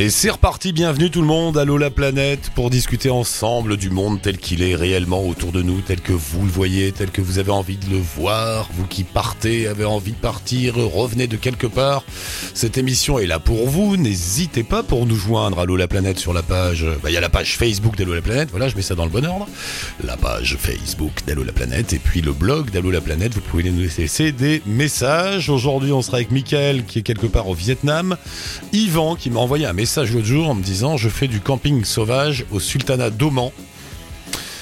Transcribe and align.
Et 0.00 0.10
c'est 0.10 0.30
reparti, 0.30 0.72
bienvenue 0.72 1.10
tout 1.10 1.22
le 1.22 1.26
monde, 1.26 1.58
allô 1.58 1.76
la 1.76 1.90
planète, 1.90 2.52
pour 2.54 2.70
discuter 2.70 3.10
ensemble 3.10 3.76
du 3.76 3.90
monde 3.90 4.22
tel 4.22 4.38
qu'il 4.38 4.62
est 4.62 4.76
réellement 4.76 5.26
autour 5.26 5.50
de 5.50 5.60
nous, 5.60 5.80
tel 5.80 6.00
que 6.00 6.12
vous 6.12 6.44
le 6.44 6.52
voyez, 6.52 6.92
tel 6.92 7.10
que 7.10 7.20
vous 7.20 7.40
avez 7.40 7.50
envie 7.50 7.78
de 7.78 7.90
le 7.90 7.98
voir, 7.98 8.68
vous 8.74 8.86
qui 8.86 9.02
partez, 9.02 9.66
avez 9.66 9.84
envie 9.84 10.12
de 10.12 10.16
partir, 10.16 10.76
revenez 10.76 11.26
de 11.26 11.36
quelque 11.36 11.66
part. 11.66 12.04
Cette 12.54 12.78
émission 12.78 13.18
est 13.18 13.26
là 13.26 13.40
pour 13.40 13.68
vous, 13.68 13.96
n'hésitez 13.96 14.62
pas 14.62 14.84
pour 14.84 15.04
nous 15.04 15.16
joindre, 15.16 15.58
allô 15.58 15.74
la 15.74 15.88
planète 15.88 16.20
sur 16.20 16.32
la 16.32 16.44
page, 16.44 16.86
bah, 17.02 17.10
il 17.10 17.14
y 17.14 17.16
a 17.16 17.20
la 17.20 17.28
page 17.28 17.56
Facebook 17.56 17.96
d'Allô 17.96 18.14
la 18.14 18.22
planète, 18.22 18.50
voilà, 18.52 18.68
je 18.68 18.76
mets 18.76 18.82
ça 18.82 18.94
dans 18.94 19.04
le 19.04 19.10
bon 19.10 19.26
ordre, 19.26 19.48
la 20.04 20.16
page 20.16 20.58
Facebook 20.60 21.24
d'Allô 21.26 21.42
la 21.42 21.52
planète, 21.52 21.92
et 21.92 21.98
puis 21.98 22.20
le 22.20 22.30
blog 22.30 22.70
d'Allô 22.70 22.92
la 22.92 23.00
planète, 23.00 23.34
vous 23.34 23.40
pouvez 23.40 23.64
nous 23.64 23.80
laisser 23.80 24.30
des 24.30 24.62
messages. 24.64 25.50
Aujourd'hui 25.50 25.90
on 25.90 26.02
sera 26.02 26.18
avec 26.18 26.30
Michael 26.30 26.84
qui 26.84 27.00
est 27.00 27.02
quelque 27.02 27.26
part 27.26 27.48
au 27.48 27.54
Vietnam, 27.54 28.16
Yvan 28.72 29.16
qui 29.16 29.30
m'a 29.30 29.40
envoyé 29.40 29.66
un 29.66 29.72
message 29.72 29.87
message 29.88 30.12
l'autre 30.12 30.26
jour 30.26 30.50
en 30.50 30.54
me 30.54 30.62
disant 30.62 30.98
je 30.98 31.08
fais 31.08 31.28
du 31.28 31.40
camping 31.40 31.82
sauvage 31.82 32.44
au 32.50 32.60
sultanat 32.60 33.08
d'Oman. 33.08 33.48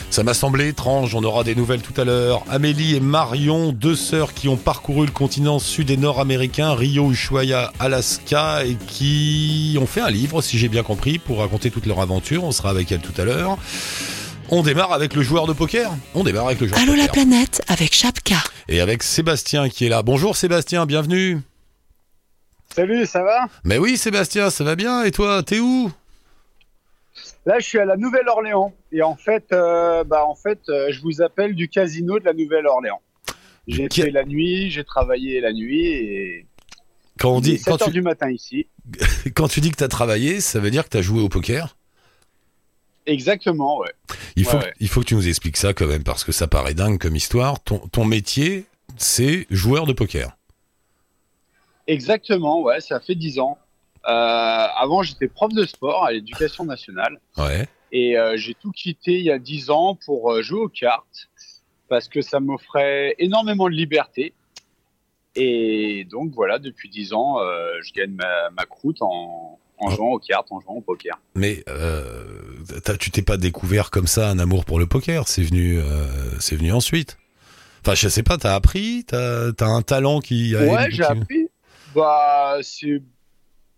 Ça 0.09 0.23
m'a 0.23 0.35
semblé 0.35 0.69
étrange, 0.69 1.17
on 1.17 1.25
aura 1.25 1.43
des 1.43 1.57
nouvelles 1.57 1.83
tout 1.83 2.01
à 2.01 2.05
l'heure. 2.05 2.45
Amélie 2.49 2.95
et 2.95 3.01
Marion, 3.01 3.73
deux 3.73 3.97
sœurs 3.97 4.35
qui 4.35 4.47
ont 4.47 4.57
parcouru 4.57 5.05
le 5.05 5.11
continent 5.11 5.59
sud 5.59 5.91
et 5.91 5.97
nord-américain, 5.97 6.75
Rio, 6.75 7.11
Ushuaia, 7.11 7.73
Alaska, 7.81 8.65
et 8.65 8.77
qui 8.87 9.77
ont 9.81 9.87
fait 9.87 10.01
un 10.01 10.11
livre, 10.11 10.43
si 10.43 10.59
j'ai 10.59 10.69
bien 10.69 10.85
compris, 10.85 11.19
pour 11.19 11.41
raconter 11.41 11.73
toute 11.73 11.87
leur 11.87 11.99
aventure. 11.99 12.45
On 12.45 12.53
sera 12.53 12.71
avec 12.71 12.93
elles 12.93 13.01
tout 13.01 13.21
à 13.21 13.25
l'heure. 13.25 13.59
On 14.51 14.63
démarre 14.63 14.93
avec 14.93 15.13
le 15.17 15.23
joueur 15.23 15.49
de 15.49 15.55
poker. 15.55 15.91
On 16.15 16.23
démarre 16.23 16.47
avec 16.47 16.61
le 16.61 16.69
joueur 16.69 16.79
Allô 16.81 16.93
de 16.93 16.99
la 16.99 17.09
poker. 17.09 17.25
planète 17.25 17.63
avec 17.67 17.97
Chapka. 17.97 18.37
Et 18.69 18.81
avec 18.81 19.03
Sébastien 19.03 19.69
qui 19.71 19.87
est 19.87 19.89
là. 19.89 20.05
Bonjour 20.05 20.37
Sébastien, 20.37 20.87
bienvenue. 20.87 21.41
Salut, 22.77 23.07
ça 23.07 23.23
va? 23.23 23.49
Mais 23.65 23.79
oui 23.79 23.97
Sébastien, 23.97 24.51
ça 24.51 24.63
va 24.63 24.77
bien. 24.77 25.03
Et 25.05 25.11
toi, 25.11 25.43
t'es 25.43 25.61
où? 25.61 25.91
Là, 27.47 27.59
je 27.59 27.65
suis 27.65 27.79
à 27.79 27.87
la 27.87 27.97
Nouvelle-Orléans. 27.97 28.75
Et 28.93 29.03
en 29.03 29.17
fait, 29.17 29.47
euh, 29.53 30.05
bah, 30.05 30.27
en 30.27 30.35
fait 30.35 30.61
euh, 30.69 30.89
je 30.91 31.01
vous 31.01 31.23
appelle 31.23 31.55
du 31.55 31.71
casino 31.71 32.19
de 32.19 32.25
la 32.27 32.35
Nouvelle-Orléans. 32.35 33.01
J'ai 33.67 33.89
Qui- 33.89 34.03
fait 34.03 34.11
la 34.11 34.25
nuit, 34.27 34.71
j'ai 34.71 34.85
travaillé 34.85 35.41
la 35.41 35.55
nuit 35.55 35.87
et 35.87 36.47
Quand 37.19 37.31
on 37.31 37.41
dit, 37.41 37.57
7 37.57 37.65
quand 37.65 37.81
heures 37.81 37.89
tu, 37.89 37.95
du 37.95 38.03
matin 38.03 38.31
ici. 38.31 38.67
quand 39.35 39.49
tu 39.49 39.63
dis 39.63 39.71
que 39.71 39.77
t'as 39.77 39.89
travaillé, 39.89 40.43
ça 40.43 40.61
veut 40.61 40.71
dire 40.71 40.85
que 40.85 40.91
t'as 40.91 41.01
joué 41.03 41.23
au 41.23 41.31
poker? 41.31 41.79
Exactement, 43.07 43.79
ouais. 43.79 43.93
Il 44.37 44.45
faut, 44.45 44.59
Ouais, 44.59 44.65
ouais. 44.65 44.75
il 44.81 44.89
faut 44.89 45.01
que 45.01 45.07
tu 45.07 45.15
nous 45.15 45.27
expliques 45.29 45.57
ça 45.57 45.73
quand 45.73 45.87
même, 45.87 46.03
parce 46.05 46.25
que 46.25 46.33
ça 46.33 46.47
paraît 46.47 46.75
dingue 46.75 46.99
comme 46.99 47.17
histoire. 47.17 47.59
Ton, 47.63 47.79
ton 47.79 48.05
métier, 48.05 48.67
c'est 48.99 49.47
joueur 49.49 49.87
de 49.87 49.95
poker. 49.95 50.37
Exactement, 51.87 52.63
ouais, 52.63 52.81
ça 52.81 53.01
fait 53.01 53.15
10 53.15 53.39
ans. 53.39 53.59
Euh, 54.09 54.11
avant, 54.11 55.03
j'étais 55.03 55.29
prof 55.29 55.53
de 55.53 55.65
sport 55.67 56.05
à 56.05 56.13
l'éducation 56.13 56.65
nationale. 56.65 57.19
Ouais. 57.37 57.69
Et 57.93 58.17
euh, 58.19 58.37
j'ai 58.37 58.55
tout 58.55 58.71
quitté 58.73 59.13
il 59.19 59.25
y 59.25 59.31
a 59.31 59.39
10 59.39 59.71
ans 59.71 59.97
pour 60.05 60.33
euh, 60.33 60.43
jouer 60.43 60.61
aux 60.61 60.69
cartes 60.69 61.29
parce 61.89 62.09
que 62.09 62.21
ça 62.23 62.41
m'offrait 62.41 63.15
énormément 63.19 63.69
de 63.69 63.75
liberté. 63.75 64.33
Et 65.35 66.07
donc 66.11 66.33
voilà, 66.35 66.59
depuis 66.59 66.89
10 66.89 67.13
ans, 67.13 67.37
je 67.83 67.93
gagne 67.93 68.13
ma, 68.13 68.51
ma 68.57 68.65
croûte 68.65 69.03
en, 69.03 69.59
en 69.79 69.91
jouant 69.91 70.13
aux 70.13 70.19
cartes, 70.19 70.49
en 70.51 70.61
jouant 70.61 70.75
au 70.77 70.81
poker. 70.81 71.19
Mais 71.35 71.63
tu 72.99 73.11
t'es 73.11 73.23
pas 73.23 73.37
découvert 73.37 73.91
comme 73.91 74.07
ça 74.07 74.31
un 74.31 74.39
amour 74.39 74.65
pour 74.65 74.79
le 74.79 74.87
poker? 74.87 75.29
C'est 75.29 75.43
venu, 75.43 75.79
c'est 76.41 76.57
venu 76.57 76.73
ensuite. 76.73 77.19
Enfin, 77.83 77.95
je 77.95 78.09
sais 78.09 78.23
pas. 78.23 78.39
T'as 78.39 78.55
appris? 78.55 79.05
T'as 79.07 79.51
as 79.61 79.65
un 79.67 79.83
talent 79.83 80.21
qui. 80.21 80.57
a- 80.57 80.65
Ouais, 80.65 80.91
j'ai 80.91 81.05
appris. 81.05 81.46
Bah, 81.95 82.59
c'est 82.63 83.03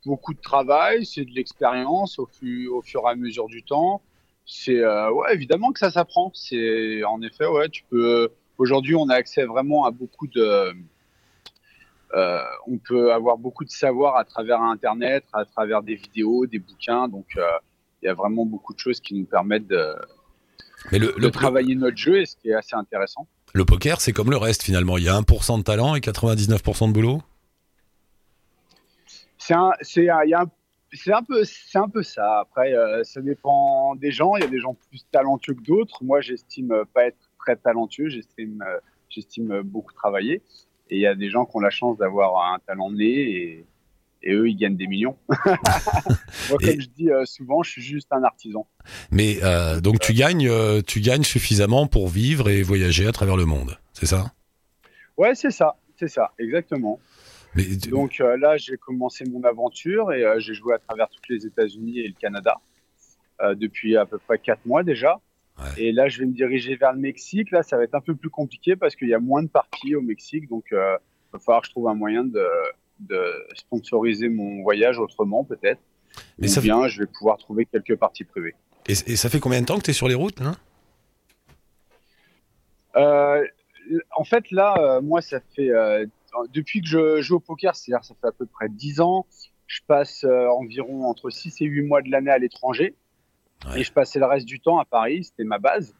beaucoup 0.07 0.35
de 0.35 0.41
travail, 0.41 1.05
c'est 1.05 1.25
de 1.25 1.31
l'expérience 1.33 2.19
au, 2.19 2.27
fu- 2.27 2.69
au 2.69 2.83
fur 2.83 3.03
et 3.07 3.11
à 3.11 3.15
mesure 3.15 3.47
du 3.47 3.63
temps. 3.63 4.01
C'est 4.47 4.79
euh, 4.79 5.11
ouais, 5.13 5.35
évidemment 5.35 5.73
que 5.73 5.79
ça 5.79 5.91
s'apprend. 5.91 6.31
C'est 6.35 7.05
en 7.05 7.21
effet 7.23 7.47
ouais, 7.47 7.69
tu 7.69 7.85
peux. 7.91 8.31
Aujourd'hui, 8.57 8.95
on 8.95 9.09
a 9.09 9.15
accès 9.15 9.45
vraiment 9.45 9.85
à 9.85 9.91
beaucoup 9.91 10.27
de. 10.27 10.73
euh, 12.15 12.43
on 12.67 12.79
peut 12.79 13.13
avoir 13.13 13.37
beaucoup 13.37 13.65
de 13.65 13.71
savoir 13.71 14.17
à 14.17 14.25
travers 14.25 14.61
Internet, 14.63 15.25
à 15.33 15.45
travers 15.45 15.83
des 15.83 15.95
vidéos, 15.97 16.47
des 16.47 16.59
bouquins. 16.59 17.07
Donc, 17.09 17.27
euh, 17.37 17.43
il 18.03 18.07
y 18.07 18.09
a 18.09 18.15
vraiment 18.15 18.47
beaucoup 18.47 18.73
de 18.73 18.79
choses 18.79 19.01
qui 19.01 19.15
nous 19.15 19.27
permettent 19.27 19.67
de, 19.67 19.95
Mais 20.93 20.99
le, 20.99 21.09
de 21.09 21.19
le, 21.21 21.31
travailler 21.31 21.75
notre 21.75 21.97
jeu 21.99 22.21
et 22.23 22.27
ce 22.27 22.37
qui 22.37 22.49
est 22.49 22.55
assez 22.55 22.75
intéressant. 22.75 23.27
le 23.53 23.65
poker, 23.65 24.01
c'est 24.01 24.13
comme 24.13 24.31
le 24.31 24.37
reste 24.39 24.63
finalement. 24.63 24.97
Il 24.97 25.05
y 25.05 25.09
a 25.09 25.21
1% 25.21 25.59
de 25.59 25.63
talent 25.63 25.95
et 25.95 26.01
99% 26.01 26.89
de 26.89 26.93
boulot? 26.93 27.21
C'est 29.49 29.55
un, 29.55 29.73
c'est 29.81 30.11
un, 30.11 30.19
un- 30.35 31.23
peu, 31.23 31.43
c'est 31.45 31.79
un 31.79 31.89
peu 31.89 32.03
ça. 32.03 32.41
Après, 32.41 32.75
euh, 32.75 33.03
ça 33.03 33.23
dépend 33.23 33.95
des 33.95 34.11
gens. 34.11 34.37
Il 34.37 34.43
y 34.43 34.45
a 34.45 34.49
des 34.49 34.61
gens 34.61 34.75
plus 34.75 35.07
talentueux 35.11 35.55
que 35.55 35.63
d'autres. 35.63 36.05
Moi, 36.05 36.21
j'estime 36.21 36.71
euh, 36.71 36.85
pas 36.93 37.07
être 37.07 37.31
très 37.39 37.57
talentueux. 37.57 38.11
J'estime, 38.11 38.63
euh, 38.69 38.79
j'estime 39.09 39.63
beaucoup 39.63 39.95
travailler. 39.95 40.43
Et 40.91 40.97
il 40.97 41.01
y 41.01 41.07
a 41.07 41.15
des 41.15 41.31
gens 41.31 41.47
qui 41.47 41.57
ont 41.57 41.61
la 41.61 41.71
chance 41.71 41.97
d'avoir 41.97 42.53
un 42.53 42.59
talent 42.59 42.91
né 42.91 43.07
et, 43.07 43.65
et 44.23 44.35
eux, 44.35 44.51
ils 44.51 44.57
gagnent 44.57 44.77
des 44.77 44.87
millions. 44.87 45.17
Moi, 45.31 46.59
Et- 46.61 46.67
comme 46.67 46.81
je 46.83 46.89
dis 46.89 47.11
euh, 47.11 47.25
souvent, 47.25 47.63
je 47.63 47.71
suis 47.71 47.83
juste 47.83 48.09
un 48.13 48.25
artisan. 48.25 48.67
Mais 49.11 49.39
euh, 49.45 49.81
donc 49.81 49.99
tu 50.01 50.13
gagnes, 50.13 50.51
tu 50.83 51.01
gagnes 51.01 51.23
suffisamment 51.25 51.87
pour 51.87 52.09
vivre 52.09 52.51
et 52.51 52.63
voyager 52.63 53.07
à 53.07 53.13
travers 53.13 53.39
le 53.39 53.47
monde. 53.47 53.79
C'est 53.95 54.05
ça? 54.05 54.31
Ouais, 55.17 55.35
c'est 55.35 55.51
ça, 55.51 55.77
c'est 55.99 56.09
ça, 56.09 56.33
exactement. 56.39 57.01
Mais 57.55 57.65
Donc 57.91 58.21
euh, 58.21 58.37
là, 58.37 58.57
j'ai 58.57 58.77
commencé 58.77 59.25
mon 59.25 59.43
aventure 59.45 60.13
et 60.13 60.25
euh, 60.25 60.39
j'ai 60.39 60.55
joué 60.55 60.75
à 60.75 60.79
travers 60.79 61.09
toutes 61.09 61.29
les 61.29 61.47
États-Unis 61.47 62.01
et 62.01 62.09
le 62.09 62.15
Canada 62.15 62.57
euh, 63.41 63.55
depuis 63.55 63.97
à 63.97 64.07
peu 64.07 64.19
près 64.19 64.39
quatre 64.39 64.65
mois 64.67 64.83
déjà. 64.83 65.19
Ouais. 65.59 65.65
Et 65.83 65.93
là, 65.93 66.09
je 66.09 66.21
vais 66.21 66.27
me 66.27 66.33
diriger 66.35 66.77
vers 66.77 66.93
le 66.93 67.01
Mexique. 67.01 67.51
Là, 67.51 67.63
ça 67.63 67.77
va 67.77 67.85
être 67.85 67.95
un 67.95 68.01
peu 68.01 68.15
plus 68.15 68.31
compliqué 68.31 68.77
parce 68.77 68.95
qu'il 68.95 69.09
y 69.09 69.15
a 69.15 69.19
moins 69.19 69.43
de 69.43 69.49
parties 69.49 69.97
au 69.97 70.01
Mexique. 70.03 70.49
Donc, 70.49 70.67
il 70.71 70.77
va 70.77 71.39
falloir 71.41 71.63
que 71.63 71.67
je 71.67 71.73
trouve 71.73 71.89
un 71.89 71.95
moyen 71.95 72.23
de, 72.23 72.47
de 73.01 73.21
sponsoriser 73.55 74.29
mon 74.29 74.63
voyage 74.63 74.99
autrement, 75.01 75.43
peut-être. 75.43 75.81
Mais 76.39 76.47
Ou 76.47 76.51
ça 76.51 76.61
fait- 76.61 76.69
bien, 76.69 76.87
je 76.87 77.01
vais 77.01 77.07
pouvoir 77.07 77.39
trouver 77.39 77.65
quelques 77.67 77.97
parties 77.97 78.23
privées. 78.25 78.55
et, 78.89 78.93
et 78.93 79.17
ça 79.17 79.29
fait 79.29 79.41
combien 79.41 79.61
de 79.61 79.67
temps 79.67 79.79
que 79.79 79.83
tu 79.85 79.91
es 79.91 79.95
sur 79.95 80.07
les 80.09 80.15
routes 80.15 80.41
hein 80.41 80.55
en 84.17 84.25
fait, 84.25 84.51
là, 84.51 84.75
euh, 84.79 85.01
moi, 85.01 85.21
ça 85.23 85.41
fait 85.55 85.71
euh, 85.71 86.05
depuis 86.53 86.81
que 86.81 86.89
je 86.89 87.21
joue 87.21 87.37
au 87.37 87.41
poker, 87.41 87.75
c'est-à-dire 87.75 88.05
ça 88.05 88.15
fait 88.21 88.29
à 88.29 88.33
peu 88.33 88.47
près 88.47 88.69
10 88.69 89.01
ans, 89.01 89.27
je 89.67 89.81
passe 89.87 90.25
euh, 90.25 90.49
environ 90.49 91.05
entre 91.05 91.31
6 91.31 91.61
et 91.61 91.67
8 91.67 91.83
mois 91.83 92.03
de 92.03 92.11
l'année 92.11 92.31
à 92.31 92.39
l'étranger. 92.39 92.95
Ouais. 93.67 93.81
Et 93.81 93.85
je 93.85 93.93
passais 93.93 94.19
le 94.19 94.27
reste 94.27 94.47
du 94.47 94.61
temps 94.61 94.79
à 94.79 94.85
Paris, 94.85 95.25
c'était 95.25 95.45
ma 95.45 95.59
base. 95.59 95.95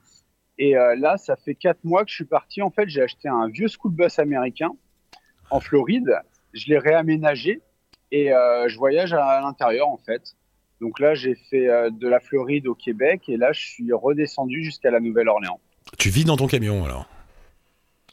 Et 0.59 0.77
euh, 0.77 0.97
là, 0.97 1.17
ça 1.17 1.37
fait 1.37 1.55
4 1.55 1.85
mois 1.85 2.05
que 2.05 2.11
je 2.11 2.17
suis 2.17 2.25
parti. 2.25 2.63
En 2.63 2.71
fait, 2.71 2.89
j'ai 2.89 3.03
acheté 3.03 3.29
un 3.29 3.49
vieux 3.49 3.69
school 3.69 3.93
bus 3.93 4.19
américain 4.19 4.71
en 5.51 5.61
Floride. 5.61 6.19
Je 6.53 6.67
l'ai 6.67 6.79
réaménagé 6.79 7.61
et 8.11 8.33
euh, 8.33 8.69
je 8.69 8.77
voyage 8.79 9.13
à, 9.13 9.25
à 9.25 9.41
l'intérieur, 9.41 9.89
en 9.89 9.99
fait. 9.99 10.35
Donc 10.81 11.01
là, 11.01 11.15
j'ai 11.15 11.35
fait 11.35 11.67
de 11.91 12.09
la 12.09 12.21
Floride 12.21 12.69
au 12.69 12.75
Québec 12.75 13.23
et 13.29 13.37
là, 13.37 13.53
je 13.53 13.61
suis 13.61 13.93
redescendu 13.93 14.63
jusqu'à 14.63 14.93
la 14.93 15.01
Nouvelle-Orléans. 15.01 15.61
Tu 15.99 16.09
vis 16.09 16.25
dans 16.25 16.37
ton 16.37 16.47
camion 16.47 16.85
alors? 16.85 17.09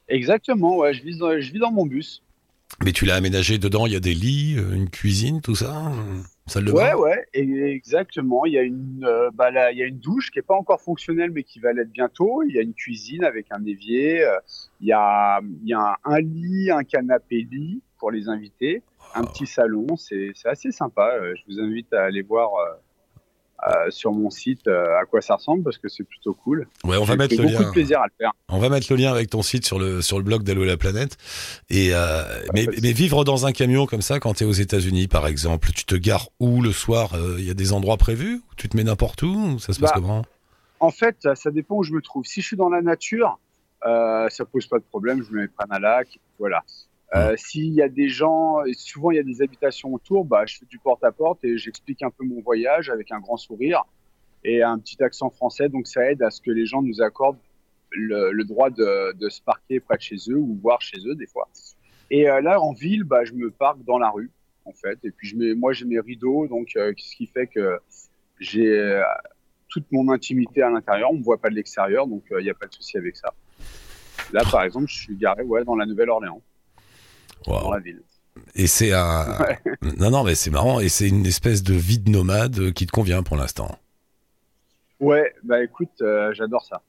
Exactement, 0.08 0.78
ouais, 0.78 0.94
je 0.94 1.04
vis 1.04 1.18
dans, 1.18 1.40
je 1.40 1.52
vis 1.52 1.60
dans 1.60 1.72
mon 1.72 1.86
bus. 1.86 2.22
Mais 2.84 2.92
tu 2.92 3.06
l'as 3.06 3.16
aménagé 3.16 3.58
dedans, 3.58 3.86
il 3.86 3.94
y 3.94 3.96
a 3.96 4.00
des 4.00 4.14
lits, 4.14 4.56
euh, 4.58 4.76
une 4.76 4.90
cuisine, 4.90 5.42
tout 5.42 5.56
ça, 5.56 5.72
une 5.72 6.24
salle 6.48 6.66
de 6.66 6.72
Ouais, 6.72 6.92
bain? 6.92 6.96
ouais, 6.96 7.26
et- 7.34 7.72
exactement. 7.72 8.46
Il 8.46 8.54
y 8.54 8.58
a 8.58 8.64
une, 8.64 9.04
euh, 9.06 9.30
bah 9.34 9.50
là, 9.52 9.72
il 9.72 9.78
y 9.78 9.84
a 9.84 9.86
une 9.86 10.00
douche 10.00 10.30
qui 10.32 10.40
est 10.40 10.42
pas 10.42 10.56
encore 10.56 10.82
fonctionnelle, 10.82 11.32
mais 11.32 11.44
qui 11.44 11.60
va 11.60 11.74
l'être 11.74 11.92
bientôt. 11.92 12.44
Il 12.44 12.54
y 12.56 12.60
a 12.60 12.62
une 12.64 12.74
cuisine 12.74 13.24
avec 13.24 13.48
un 13.52 13.64
évier. 13.66 14.24
euh, 14.24 14.38
Il 14.82 14.88
y 14.88 14.92
a, 14.92 15.40
il 15.64 15.70
y 15.70 15.74
a 15.74 15.80
un, 15.80 15.96
un 16.04 16.20
lit, 16.20 16.70
un 16.72 16.84
canapé 16.84 17.48
lit 17.50 17.82
pour 17.98 18.12
les 18.12 18.28
invités, 18.30 18.84
un 19.14 19.22
Wow. 19.22 19.28
petit 19.28 19.48
salon. 19.48 19.96
C'est, 19.96 20.32
c'est 20.36 20.50
assez 20.50 20.72
sympa. 20.72 21.14
Euh, 21.16 21.34
Je 21.36 21.54
vous 21.54 21.60
invite 21.62 21.94
à 21.94 22.04
aller 22.04 22.24
voir 22.24 22.50
euh, 23.68 23.90
sur 23.90 24.12
mon 24.12 24.30
site 24.30 24.68
euh, 24.68 25.00
à 25.00 25.06
quoi 25.06 25.22
ça 25.22 25.36
ressemble 25.36 25.64
parce 25.64 25.78
que 25.78 25.88
c'est 25.88 26.04
plutôt 26.04 26.34
cool. 26.34 26.68
Ouais, 26.84 26.98
on 26.98 27.06
va 27.06 27.16
mettre 27.16 27.36
le 27.36 27.44
beaucoup 27.44 27.62
lien. 27.62 27.68
de 27.68 27.72
plaisir 27.72 28.02
à 28.02 28.06
le 28.06 28.12
faire. 28.18 28.32
On 28.50 28.60
va 28.60 28.68
mettre 28.70 28.88
le 28.90 28.98
lien 28.98 29.10
avec 29.10 29.30
ton 29.30 29.42
site 29.42 29.66
sur 29.66 29.80
le 29.80 30.02
sur 30.02 30.18
le 30.18 30.24
blog 30.24 30.44
d'Allo 30.44 30.66
la 30.66 30.76
planète. 30.76 31.18
Et 31.70 31.92
euh, 31.94 32.24
mais, 32.54 32.68
mais 32.82 32.92
vivre 32.92 33.24
dans 33.24 33.46
un 33.46 33.54
camion 33.54 33.86
comme 33.86 34.02
ça 34.02 34.20
quand 34.20 34.36
tu 34.36 34.44
es 34.44 34.48
aux 34.48 34.52
États-Unis 34.52 35.08
par 35.08 35.26
exemple, 35.26 35.70
tu 35.74 35.86
te 35.86 35.96
gares 35.96 36.28
où 36.40 36.62
le 36.62 36.74
soir 36.74 37.12
Il 37.38 37.46
y 37.46 37.50
a 37.50 37.54
des 37.54 37.72
endroits 37.72 37.98
prévus 37.98 38.42
tu 38.58 38.70
te 38.70 38.78
mets 38.78 38.84
n'importe 38.84 39.24
où 39.24 39.34
ou 39.34 39.60
Ça 39.60 39.74
se 39.74 39.80
passe 39.80 39.92
Bah, 39.92 39.96
comment? 39.96 40.26
En 40.80 40.92
fait, 40.92 41.28
ça, 41.36 41.52
dépend 41.52 41.78
où 41.78 41.84
je 41.84 41.94
me 41.94 42.02
trouve. 42.02 42.26
Si 42.26 42.42
je 42.42 42.48
suis 42.48 42.58
dans 42.58 42.70
la 42.70 42.82
nature, 42.82 43.40
ça 43.84 44.46
pose 44.52 44.68
pas 44.68 44.78
de 44.78 44.84
problème. 44.84 45.24
Je 45.24 45.34
me 45.34 45.42
mets 45.42 45.48
près 45.48 45.66
d'un 45.68 45.80
lac, 45.80 46.20
voilà. 46.40 46.64
Euh, 47.16 47.36
S'il 47.38 47.74
y 47.74 47.82
a 47.82 47.88
des 47.88 48.10
gens, 48.10 48.58
souvent 48.74 49.12
il 49.12 49.18
y 49.18 49.20
a 49.20 49.24
des 49.24 49.42
habitations 49.42 49.94
autour, 49.94 50.26
bah, 50.26 50.46
je 50.46 50.58
fais 50.58 50.66
du 50.66 50.80
porte-à-porte 50.80 51.44
et 51.46 51.58
j'explique 51.58 52.04
un 52.04 52.10
peu 52.10 52.26
mon 52.26 52.42
voyage 52.42 52.90
avec 52.90 53.12
un 53.12 53.20
grand 53.20 53.38
sourire 53.38 53.84
et 54.44 54.62
un 54.62 54.78
petit 54.80 55.02
accent 55.02 55.30
français. 55.30 55.70
Donc 55.70 55.88
ça 55.88 56.12
aide 56.12 56.22
à 56.24 56.30
ce 56.30 56.42
que 56.42 56.52
les 56.52 56.66
gens 56.66 56.82
nous 56.82 57.02
accordent 57.02 57.40
le, 57.92 58.44
droit 58.44 58.70
de, 58.70 59.30
se 59.30 59.42
parquer 59.42 59.80
près 59.80 59.96
de 59.96 60.02
chez 60.02 60.18
eux 60.30 60.38
ou 60.38 60.60
voir 60.62 60.82
chez 60.82 60.98
eux 61.08 61.16
des 61.16 61.28
fois. 61.28 61.48
Et 62.12 62.30
euh, 62.30 62.42
là, 62.42 62.60
en 62.60 62.74
ville, 62.74 63.04
bah, 63.04 63.24
je 63.24 63.34
me 63.34 63.50
parque 63.50 63.84
dans 63.86 63.98
la 63.98 64.10
rue. 64.10 64.32
en 64.66 64.74
fait. 64.74 65.00
Et 65.04 65.12
puis 65.12 65.30
je 65.30 65.38
mets, 65.38 65.54
moi 65.56 65.72
j'ai 65.72 65.86
mes 65.86 66.00
rideaux, 66.00 66.48
donc 66.48 66.72
euh, 66.76 66.94
ce 66.98 67.16
qui 67.16 67.28
fait 67.28 67.48
que 67.48 67.80
j'ai 68.40 69.02
toute 69.70 69.90
mon 69.92 70.12
intimité 70.12 70.62
à 70.64 70.70
l'intérieur. 70.70 71.12
On 71.12 71.18
me 71.18 71.24
voit 71.24 71.38
pas 71.38 71.50
de 71.50 71.56
l'extérieur, 71.56 72.08
donc 72.08 72.24
il 72.32 72.44
n'y 72.44 72.50
a 72.50 72.54
pas 72.54 72.68
de 72.68 72.74
souci 72.74 72.98
avec 72.98 73.16
ça. 73.16 73.34
Là, 74.34 74.42
par 74.52 74.64
exemple, 74.64 74.88
je 74.90 74.98
suis 74.98 75.16
garé 75.16 75.44
ouais, 75.44 75.64
dans 75.64 75.76
la 75.76 75.86
Nouvelle-Orléans, 75.86 76.42
dans 77.46 77.72
la 77.72 77.80
ville. 77.80 78.02
Et 78.56 78.68
c'est 78.68 78.92
un. 78.94 79.40
Ouais. 79.40 79.60
Non, 79.98 80.10
non, 80.10 80.24
mais 80.24 80.36
c'est 80.36 80.52
marrant. 80.52 80.80
Et 80.80 80.90
c'est 80.90 81.08
une 81.08 81.26
espèce 81.26 81.64
de 81.64 81.74
vie 81.74 82.00
de 82.00 82.10
nomade 82.10 82.72
qui 82.74 82.86
te 82.86 82.92
convient 82.92 83.24
pour 83.24 83.38
l'instant. 83.38 83.78
Ouais, 85.00 85.34
bah 85.44 85.64
écoute, 85.64 86.02
euh, 86.02 86.34
j'adore 86.34 86.64
ça. 86.64 86.82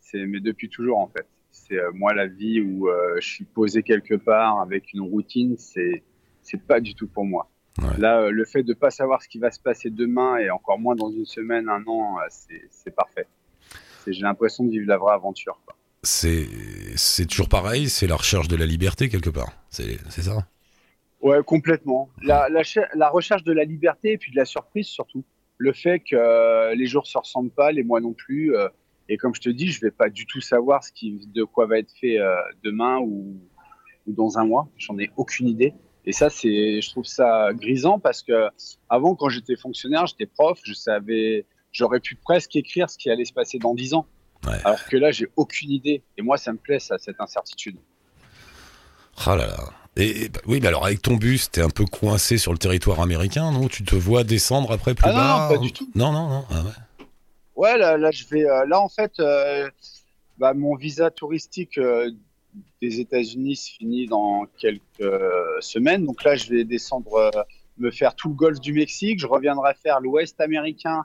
C'est 0.00 0.26
mais 0.26 0.40
depuis 0.40 0.68
toujours 0.68 0.98
en 0.98 1.08
fait. 1.08 1.26
C'est 1.50 1.78
euh, 1.78 1.92
moi 1.92 2.14
la 2.14 2.26
vie 2.26 2.60
où 2.60 2.88
euh, 2.88 3.16
je 3.20 3.28
suis 3.28 3.44
posé 3.44 3.82
quelque 3.82 4.14
part 4.14 4.60
avec 4.60 4.92
une 4.92 5.02
routine, 5.02 5.56
c'est 5.58 6.02
c'est 6.42 6.60
pas 6.60 6.80
du 6.80 6.94
tout 6.94 7.06
pour 7.06 7.24
moi. 7.24 7.48
Ouais. 7.78 7.98
Là, 7.98 8.30
le 8.30 8.44
fait 8.44 8.62
de 8.62 8.72
pas 8.72 8.90
savoir 8.90 9.22
ce 9.22 9.28
qui 9.28 9.38
va 9.38 9.50
se 9.50 9.60
passer 9.60 9.90
demain 9.90 10.36
et 10.38 10.50
encore 10.50 10.78
moins 10.78 10.94
dans 10.94 11.10
une 11.10 11.26
semaine, 11.26 11.68
un 11.68 11.84
an, 11.86 12.16
c'est 12.30 12.68
c'est 12.70 12.94
parfait. 12.94 13.26
J'ai 14.06 14.22
l'impression 14.22 14.64
de 14.64 14.70
vivre 14.70 14.86
la 14.86 14.98
vraie 14.98 15.14
aventure. 15.14 15.60
Quoi. 15.64 15.76
C'est 16.04 16.46
c'est 16.96 17.26
toujours 17.26 17.48
pareil. 17.48 17.88
C'est 17.88 18.06
la 18.06 18.16
recherche 18.16 18.48
de 18.48 18.56
la 18.56 18.66
liberté 18.66 19.08
quelque 19.08 19.30
part. 19.30 19.52
C'est 19.70 19.98
ça? 20.08 20.46
Ouais, 21.20 21.42
complètement. 21.44 22.10
La, 22.22 22.48
la 22.48 23.08
recherche 23.08 23.42
de 23.44 23.52
la 23.52 23.64
liberté 23.64 24.12
et 24.12 24.18
puis 24.18 24.30
de 24.30 24.36
la 24.36 24.44
surprise 24.44 24.86
surtout. 24.86 25.24
Le 25.56 25.72
fait 25.72 26.00
que 26.00 26.16
euh, 26.16 26.74
les 26.74 26.86
jours 26.86 27.06
se 27.06 27.16
ressemblent 27.16 27.50
pas, 27.50 27.72
les 27.72 27.82
mois 27.82 28.00
non 28.00 28.12
plus. 28.12 28.54
euh, 28.56 28.68
et 29.08 29.16
comme 29.16 29.34
je 29.34 29.40
te 29.40 29.48
dis, 29.50 29.68
je 29.68 29.80
vais 29.80 29.90
pas 29.90 30.08
du 30.08 30.26
tout 30.26 30.40
savoir 30.40 30.82
ce 30.82 30.90
qui, 30.92 31.26
de 31.32 31.44
quoi 31.44 31.66
va 31.66 31.78
être 31.78 31.92
fait 32.00 32.18
euh, 32.18 32.34
demain 32.62 32.98
ou, 32.98 33.40
ou 34.06 34.12
dans 34.12 34.38
un 34.38 34.44
mois. 34.44 34.68
J'en 34.76 34.98
ai 34.98 35.10
aucune 35.16 35.48
idée. 35.48 35.74
Et 36.06 36.12
ça, 36.12 36.28
c'est, 36.28 36.80
je 36.82 36.90
trouve 36.90 37.04
ça 37.04 37.50
grisant 37.54 37.98
parce 37.98 38.22
que 38.22 38.48
avant, 38.88 39.14
quand 39.14 39.28
j'étais 39.30 39.56
fonctionnaire, 39.56 40.06
j'étais 40.06 40.26
prof, 40.26 40.58
je 40.64 40.74
savais, 40.74 41.46
j'aurais 41.72 42.00
pu 42.00 42.14
presque 42.16 42.56
écrire 42.56 42.90
ce 42.90 42.98
qui 42.98 43.08
allait 43.08 43.24
se 43.24 43.32
passer 43.32 43.58
dans 43.58 43.74
dix 43.74 43.94
ans. 43.94 44.06
Ouais. 44.46 44.58
Alors 44.64 44.84
que 44.84 44.96
là, 44.96 45.10
j'ai 45.10 45.28
aucune 45.36 45.70
idée. 45.70 46.02
Et 46.16 46.22
moi, 46.22 46.36
ça 46.36 46.52
me 46.52 46.58
plaît, 46.58 46.78
ça, 46.78 46.98
cette 46.98 47.20
incertitude. 47.20 47.76
Ah 49.26 49.36
là 49.36 49.46
là. 49.46 49.56
Et, 49.96 50.24
et, 50.24 50.28
bah, 50.28 50.40
oui, 50.46 50.58
mais 50.60 50.68
alors 50.68 50.84
avec 50.84 51.00
ton 51.02 51.14
bus, 51.14 51.50
t'es 51.50 51.60
un 51.60 51.70
peu 51.70 51.84
coincé 51.84 52.36
sur 52.36 52.52
le 52.52 52.58
territoire 52.58 53.00
américain, 53.00 53.52
non? 53.52 53.68
Tu 53.68 53.84
te 53.84 53.94
vois 53.94 54.24
descendre 54.24 54.72
après 54.72 54.94
plus 54.94 55.08
Ah 55.08 55.12
bas 55.12 55.48
non, 55.48 55.54
pas 55.54 55.62
du 55.62 55.72
tout. 55.72 55.88
Non, 55.94 56.10
non, 56.12 56.28
non. 56.28 56.44
Ah 56.50 56.62
ouais. 56.62 57.04
Ouais, 57.56 57.78
là, 57.78 57.96
là, 57.96 58.10
je 58.10 58.24
vais. 58.26 58.44
euh, 58.44 58.66
là, 58.66 58.80
en 58.80 58.88
fait, 58.88 59.12
euh, 59.20 59.70
bah, 60.38 60.52
mon 60.54 60.74
visa 60.74 61.10
touristique 61.12 61.78
euh, 61.78 62.10
des 62.82 62.98
États-Unis 62.98 63.54
se 63.56 63.70
finit 63.70 64.06
dans 64.06 64.46
quelques 64.58 64.82
semaines. 65.60 66.04
Donc 66.04 66.24
là, 66.24 66.34
je 66.34 66.50
vais 66.50 66.64
descendre, 66.64 67.30
me 67.78 67.90
faire 67.92 68.14
tout 68.16 68.28
le 68.28 68.34
golfe 68.34 68.60
du 68.60 68.72
Mexique. 68.72 69.20
Je 69.20 69.26
reviendrai 69.26 69.74
faire 69.80 70.00
l'Ouest 70.00 70.40
américain 70.40 71.04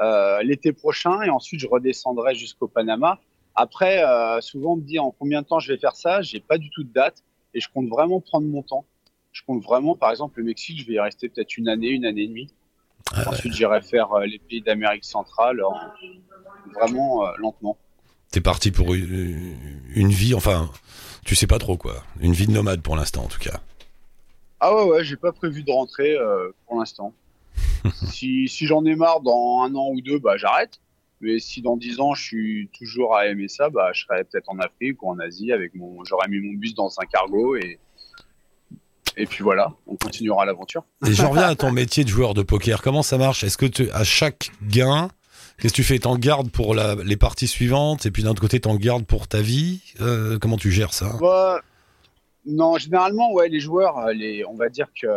euh, 0.00 0.42
l'été 0.42 0.72
prochain 0.72 1.22
et 1.22 1.30
ensuite 1.30 1.60
je 1.60 1.66
redescendrai 1.66 2.34
jusqu'au 2.34 2.68
Panama. 2.68 3.18
Après, 3.54 4.04
euh, 4.04 4.40
souvent 4.40 4.74
on 4.74 4.76
me 4.76 4.82
dit 4.82 4.98
en 4.98 5.10
combien 5.10 5.42
de 5.42 5.46
temps 5.46 5.58
je 5.58 5.72
vais 5.72 5.78
faire 5.78 5.96
ça? 5.96 6.22
J'ai 6.22 6.40
pas 6.40 6.58
du 6.58 6.70
tout 6.70 6.84
de 6.84 6.92
date 6.92 7.22
et 7.54 7.60
je 7.60 7.68
compte 7.72 7.88
vraiment 7.88 8.20
prendre 8.20 8.46
mon 8.46 8.62
temps. 8.62 8.84
Je 9.32 9.42
compte 9.46 9.62
vraiment, 9.62 9.94
par 9.96 10.10
exemple, 10.10 10.38
le 10.38 10.44
Mexique, 10.44 10.80
je 10.80 10.86
vais 10.86 10.94
y 10.94 11.00
rester 11.00 11.28
peut-être 11.28 11.56
une 11.56 11.68
année, 11.68 11.88
une 11.88 12.04
année 12.06 12.22
et 12.22 12.28
demie. 12.28 12.52
Ah 13.12 13.20
ouais. 13.20 13.28
Ensuite, 13.28 13.52
j'irai 13.52 13.80
faire 13.82 14.12
euh, 14.12 14.26
les 14.26 14.38
pays 14.38 14.62
d'Amérique 14.62 15.04
centrale, 15.04 15.62
en- 15.62 15.74
vraiment 16.74 17.24
lentement. 17.38 17.76
T'es 18.30 18.40
parti 18.40 18.70
pour 18.70 18.94
une, 18.94 19.56
une 19.94 20.08
vie, 20.10 20.34
enfin, 20.34 20.70
tu 21.24 21.34
sais 21.34 21.46
pas 21.46 21.58
trop 21.58 21.76
quoi. 21.76 22.02
Une 22.20 22.32
vie 22.32 22.46
de 22.46 22.52
nomade 22.52 22.82
pour 22.82 22.94
l'instant 22.96 23.24
en 23.24 23.28
tout 23.28 23.38
cas. 23.38 23.60
Ah 24.60 24.74
ouais, 24.74 24.84
ouais, 24.84 25.04
j'ai 25.04 25.16
pas 25.16 25.32
prévu 25.32 25.62
de 25.62 25.70
rentrer 25.72 26.16
pour 26.66 26.78
l'instant. 26.78 27.14
si 28.10 28.48
si 28.48 28.66
j'en 28.66 28.84
ai 28.84 28.94
marre 28.96 29.20
dans 29.20 29.62
un 29.62 29.74
an 29.74 29.90
ou 29.92 30.00
deux, 30.00 30.18
bah 30.18 30.36
j'arrête. 30.36 30.80
Mais 31.20 31.38
si 31.40 31.62
dans 31.62 31.76
dix 31.76 31.98
ans 32.00 32.14
je 32.14 32.22
suis 32.22 32.70
toujours 32.78 33.16
à 33.16 33.26
aimer 33.26 33.48
ça, 33.48 33.70
bah 33.70 33.90
je 33.92 34.02
serai 34.04 34.22
peut-être 34.24 34.48
en 34.50 34.58
Afrique 34.60 35.02
ou 35.02 35.10
en 35.10 35.18
Asie 35.18 35.50
avec 35.52 35.74
mon, 35.74 36.04
j'aurai 36.04 36.28
mis 36.28 36.38
mon 36.40 36.56
bus 36.58 36.74
dans 36.74 36.88
un 37.00 37.06
cargo 37.06 37.56
et 37.56 37.78
et 39.16 39.26
puis 39.26 39.42
voilà, 39.42 39.72
on 39.88 39.96
continuera 39.96 40.44
l'aventure. 40.44 40.84
Et 41.04 41.12
j'en 41.12 41.30
reviens 41.30 41.48
à 41.48 41.56
ton 41.56 41.72
métier 41.72 42.04
de 42.04 42.08
joueur 42.08 42.34
de 42.34 42.42
poker. 42.42 42.82
Comment 42.82 43.02
ça 43.02 43.18
marche? 43.18 43.42
Est-ce 43.42 43.58
que 43.58 43.66
tu, 43.66 43.90
à 43.90 44.04
chaque 44.04 44.50
gain, 44.62 45.08
qu'est-ce 45.58 45.72
que 45.72 45.76
tu 45.76 45.82
fais? 45.82 45.98
T'en 45.98 46.16
gardes 46.16 46.50
pour 46.52 46.72
la- 46.72 46.94
les 46.94 47.16
parties 47.16 47.48
suivantes 47.48 48.06
et 48.06 48.12
puis 48.12 48.22
d'un 48.22 48.30
autre 48.30 48.40
côté 48.40 48.60
t'en 48.60 48.76
gardes 48.76 49.04
pour 49.06 49.26
ta 49.26 49.40
vie? 49.40 49.82
Euh, 50.00 50.38
Comment 50.38 50.56
tu 50.56 50.70
gères 50.70 50.94
ça? 50.94 51.16
Bah, 51.20 51.60
non, 52.46 52.78
généralement, 52.78 53.32
ouais, 53.32 53.48
les 53.48 53.58
joueurs, 53.58 53.98
euh, 53.98 54.12
les, 54.12 54.44
on 54.44 54.54
va 54.54 54.68
dire 54.68 54.86
que 55.00 55.08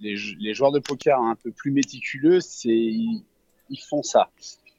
les, 0.00 0.16
les 0.38 0.54
joueurs 0.54 0.72
de 0.72 0.78
poker 0.78 1.18
un 1.20 1.34
peu 1.34 1.50
plus 1.50 1.70
méticuleux, 1.70 2.40
c'est 2.40 2.68
ils, 2.68 3.24
ils 3.70 3.80
font 3.88 4.02
ça. 4.02 4.30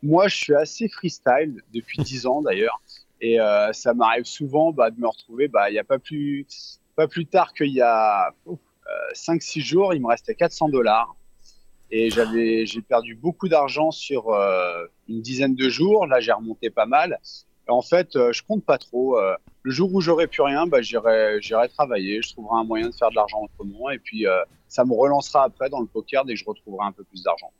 Moi, 0.01 0.27
je 0.27 0.35
suis 0.35 0.55
assez 0.55 0.87
freestyle 0.89 1.61
depuis 1.73 1.97
10 2.03 2.25
ans 2.25 2.41
d'ailleurs, 2.41 2.81
et 3.21 3.39
euh, 3.39 3.71
ça 3.73 3.93
m'arrive 3.93 4.25
souvent 4.25 4.71
bah, 4.71 4.91
de 4.91 4.99
me 4.99 5.07
retrouver. 5.07 5.47
Bah, 5.47 5.69
il 5.69 5.75
y 5.75 5.79
a 5.79 5.83
pas 5.83 5.99
plus, 5.99 6.45
pas 6.95 7.07
plus 7.07 7.25
tard 7.25 7.53
qu'il 7.53 7.73
y 7.73 7.81
a 7.81 8.33
euh, 8.47 8.53
5-6 9.13 9.61
jours, 9.61 9.93
il 9.93 10.01
me 10.01 10.07
restait 10.07 10.35
400 10.35 10.69
dollars. 10.69 11.15
Et 11.91 12.11
j'avais, 12.11 12.65
j'ai 12.67 12.81
perdu 12.81 13.15
beaucoup 13.15 13.49
d'argent 13.49 13.89
sur 13.89 14.29
euh, 14.29 14.85
une 15.07 15.21
dizaine 15.21 15.55
de 15.55 15.69
jours. 15.69 16.05
Là, 16.05 16.19
j'ai 16.19 16.31
remonté 16.31 16.69
pas 16.69 16.85
mal. 16.85 17.19
Et 17.67 17.71
en 17.71 17.81
fait, 17.81 18.15
euh, 18.15 18.31
je 18.31 18.43
compte 18.43 18.63
pas 18.63 18.77
trop. 18.77 19.17
euh, 19.17 19.35
le 19.63 19.71
jour 19.71 19.93
où 19.93 19.99
j'aurai 19.99 20.27
plus 20.27 20.43
rien, 20.43 20.67
bah, 20.67 20.81
j'irai, 20.81 21.41
j'irai 21.41 21.67
travailler. 21.69 22.21
Je 22.21 22.33
trouverai 22.33 22.59
un 22.59 22.63
moyen 22.63 22.89
de 22.89 22.93
faire 22.95 23.09
de 23.09 23.15
l'argent 23.15 23.41
autrement. 23.41 23.89
Et 23.89 23.97
puis, 23.97 24.27
euh, 24.27 24.39
ça 24.69 24.85
me 24.85 24.93
relancera 24.93 25.43
après 25.43 25.69
dans 25.69 25.81
le 25.81 25.87
poker 25.87 26.23
dès 26.23 26.33
que 26.35 26.39
je 26.39 26.45
retrouverai 26.45 26.85
un 26.87 26.91
peu 26.93 27.03
plus 27.03 27.21
d'argent. 27.23 27.51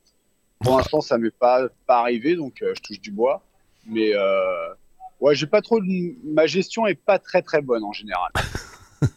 Pour 0.62 0.78
l'instant, 0.78 1.02
ça 1.02 1.18
m'est 1.18 1.32
pas, 1.32 1.68
pas 1.86 2.00
arrivé, 2.00 2.36
donc 2.36 2.62
euh, 2.62 2.74
je 2.76 2.82
touche 2.82 3.02
du 3.02 3.12
bois. 3.12 3.42
Mais 3.86 4.14
euh, 4.14 4.74
ouais, 5.20 5.34
j'ai 5.36 5.48
pas 5.48 5.62
trop. 5.62 5.80
de- 5.82 6.16
Ma 6.24 6.46
gestion 6.48 6.86
est 6.88 6.96
pas 6.96 7.18
très 7.20 7.42
très 7.42 7.62
bonne 7.62 7.84
en 7.84 7.92
général. 7.94 8.30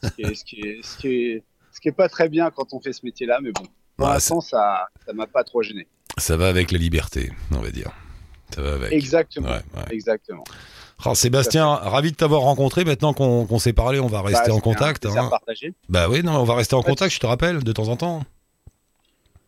ce, 0.02 0.10
qui 0.10 0.22
est, 0.22 0.34
ce, 0.34 0.44
qui 0.44 0.60
est, 0.60 0.82
ce, 0.84 0.96
qui 0.98 1.08
est, 1.08 1.42
ce 1.72 1.80
qui 1.80 1.88
est 1.88 1.92
pas 1.92 2.08
très 2.08 2.28
bien 2.28 2.50
quand 2.50 2.72
on 2.72 2.80
fait 2.80 2.92
ce 2.92 3.04
métier-là, 3.04 3.40
mais 3.42 3.52
bon. 3.52 3.64
Pour 3.96 4.06
Ouais, 4.06 4.14
l'instant, 4.14 4.40
ça, 4.40 4.86
ça 5.06 5.12
m'a 5.12 5.26
pas 5.26 5.44
trop 5.44 5.62
gêné. 5.62 5.86
Ça 6.16 6.36
va 6.36 6.48
avec 6.48 6.70
la 6.72 6.78
liberté, 6.78 7.30
on 7.50 7.58
va 7.60 7.70
dire. 7.70 7.90
Ça 8.54 8.62
va 8.62 8.74
avec. 8.74 8.92
Exactement. 8.92 9.48
Ouais, 9.48 9.62
ouais. 9.76 9.84
Exactement. 9.90 10.44
Alors, 11.02 11.16
Sébastien, 11.16 11.66
ravi 11.66 12.12
de 12.12 12.16
t'avoir 12.16 12.42
rencontré. 12.42 12.84
Maintenant 12.84 13.12
qu'on 13.12 13.58
s'est 13.58 13.72
parlé, 13.72 13.98
on 14.00 14.06
va 14.06 14.22
rester 14.22 14.32
Bah, 14.48 14.54
en 14.54 14.56
c'était 14.56 14.56
un 14.56 14.60
contact. 14.60 15.06
hein. 15.06 15.30
Bah 15.88 16.08
oui, 16.08 16.22
non, 16.22 16.36
on 16.38 16.44
va 16.44 16.54
rester 16.54 16.74
en 16.74 16.82
contact, 16.82 17.14
je 17.14 17.20
te 17.20 17.26
rappelle, 17.26 17.62
de 17.64 17.72
temps 17.72 17.88
en 17.88 17.96
temps. 17.96 18.22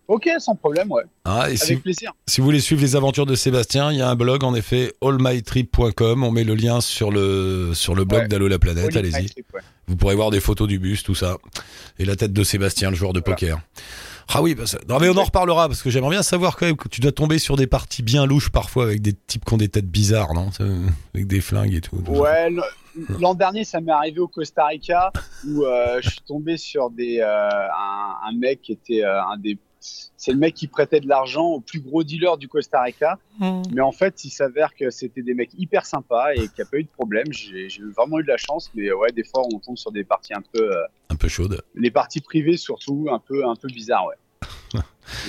Ok, 0.07 0.29
sans 0.39 0.55
problème, 0.55 0.91
ouais. 0.93 1.05
Ah, 1.25 1.51
et 1.51 1.57
si, 1.57 1.73
Avec 1.73 1.83
plaisir. 1.85 2.13
si 2.27 2.41
vous 2.41 2.45
voulez 2.45 2.61
suivre 2.61 2.83
les 2.83 2.95
aventures 2.95 3.25
de 3.25 3.35
Sébastien, 3.35 3.91
il 3.91 3.97
y 3.99 4.03
a 4.03 4.09
un 4.11 4.17
blog, 4.17 4.45
en 4.45 4.55
effet, 4.55 4.93
allmytrip.com. 5.01 6.25
On 6.25 6.31
met 6.31 6.45
le 6.45 6.55
lien 6.55 6.83
sur 6.83 7.11
le, 7.11 7.71
sur 7.73 7.95
le 7.95 8.05
blog 8.05 8.23
Ouais. 8.23 8.29
d'Allo 8.29 8.47
la 8.49 8.59
planète. 8.59 8.95
Allez-y. 8.95 9.15
Ouais. 9.55 9.61
Vous 9.87 9.97
pourrez 9.97 10.15
voir 10.15 10.31
des 10.31 10.41
photos 10.41 10.69
du 10.69 10.79
bus, 10.79 11.03
tout 11.05 11.15
ça. 11.15 11.39
Et 11.99 12.05
la 12.05 12.17
tête 12.17 12.33
de 12.35 12.45
Sébastien, 12.45 12.91
le 12.91 12.97
joueur 12.97 13.15
de 13.15 13.21
Voilà. 13.25 13.35
poker. 13.37 13.61
Ah 14.33 14.43
oui, 14.43 14.55
bah 14.55 14.67
ça- 14.67 14.79
non, 14.89 14.99
mais 15.01 15.09
on 15.09 15.17
en 15.17 15.25
reparlera 15.25 15.69
parce 15.69 15.83
que 15.83 15.91
j'aimerais 15.91 16.11
bien 16.11 16.23
savoir 16.23 16.57
quand 16.57 16.67
même 16.67 16.77
que 16.77 16.89
tu 16.89 17.01
dois 17.01 17.13
tomber 17.13 17.39
sur 17.39 17.57
des 17.57 17.67
parties 17.67 18.03
bien 18.03 18.27
louches 18.27 18.51
parfois 18.51 18.85
avec 18.85 19.03
des 19.03 19.13
types 19.13 19.45
qui 19.45 19.55
ont 19.55 19.59
des 19.59 19.69
têtes 19.69 19.89
bizarres, 19.91 20.35
non? 20.35 20.51
Avec 21.15 21.27
des 21.27 21.41
flingues 21.41 21.75
et 21.75 21.81
tout. 21.81 21.97
Ouais, 22.09 22.49
l'an 23.21 23.35
dernier, 23.35 23.65
ça 23.65 23.81
m'est 23.81 23.93
arrivé 23.93 24.21
au 24.21 24.29
Costa 24.29 24.67
Rica 24.67 25.13
où 25.47 25.65
euh, 25.65 25.99
je 26.03 26.09
suis 26.11 26.21
tombé 26.27 26.57
sur 26.57 26.91
des, 26.91 27.19
euh, 27.21 27.49
un, 27.51 28.15
un 28.29 28.33
mec 28.39 28.63
qui 28.63 28.73
était 28.73 29.05
euh, 29.05 29.23
un 29.25 29.37
des. 29.37 29.59
C'est 30.17 30.33
le 30.33 30.39
mec 30.39 30.55
qui 30.55 30.67
prêtait 30.69 31.01
de 31.01 31.09
l'argent 31.09 31.45
au 31.47 31.61
plus 31.61 31.81
gros 31.81 32.03
dealer 32.03 32.39
du 32.39 32.49
Costa 32.49 32.81
Rica. 32.83 33.19
Mais 33.73 33.81
en 33.83 33.93
fait, 33.93 34.25
il 34.25 34.31
s'avère 34.31 34.75
que 34.75 34.89
c'était 34.91 35.23
des 35.23 35.35
mecs 35.35 35.51
hyper 35.59 35.85
sympas 35.85 36.33
et 36.33 36.37
qu'il 36.37 36.51
n'y 36.59 36.63
a 36.63 36.67
pas 36.71 36.79
eu 36.79 36.85
de 36.85 36.89
problème. 36.89 37.27
J'ai 37.31 37.69
j'ai 37.69 37.83
vraiment 37.83 38.19
eu 38.19 38.23
de 38.23 38.29
la 38.29 38.39
chance. 38.39 38.71
Mais 38.75 38.91
ouais, 38.93 39.13
des 39.13 39.25
fois, 39.25 39.43
on 39.53 39.59
tombe 39.59 39.77
sur 39.77 39.93
des 39.93 40.05
parties 40.05 40.33
un 40.35 40.43
peu. 40.53 40.75
euh, 40.75 40.85
Un 41.11 41.17
peu 41.17 41.29
chaude. 41.29 41.61
les 41.75 41.91
parties 41.91 42.21
privées, 42.21 42.57
surtout, 42.57 43.09
un 43.11 43.19
peu, 43.19 43.47
un 43.47 43.57
peu 43.57 43.69
bizarres, 43.69 44.07
ouais. 44.07 44.15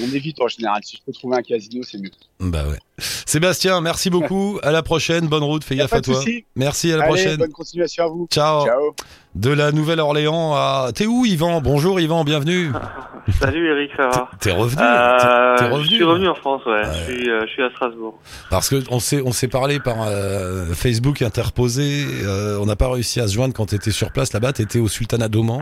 on 0.02 0.14
évite 0.14 0.40
en 0.42 0.48
général. 0.48 0.82
Si 0.84 0.98
je 0.98 1.02
peux 1.06 1.12
trouver 1.12 1.38
un 1.38 1.42
casino, 1.42 1.84
c'est 1.84 1.98
mieux. 1.98 2.12
Bah 2.40 2.64
ouais. 2.68 2.78
Sébastien, 2.98 3.82
merci 3.82 4.10
beaucoup. 4.10 4.60
À 4.64 4.72
la 4.72 4.84
prochaine. 4.84 5.28
Bonne 5.28 5.44
route. 5.44 5.64
Fais 5.64 5.76
gaffe 5.76 5.94
à 5.94 6.02
de 6.02 6.06
toi. 6.06 6.24
Merci. 6.56 6.92
À 6.92 6.98
la 6.98 7.04
Allez, 7.04 7.14
prochaine. 7.14 7.38
bonne 7.38 7.52
continuation 7.52 8.04
à 8.06 8.08
vous. 8.08 8.28
Ciao. 8.32 8.66
Ciao. 8.66 8.96
De 9.36 9.50
la 9.50 9.72
Nouvelle-Orléans 9.72 10.54
à. 10.54 10.92
T'es 10.96 11.06
où, 11.06 11.26
Yvan? 11.26 11.60
Bonjour, 11.62 12.00
Yvan. 12.00 12.24
Bienvenue. 12.24 12.72
Salut 13.40 13.68
Eric, 13.72 13.92
ça 13.98 14.08
va? 14.08 14.30
T'es 14.40 14.52
revenu. 14.52 14.82
Euh, 14.82 15.56
revenu. 15.74 15.84
Je 15.90 15.96
suis 15.96 16.04
revenu 16.04 16.28
en 16.30 16.36
France, 16.36 16.62
ouais. 16.66 16.74
Ouais. 16.74 16.84
Je, 17.08 17.14
suis, 17.14 17.30
euh, 17.30 17.42
je 17.48 17.52
suis 17.52 17.64
à 17.64 17.70
Strasbourg. 17.72 18.20
Parce 18.52 18.70
que 18.70 18.84
on 18.92 19.00
s'est 19.00 19.22
on 19.26 19.32
s'est 19.32 19.48
parlé 19.48 19.80
par 19.80 20.04
euh, 20.04 20.74
Facebook 20.74 21.22
interposé. 21.24 22.06
euh, 22.24 22.60
on 22.60 22.66
n'a 22.68 22.76
pas 22.76 22.90
réussi 22.90 23.20
à 23.20 23.28
se 23.28 23.34
joindre 23.34 23.54
quand 23.54 23.66
t'étais 23.68 23.92
sur 23.92 24.12
place 24.12 24.32
là-bas. 24.32 24.54
T'étais 24.54 24.80
au 24.80 24.88
Sultanat 24.88 25.28
d'Oman. 25.28 25.62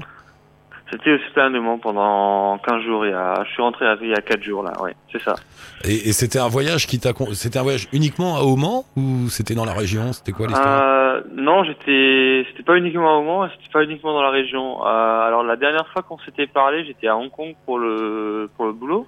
C'était 0.94 1.12
au 1.14 1.18
Super 1.28 1.50
de 1.50 1.80
pendant 1.80 2.58
15 2.60 2.84
jours. 2.84 3.06
Il 3.06 3.10
y 3.12 3.14
a, 3.14 3.44
je 3.46 3.50
suis 3.52 3.62
rentré 3.62 3.86
à- 3.88 3.98
il 4.02 4.10
y 4.10 4.14
a 4.14 4.22
4 4.22 4.44
jours 4.44 4.62
là, 4.64 4.72
ouais, 4.82 4.96
c'est 5.12 5.22
ça. 5.22 5.36
Et, 5.84 6.10
et 6.10 6.14
c'était 6.14 6.40
un 6.40 6.48
voyage 6.48 6.86
qui 6.88 7.00
t'a, 7.00 7.12
c'était 7.34 7.58
un 7.58 7.64
voyage 7.64 7.88
uniquement 7.94 8.36
à 8.38 8.42
Oman 8.42 8.84
ou 8.96 9.28
c'était 9.30 9.56
dans 9.56 9.66
la 9.66 9.74
région? 9.74 10.14
C'était 10.14 10.32
quoi 10.32 10.48
l'histoire? 10.48 10.82
Euh, 10.84 11.22
non, 11.36 11.64
j'étais, 11.64 12.46
c'était 12.52 12.64
pas 12.64 12.78
uniquement 12.78 13.20
au 13.20 13.24
Mans, 13.24 13.50
c'était 13.50 13.72
pas 13.74 13.84
uniquement 13.84 14.14
dans 14.14 14.22
la 14.22 14.30
région. 14.32 14.86
Euh, 14.86 15.28
alors 15.28 15.44
la 15.44 15.56
dernière 15.56 15.88
fois 15.92 16.04
qu'on 16.04 16.20
s'était 16.20 16.48
parlé, 16.48 16.86
j'étais 16.86 17.08
à 17.08 17.18
Hong 17.18 17.32
Kong 17.32 17.56
pour 17.66 17.80
le 17.80 18.50
pour 18.56 18.66
le 18.66 18.74
boulot. 18.74 19.08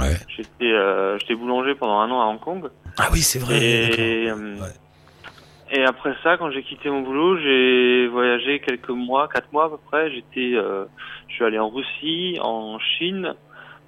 Ouais. 0.00 0.16
J'étais 0.28 0.72
euh, 0.72 1.18
boulanger 1.36 1.74
pendant 1.74 1.98
un 2.00 2.10
an 2.10 2.20
à 2.20 2.26
Hong 2.26 2.40
Kong. 2.40 2.68
Ah 2.98 3.08
oui, 3.12 3.20
c'est 3.22 3.38
vrai. 3.38 3.58
Et, 3.62 4.26
d'accord. 4.26 4.38
Ouais. 4.62 4.68
Et 5.74 5.84
après 5.84 6.14
ça, 6.22 6.36
quand 6.36 6.50
j'ai 6.50 6.62
quitté 6.62 6.88
mon 6.90 7.00
boulot, 7.02 7.36
j'ai 7.38 8.06
voyagé 8.08 8.60
quelques 8.60 8.88
mois, 8.90 9.28
quatre 9.32 9.50
mois 9.52 9.64
à 9.66 9.68
peu 9.70 9.78
près. 9.90 10.10
J'étais, 10.10 10.54
euh, 10.54 10.84
je 11.28 11.34
suis 11.34 11.44
allé 11.44 11.58
en 11.58 11.68
Russie, 11.70 12.38
en 12.40 12.78
Chine, 12.78 13.34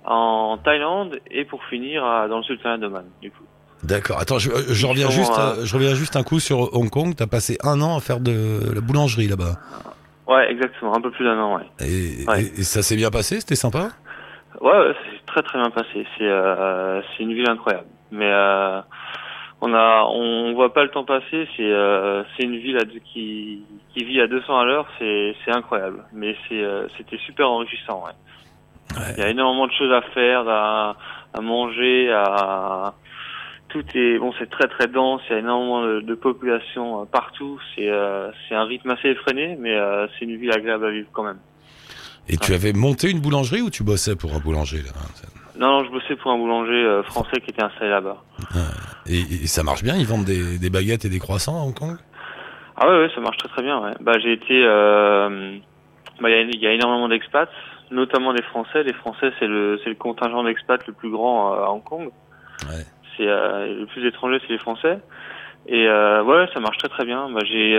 en 0.04 0.58
Thaïlande 0.58 1.20
et 1.30 1.44
pour 1.44 1.62
finir 1.64 2.04
à- 2.04 2.28
dans 2.28 2.38
le 2.38 2.42
Sultanat 2.44 2.78
d'Oman. 2.78 3.06
Du 3.22 3.30
coup. 3.30 3.44
D'accord. 3.82 4.18
Attends, 4.20 4.38
je, 4.38 4.50
euh, 4.50 4.62
je 4.68 4.86
reviens 4.86 5.10
juste, 5.10 5.38
euh, 5.38 5.62
à- 5.62 5.64
je 5.64 5.74
reviens 5.74 5.94
juste 5.94 6.16
un 6.16 6.22
coup 6.22 6.40
sur 6.40 6.74
Hong 6.74 6.90
Kong. 6.90 7.14
T'as 7.16 7.26
passé 7.26 7.58
un 7.62 7.80
an 7.80 7.96
à 7.96 8.00
faire 8.00 8.20
de 8.20 8.72
la 8.74 8.80
boulangerie 8.80 9.28
là-bas. 9.28 9.54
Ouais, 10.26 10.50
exactement, 10.50 10.96
un 10.96 11.00
peu 11.00 11.10
plus 11.12 11.24
d'un 11.24 11.38
an, 11.38 11.56
ouais. 11.56 11.66
Et, 11.80 12.26
Ouais. 12.26 12.42
et- 12.42 12.60
et 12.60 12.62
ça 12.64 12.82
s'est 12.82 12.96
bien 12.96 13.10
passé? 13.10 13.38
C'était 13.40 13.54
sympa? 13.54 13.90
Ouais, 14.60 14.70
ouais, 14.72 14.94
c'est 15.12 15.26
très 15.26 15.42
très 15.42 15.58
bien 15.58 15.70
passé. 15.70 16.06
C'est 16.16 16.24
euh, 16.26 17.00
c'est 17.16 17.22
une 17.22 17.34
ville 17.34 17.48
incroyable. 17.48 17.86
Mais 18.10 18.30
euh, 18.32 18.80
on 19.60 19.72
a 19.74 20.04
on 20.10 20.52
voit 20.54 20.72
pas 20.74 20.82
le 20.84 20.90
temps 20.90 21.04
passer. 21.04 21.48
C'est 21.56 21.62
euh, 21.70 22.22
c'est 22.36 22.44
une 22.44 22.58
ville 22.58 22.76
à 22.78 22.84
deux- 22.84 23.00
qui 23.12 23.62
qui 23.94 24.04
vit 24.04 24.20
à 24.20 24.26
200 24.26 24.58
à 24.58 24.64
l'heure. 24.64 24.86
C'est 24.98 25.34
c'est 25.44 25.50
incroyable. 25.52 26.04
Mais 26.12 26.36
c'est 26.48 26.62
euh, 26.62 26.86
c'était 26.96 27.18
super 27.18 27.48
enrichissant. 27.50 28.04
Ouais. 28.04 28.98
Ouais. 28.98 29.14
Il 29.16 29.20
y 29.22 29.26
a 29.26 29.30
énormément 29.30 29.66
de 29.66 29.72
choses 29.72 29.92
à 29.92 30.02
faire, 30.12 30.48
à 30.48 30.96
à 31.34 31.40
manger, 31.40 32.10
à 32.12 32.94
tout 33.68 33.84
est 33.94 34.18
bon. 34.18 34.32
C'est 34.38 34.48
très 34.48 34.68
très 34.68 34.86
dense. 34.86 35.20
Il 35.28 35.32
y 35.32 35.36
a 35.36 35.38
énormément 35.40 35.82
de, 35.82 36.00
de 36.00 36.14
population 36.14 37.02
euh, 37.02 37.04
partout. 37.04 37.58
C'est 37.74 37.88
euh, 37.88 38.30
c'est 38.48 38.54
un 38.54 38.64
rythme 38.64 38.90
assez 38.90 39.08
effréné, 39.08 39.56
mais 39.58 39.74
euh, 39.74 40.06
c'est 40.18 40.24
une 40.26 40.36
ville 40.36 40.52
agréable 40.52 40.86
à 40.86 40.90
vivre 40.90 41.08
quand 41.12 41.24
même. 41.24 41.38
Et 42.28 42.36
tu 42.36 42.52
avais 42.54 42.72
monté 42.72 43.10
une 43.10 43.20
boulangerie 43.20 43.62
ou 43.62 43.70
tu 43.70 43.84
bossais 43.84 44.16
pour 44.16 44.34
un 44.34 44.40
boulanger 44.40 44.78
là 44.78 44.92
Non, 45.58 45.68
non, 45.70 45.84
je 45.84 45.90
bossais 45.90 46.16
pour 46.16 46.30
un 46.30 46.36
boulanger 46.36 46.72
euh, 46.72 47.02
français 47.04 47.40
qui 47.40 47.50
était 47.50 47.62
installé 47.62 47.90
là-bas. 47.90 48.18
et, 49.06 49.18
et 49.20 49.46
ça 49.46 49.62
marche 49.62 49.82
bien 49.82 49.96
Ils 49.96 50.06
vendent 50.06 50.24
des, 50.24 50.58
des 50.58 50.70
baguettes 50.70 51.04
et 51.04 51.08
des 51.08 51.18
croissants 51.18 51.60
à 51.60 51.64
Hong 51.64 51.74
Kong? 51.74 51.96
Ah 52.76 52.86
ouais, 52.88 52.98
ouais, 53.00 53.10
ça 53.14 53.20
marche 53.22 53.38
très 53.38 53.48
très 53.48 53.62
bien. 53.62 53.80
Ouais. 53.82 53.92
Bah 54.00 54.12
j'ai 54.22 54.32
été, 54.34 54.62
euh, 54.64 55.56
bah 56.20 56.28
il 56.30 56.36
y, 56.36 56.38
a- 56.38 56.42
il 56.42 56.60
y 56.60 56.66
a 56.66 56.72
énormément 56.72 57.08
d'expats, 57.08 57.48
notamment 57.90 58.34
des 58.34 58.42
Français. 58.42 58.82
Les 58.82 58.92
Français 58.92 59.32
c'est 59.38 59.46
le 59.46 59.80
c'est 59.82 59.88
le 59.88 59.96
contingent 59.96 60.44
d'expats 60.44 60.86
le 60.86 60.92
plus 60.92 61.10
grand 61.10 61.54
euh, 61.54 61.64
à 61.64 61.70
Hong 61.70 61.82
Kong. 61.82 62.10
Ouais. 62.68 62.84
C'est 63.16 63.26
euh, 63.26 63.80
le 63.80 63.86
plus 63.86 64.06
étranger, 64.06 64.38
c'est 64.42 64.52
les 64.52 64.58
Français. 64.58 64.98
Et 65.68 65.88
euh, 65.88 66.22
ouais, 66.22 66.46
ça 66.52 66.60
marche 66.60 66.76
très 66.76 66.88
très 66.88 67.06
bien. 67.06 67.30
Bah 67.30 67.40
j'ai 67.44 67.72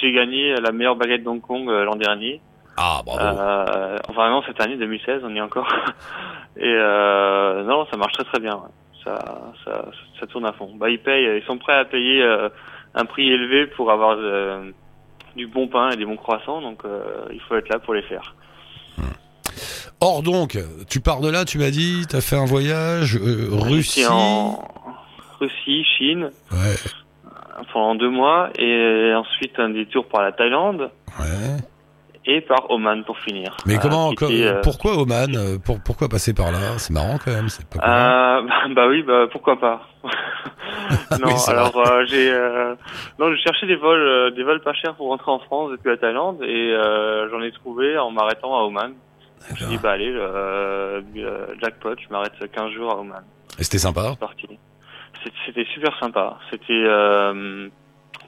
j'ai 0.00 0.12
gagné 0.12 0.54
la 0.54 0.72
meilleure 0.72 0.96
baguette 0.96 1.22
d'Hong 1.22 1.42
Kong 1.42 1.68
l'an 1.68 1.96
dernier. 1.96 2.40
Ah 2.76 3.00
bravo. 3.04 3.20
Euh, 3.40 3.98
enfin 4.08 4.30
non, 4.30 4.42
cette 4.46 4.60
année 4.60 4.76
2016, 4.76 5.22
on 5.24 5.34
y 5.34 5.38
est 5.38 5.40
encore. 5.40 5.68
Et 6.56 6.62
euh, 6.66 7.62
non, 7.64 7.86
ça 7.90 7.96
marche 7.96 8.12
très 8.14 8.24
très 8.24 8.40
bien. 8.40 8.60
Ça, 9.04 9.18
ça, 9.64 9.84
ça 10.18 10.26
tourne 10.26 10.46
à 10.46 10.52
fond. 10.52 10.70
Bah 10.76 10.88
ils 10.90 10.98
payent, 10.98 11.38
ils 11.40 11.44
sont 11.46 11.58
prêts 11.58 11.76
à 11.76 11.84
payer 11.84 12.22
euh, 12.22 12.48
un 12.94 13.04
prix 13.04 13.30
élevé 13.30 13.66
pour 13.66 13.90
avoir 13.92 14.16
euh, 14.18 14.70
du 15.36 15.46
bon 15.46 15.68
pain 15.68 15.90
et 15.90 15.96
des 15.96 16.04
bons 16.06 16.16
croissants, 16.16 16.60
donc 16.62 16.84
euh, 16.84 17.02
il 17.32 17.40
faut 17.42 17.54
être 17.56 17.68
là 17.68 17.78
pour 17.78 17.94
les 17.94 18.02
faire. 18.02 18.34
Or 20.00 20.22
donc, 20.22 20.58
tu 20.88 21.00
pars 21.00 21.20
de 21.20 21.30
là, 21.30 21.44
tu 21.44 21.58
m'as 21.58 21.70
dit, 21.70 22.06
t'as 22.08 22.20
fait 22.20 22.36
un 22.36 22.44
voyage 22.44 23.16
euh, 23.16 23.48
Russie. 23.52 24.04
En 24.08 24.66
Russie, 25.40 25.84
Chine 25.96 26.30
Ouais. 26.52 26.74
pendant 27.72 27.94
deux 27.94 28.10
mois 28.10 28.50
et 28.58 29.12
ensuite 29.14 29.58
un 29.58 29.70
détour 29.70 30.06
par 30.08 30.22
la 30.22 30.32
Thaïlande 30.32 30.90
Ouais. 31.18 31.56
Et 32.26 32.40
par 32.40 32.70
Oman 32.70 33.04
pour 33.04 33.18
finir. 33.18 33.56
Mais 33.66 33.76
Euh, 33.76 33.78
comment, 33.80 34.12
était, 34.12 34.46
euh, 34.46 34.60
pourquoi 34.62 34.96
Oman 34.96 35.34
euh, 35.36 35.58
pour, 35.58 35.80
Pourquoi 35.80 36.08
passer 36.08 36.32
par 36.34 36.52
là? 36.52 36.78
C'est 36.78 36.92
marrant 36.92 37.18
quand 37.22 37.30
même. 37.32 37.48
C'est 37.48 37.66
pas. 37.68 37.78
Euh, 37.78 38.42
bah, 38.42 38.54
bah 38.74 38.88
oui, 38.88 39.02
bah 39.02 39.26
pourquoi 39.30 39.58
pas? 39.58 39.88
non, 41.20 41.28
Oui, 41.28 41.32
alors 41.48 41.76
euh, 41.76 42.04
j'ai 42.06 42.30
euh, 42.30 42.74
non, 43.18 43.32
j'ai 43.32 43.42
cherché 43.42 43.66
des 43.66 43.76
vols, 43.76 44.00
euh, 44.00 44.30
des 44.30 44.42
vols 44.42 44.60
pas 44.60 44.72
chers 44.74 44.94
pour 44.94 45.08
rentrer 45.08 45.30
en 45.30 45.38
France 45.38 45.70
depuis 45.72 45.88
la 45.88 45.96
Thaïlande 45.96 46.42
et 46.42 46.72
euh, 46.72 47.28
j'en 47.30 47.40
ai 47.42 47.52
trouvé 47.52 47.98
en 47.98 48.10
m'arrêtant 48.10 48.56
à 48.56 48.62
Oman. 48.62 48.92
Je 49.54 49.66
dit 49.66 49.78
bah 49.78 49.92
allez, 49.92 50.10
euh, 50.10 51.02
euh, 51.16 51.46
jackpot, 51.62 51.94
je 51.98 52.08
m'arrête 52.10 52.32
15 52.50 52.70
jours 52.72 52.90
à 52.92 52.96
Oman. 52.98 53.22
Et 53.58 53.64
c'était 53.64 53.78
sympa? 53.78 54.10
C'est 54.12 54.18
parti. 54.18 54.48
C'était 55.46 55.64
super 55.72 55.96
sympa. 55.98 56.38
C'était 56.50 56.82
euh, 56.84 57.68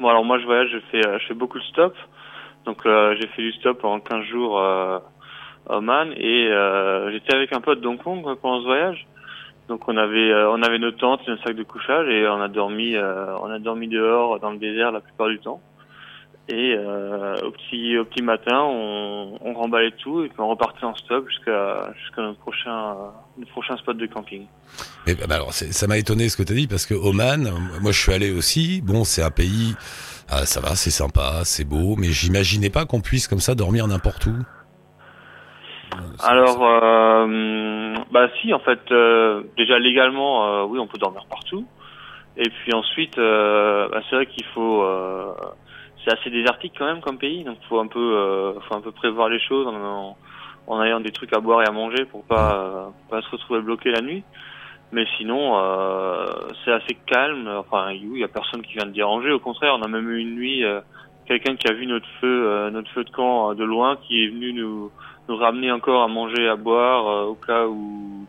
bon 0.01 0.09
alors 0.09 0.25
moi 0.25 0.39
je 0.39 0.45
voyage, 0.45 0.69
je 0.73 0.79
fais 0.91 1.07
euh, 1.07 1.19
je 1.19 1.27
fais 1.27 1.35
beaucoup 1.35 1.59
de 1.59 1.65
stops. 1.65 1.97
Donc 2.67 2.85
euh, 2.85 3.15
j'ai 3.19 3.29
fait 3.29 3.43
du 3.43 3.53
stop 3.53 3.85
en 3.85 4.01
15 4.01 4.25
jours 4.25 4.59
euh, 4.59 4.99
à 5.69 5.79
Oman 5.79 6.13
et 6.17 6.49
euh, 6.49 7.13
j'étais 7.13 7.35
avec 7.35 7.53
un 7.53 7.61
pote 7.61 7.81
d'Hong 7.81 7.97
Kong 8.03 8.23
pendant 8.43 8.61
ce 8.61 8.67
voyage. 8.67 9.07
Donc 9.69 9.89
on 9.89 9.97
avait 9.97 10.31
euh, 10.31 10.51
on 10.51 10.63
avait 10.63 10.79
nos 10.79 10.93
tentes, 10.93 11.21
et 11.27 11.31
nos 11.31 11.39
sacs 11.39 11.57
de 11.57 11.63
couchage 11.63 12.09
et 12.09 12.27
on 12.29 12.41
a 12.41 12.49
dormi 12.49 12.97
euh, 12.97 13.37
on 13.41 13.51
a 13.51 13.59
dormi 13.59 13.89
dehors 13.89 14.39
dans 14.41 14.51
le 14.51 14.59
désert 14.59 14.93
la 14.93 15.01
plupart 15.01 15.29
du 15.29 15.39
temps. 15.39 15.61
Et 16.49 16.75
euh, 16.77 17.35
au 17.43 17.51
petit 17.51 17.99
au 17.99 18.05
petit 18.05 18.23
matin, 18.23 18.63
on, 18.63 19.37
on 19.41 19.53
remballait 19.55 19.91
tout 20.03 20.23
et 20.23 20.29
puis 20.29 20.39
on 20.39 20.47
repartait 20.47 20.85
en 20.85 20.95
stop 20.95 21.29
jusqu'à 21.29 21.93
jusqu'à 22.01 22.23
notre 22.23 22.39
prochain 22.39 22.91
euh, 22.91 22.95
notre 23.39 23.51
prochain 23.51 23.77
spot 23.77 23.97
de 23.97 24.07
camping. 24.07 24.47
Mais 25.07 25.15
bah, 25.15 25.37
alors, 25.37 25.53
ça 25.53 25.87
m'a 25.89 25.99
étonné 25.99 26.29
ce 26.29 26.37
que 26.37 26.45
tu 26.45 26.53
as 26.53 26.57
dit 26.57 26.67
parce 26.69 26.87
que 26.87 26.95
Oman, 26.95 27.47
euh, 27.47 27.51
moi 27.81 27.91
je 27.91 28.01
suis 28.01 28.13
allé 28.13 28.31
aussi. 28.31 28.81
Bon, 28.81 29.03
c'est 29.03 29.23
un 29.23 29.33
pays, 29.33 29.75
ah, 30.29 30.45
ça 30.45 30.61
va, 30.61 30.75
c'est 30.75 30.91
sympa, 30.91 31.45
c'est 31.45 31.65
beau, 31.65 31.95
mais 31.97 32.09
j'imaginais 32.09 32.71
pas 32.71 32.85
qu'on 32.85 33.01
puisse 33.01 33.29
comme 33.29 33.41
ça 33.41 33.55
dormir 33.55 33.87
n'importe 33.87 34.27
où. 34.27 34.37
Alors, 36.25 36.59
euh, 36.63 37.95
bah 38.11 38.29
si, 38.41 38.53
en 38.53 38.59
fait, 38.59 38.81
euh, 38.91 39.43
déjà 39.57 39.79
légalement, 39.79 40.47
euh, 40.47 40.65
oui, 40.65 40.79
on 40.79 40.87
peut 40.87 40.99
dormir 40.99 41.27
partout. 41.31 41.65
Et 42.37 42.49
puis 42.49 42.75
ensuite, 42.75 43.19
euh, 43.19 43.89
bah, 43.89 44.01
c'est 44.09 44.17
vrai 44.17 44.27
qu'il 44.27 44.45
faut, 44.47 44.85
c'est 46.05 46.13
assez 46.13 46.31
désertique 46.31 46.75
quand 46.77 46.87
même 46.87 47.01
comme 47.01 47.19
pays, 47.19 47.45
donc 47.45 47.59
faut 47.69 47.79
un 47.79 47.87
peu, 47.87 48.55
faut 48.69 48.75
un 48.75 48.81
peu 48.81 48.93
prévoir 48.93 49.29
les 49.29 49.41
choses 49.41 49.67
en, 50.67 50.83
ayant 50.83 51.01
des 51.01 51.13
trucs 51.13 51.33
à 51.33 51.41
boire 51.41 51.63
et 51.63 51.67
à 51.67 51.73
manger 51.73 52.05
pour 52.05 52.25
pas, 52.25 52.93
pas 53.09 53.23
se 53.23 53.31
retrouver 53.31 53.61
bloqué 53.61 53.91
la 53.91 54.03
nuit. 54.03 54.25
Mais 54.93 55.05
sinon, 55.19 55.59
euh, 55.59 56.27
c'est 56.65 56.73
assez 56.73 56.97
calme. 57.07 57.49
Enfin, 57.59 57.91
il 57.91 58.17
y 58.19 58.25
a 58.25 58.29
personne 58.29 58.63
qui 58.63 58.75
vient 58.75 58.85
te 58.87 58.95
déranger. 58.95 59.33
Au 59.33 59.41
contraire, 59.41 59.75
on 59.79 59.83
a 59.83 59.89
même 59.89 60.09
eu 60.11 60.19
une 60.21 60.37
nuit, 60.37 60.65
euh, 60.65 60.81
quelqu'un 61.27 61.57
qui 61.57 61.69
a 61.69 61.73
vu 61.75 61.87
notre 61.87 62.07
feu, 62.21 62.49
euh, 62.49 62.71
notre 62.71 62.91
feu 62.93 63.03
de 63.05 63.11
camp 63.11 63.51
euh, 63.51 63.55
de 63.55 63.65
loin, 63.65 63.97
qui 64.07 64.23
est 64.25 64.29
venu 64.29 64.53
nous 64.53 64.91
nous 65.29 65.37
ramener 65.37 65.73
encore 65.73 66.05
à 66.05 66.09
manger, 66.09 66.49
à 66.49 66.55
boire 66.55 67.09
euh, 67.09 67.25
au 67.25 67.35
cas 67.35 67.67
où 67.67 68.27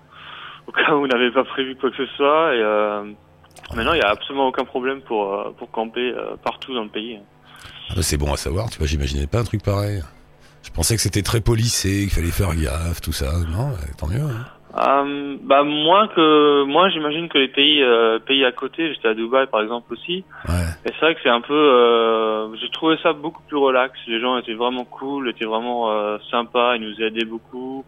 au 0.65 0.71
cas 0.71 0.93
où 0.95 1.03
on 1.03 1.07
n'avait 1.07 1.31
pas 1.31 1.43
prévu 1.43 1.75
quoi 1.75 1.91
que 1.91 1.97
ce 1.97 2.07
soit. 2.15 2.55
Et 2.55 2.59
euh, 2.61 3.03
maintenant, 3.75 3.93
il 3.93 3.99
y 3.99 4.03
a 4.03 4.09
absolument 4.09 4.47
aucun 4.47 4.65
problème 4.65 5.01
pour 5.01 5.53
pour 5.59 5.69
camper 5.69 6.11
partout 6.43 6.73
dans 6.73 6.83
le 6.83 6.89
pays. 6.89 7.19
Ah 7.89 7.93
bah, 7.95 8.01
c'est 8.01 8.17
bon 8.17 8.33
à 8.33 8.37
savoir, 8.37 8.69
tu 8.71 8.79
vois, 8.79 8.87
j'imaginais 8.87 9.27
pas 9.27 9.39
un 9.39 9.43
truc 9.43 9.63
pareil. 9.63 10.01
Je 10.63 10.71
pensais 10.71 10.95
que 10.95 11.01
c'était 11.01 11.21
très 11.21 11.39
policé, 11.39 12.01
qu'il 12.01 12.09
fallait 12.09 12.31
faire 12.31 12.53
gaffe, 12.55 12.99
tout 12.99 13.13
ça. 13.13 13.31
Non, 13.49 13.69
tant 13.97 14.07
mieux. 14.07 14.19
hein. 14.21 14.45
Euh, 14.79 15.37
bah 15.41 15.63
moins 15.63 16.07
que 16.07 16.63
moi, 16.65 16.89
j'imagine 16.89 17.29
que 17.29 17.37
les 17.37 17.47
pays 17.47 17.81
euh, 17.81 18.19
pays 18.19 18.45
à 18.45 18.51
côté. 18.51 18.93
J'étais 18.93 19.07
à 19.07 19.13
Dubaï 19.13 19.47
par 19.47 19.61
exemple 19.61 19.93
aussi. 19.93 20.23
Ouais. 20.47 20.55
Et 20.85 20.89
c'est 20.89 20.99
vrai 20.99 21.15
que 21.15 21.21
c'est 21.23 21.29
un 21.29 21.41
peu. 21.41 21.53
Euh, 21.53 22.55
J'ai 22.61 22.69
trouvé 22.69 22.95
ça 23.01 23.13
beaucoup 23.13 23.41
plus 23.47 23.57
relax. 23.57 23.93
Les 24.07 24.19
gens 24.19 24.37
étaient 24.37 24.53
vraiment 24.53 24.85
cool, 24.85 25.29
étaient 25.29 25.45
vraiment 25.45 25.91
euh, 25.91 26.17
sympas. 26.29 26.75
Ils 26.75 26.81
nous 26.81 27.01
aidaient 27.01 27.25
beaucoup. 27.25 27.85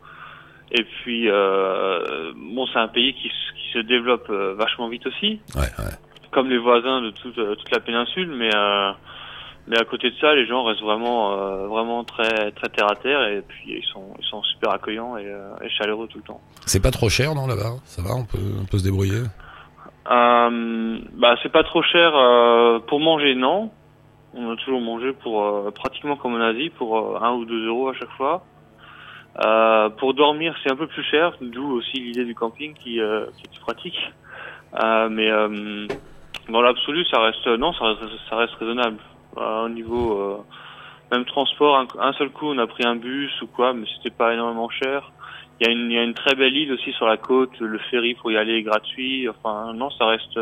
Et 0.72 0.84
puis 0.84 1.30
euh, 1.30 2.32
bon, 2.36 2.66
c'est 2.74 2.80
un 2.80 2.88
pays 2.88 3.14
qui, 3.14 3.30
qui 3.30 3.72
se 3.74 3.80
développe 3.80 4.30
euh, 4.30 4.56
vachement 4.56 4.88
vite 4.88 5.06
aussi. 5.06 5.40
Ouais, 5.56 5.62
ouais. 5.62 5.94
comme 6.32 6.50
les 6.50 6.58
voisins 6.58 7.02
de 7.02 7.12
toute, 7.12 7.36
toute 7.36 7.72
la 7.72 7.80
péninsule, 7.80 8.32
mais 8.36 8.50
euh, 8.56 8.92
mais 9.70 9.80
à 9.80 9.86
côté 9.86 10.10
de 10.10 10.16
ça, 10.18 10.34
les 10.34 10.46
gens 10.46 10.64
restent 10.66 10.82
vraiment 10.82 11.32
euh, 11.32 11.68
vraiment 11.68 12.04
très 12.04 12.52
très 12.52 12.70
terre 12.70 12.92
à 12.92 12.96
terre 12.96 13.24
et 13.28 13.42
puis 13.42 13.78
ils 13.78 13.86
sont 13.94 14.14
ils 14.20 14.26
sont 14.26 14.44
super 14.44 14.72
accueillants 14.72 15.16
et, 15.16 15.26
euh, 15.26 15.52
et 15.64 15.70
chaleureux 15.70 16.08
tout 16.08 16.18
le 16.18 16.24
temps. 16.24 16.42
C'est 16.66 16.82
pas 16.82 16.92
trop 16.92 17.08
cher, 17.08 17.36
non, 17.36 17.48
là-bas? 17.48 17.78
Ça 17.86 18.02
va, 18.02 18.16
on 18.16 18.26
peut, 18.26 18.38
on 18.62 18.66
peut 18.66 18.80
se 18.80 18.84
débrouiller? 18.84 19.22
Euh, 20.12 21.00
bah 21.14 21.36
c'est 21.44 21.52
pas 21.52 21.64
trop 21.64 21.84
cher 21.84 22.16
euh, 22.16 22.80
pour 22.80 23.00
manger 23.00 23.36
non. 23.36 23.70
On 24.34 24.52
a 24.52 24.56
toujours 24.58 24.82
mangé 24.82 25.14
pour 25.14 25.44
euh, 25.44 25.72
pratiquement 25.72 26.16
comme 26.16 26.34
en 26.36 26.42
Asie 26.42 26.70
pour 26.72 26.98
euh, 26.98 27.20
un 27.22 27.34
ou 27.34 27.46
deux 27.46 27.68
euros 27.68 27.90
à 27.90 27.94
chaque 27.94 28.12
fois. 28.12 28.44
Euh, 29.46 29.90
pour 29.90 30.16
dormir 30.16 30.56
c'est 30.64 30.72
un 30.72 30.76
peu 30.76 30.88
plus 30.88 31.04
cher, 31.04 31.34
d'où 31.42 31.78
aussi 31.78 31.98
l'idée 31.98 32.26
du 32.26 32.34
camping 32.34 32.74
qui, 32.74 33.00
euh, 33.00 33.26
qui 33.38 33.44
est 33.44 33.60
pratique. 33.60 34.00
Euh, 34.82 35.10
mais 35.10 35.30
euh, 35.30 35.88
dans 36.50 36.62
l'absolu 36.62 37.06
ça 37.06 37.20
reste 37.22 37.46
non 37.46 37.72
ça 37.74 37.86
reste, 37.86 38.02
ça 38.30 38.36
reste 38.38 38.56
raisonnable. 38.56 38.98
Euh, 39.38 39.66
au 39.66 39.70
niveau 39.70 40.20
euh, 40.20 40.38
même 41.12 41.26
transport, 41.26 41.78
un, 41.78 41.88
un 42.00 42.14
seul 42.14 42.30
coup, 42.30 42.48
on 42.48 42.58
a 42.58 42.68
pris 42.68 42.86
un 42.86 42.96
bus 42.96 43.32
ou 43.42 43.48
quoi, 43.48 43.74
mais 43.74 43.86
c'était 43.98 44.16
pas 44.16 44.34
énormément 44.34 44.70
cher. 44.70 45.12
Il 45.60 45.68
y, 45.68 45.70
a 45.70 45.74
une, 45.74 45.92
il 45.92 45.96
y 45.96 46.00
a 46.00 46.04
une 46.04 46.14
très 46.14 46.36
belle 46.36 46.56
île 46.56 46.72
aussi 46.72 46.94
sur 46.94 47.06
la 47.06 47.18
côte, 47.18 47.60
le 47.60 47.80
ferry 47.92 48.14
pour 48.14 48.32
y 48.32 48.38
aller 48.38 48.54
est 48.54 48.64
gratuit. 48.64 49.28
Enfin, 49.28 49.74
non, 49.74 49.90
ça 49.92 50.06
reste. 50.06 50.40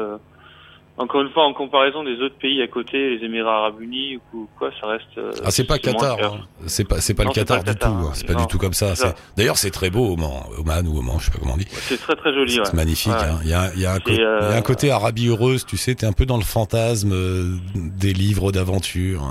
Encore 0.97 1.21
une 1.21 1.29
fois, 1.29 1.45
en 1.45 1.53
comparaison 1.53 2.03
des 2.03 2.19
autres 2.21 2.37
pays 2.39 2.61
à 2.61 2.67
côté, 2.67 3.15
les 3.17 3.23
Émirats 3.25 3.57
Arabes 3.57 3.79
Unis 3.81 4.19
ou 4.33 4.47
quoi, 4.57 4.71
ça 4.81 4.87
reste. 4.87 5.05
euh, 5.17 5.31
Ah, 5.45 5.51
c'est 5.51 5.63
pas 5.67 5.77
Qatar, 5.77 6.17
hein. 6.23 6.39
c'est 6.65 6.87
pas, 6.87 6.99
c'est 7.01 7.13
pas 7.13 7.23
Non, 7.23 7.29
le 7.29 7.35
Qatar 7.35 7.57
pas 7.57 7.63
du 7.63 7.69
Qatar, 7.77 7.91
tout, 7.91 7.97
hein. 7.97 8.01
hein. 8.09 8.11
c'est 8.13 8.25
pas 8.25 8.33
Non, 8.33 8.39
du 8.41 8.47
tout 8.47 8.57
comme 8.57 8.73
ça. 8.73 8.93
D'ailleurs, 9.37 9.57
c'est 9.57 9.69
très 9.71 9.89
beau, 9.91 10.13
Oman, 10.13 10.31
Oman 10.59 10.87
ou 10.87 10.97
Oman, 10.99 11.17
je 11.19 11.25
sais 11.25 11.31
pas 11.31 11.37
comment 11.39 11.53
on 11.53 11.57
dit. 11.57 11.67
C'est 11.69 11.97
très 12.01 12.15
très 12.15 12.33
joli. 12.33 12.51
C'est 12.53 12.61
ouais. 12.61 12.73
magnifique. 12.73 13.11
Ouais. 13.13 13.19
hein. 13.29 13.39
Il 13.43 13.49
y, 13.49 13.53
a, 13.53 13.71
il 13.75 13.81
y, 13.81 13.85
a 13.85 13.93
un 13.93 13.97
euh, 13.97 13.99
il 14.07 14.49
y 14.51 14.53
a 14.53 14.57
un 14.57 14.61
côté 14.61 14.89
Arabie 14.89 15.27
heureuse, 15.27 15.65
tu 15.65 15.77
sais, 15.77 15.93
t'es 15.95 16.05
un 16.07 16.13
peu 16.13 16.25
dans 16.25 16.37
le 16.37 16.43
fantasme 16.43 17.11
euh, 17.13 17.43
des 17.75 18.13
livres 18.13 18.51
d'aventure. 18.51 19.21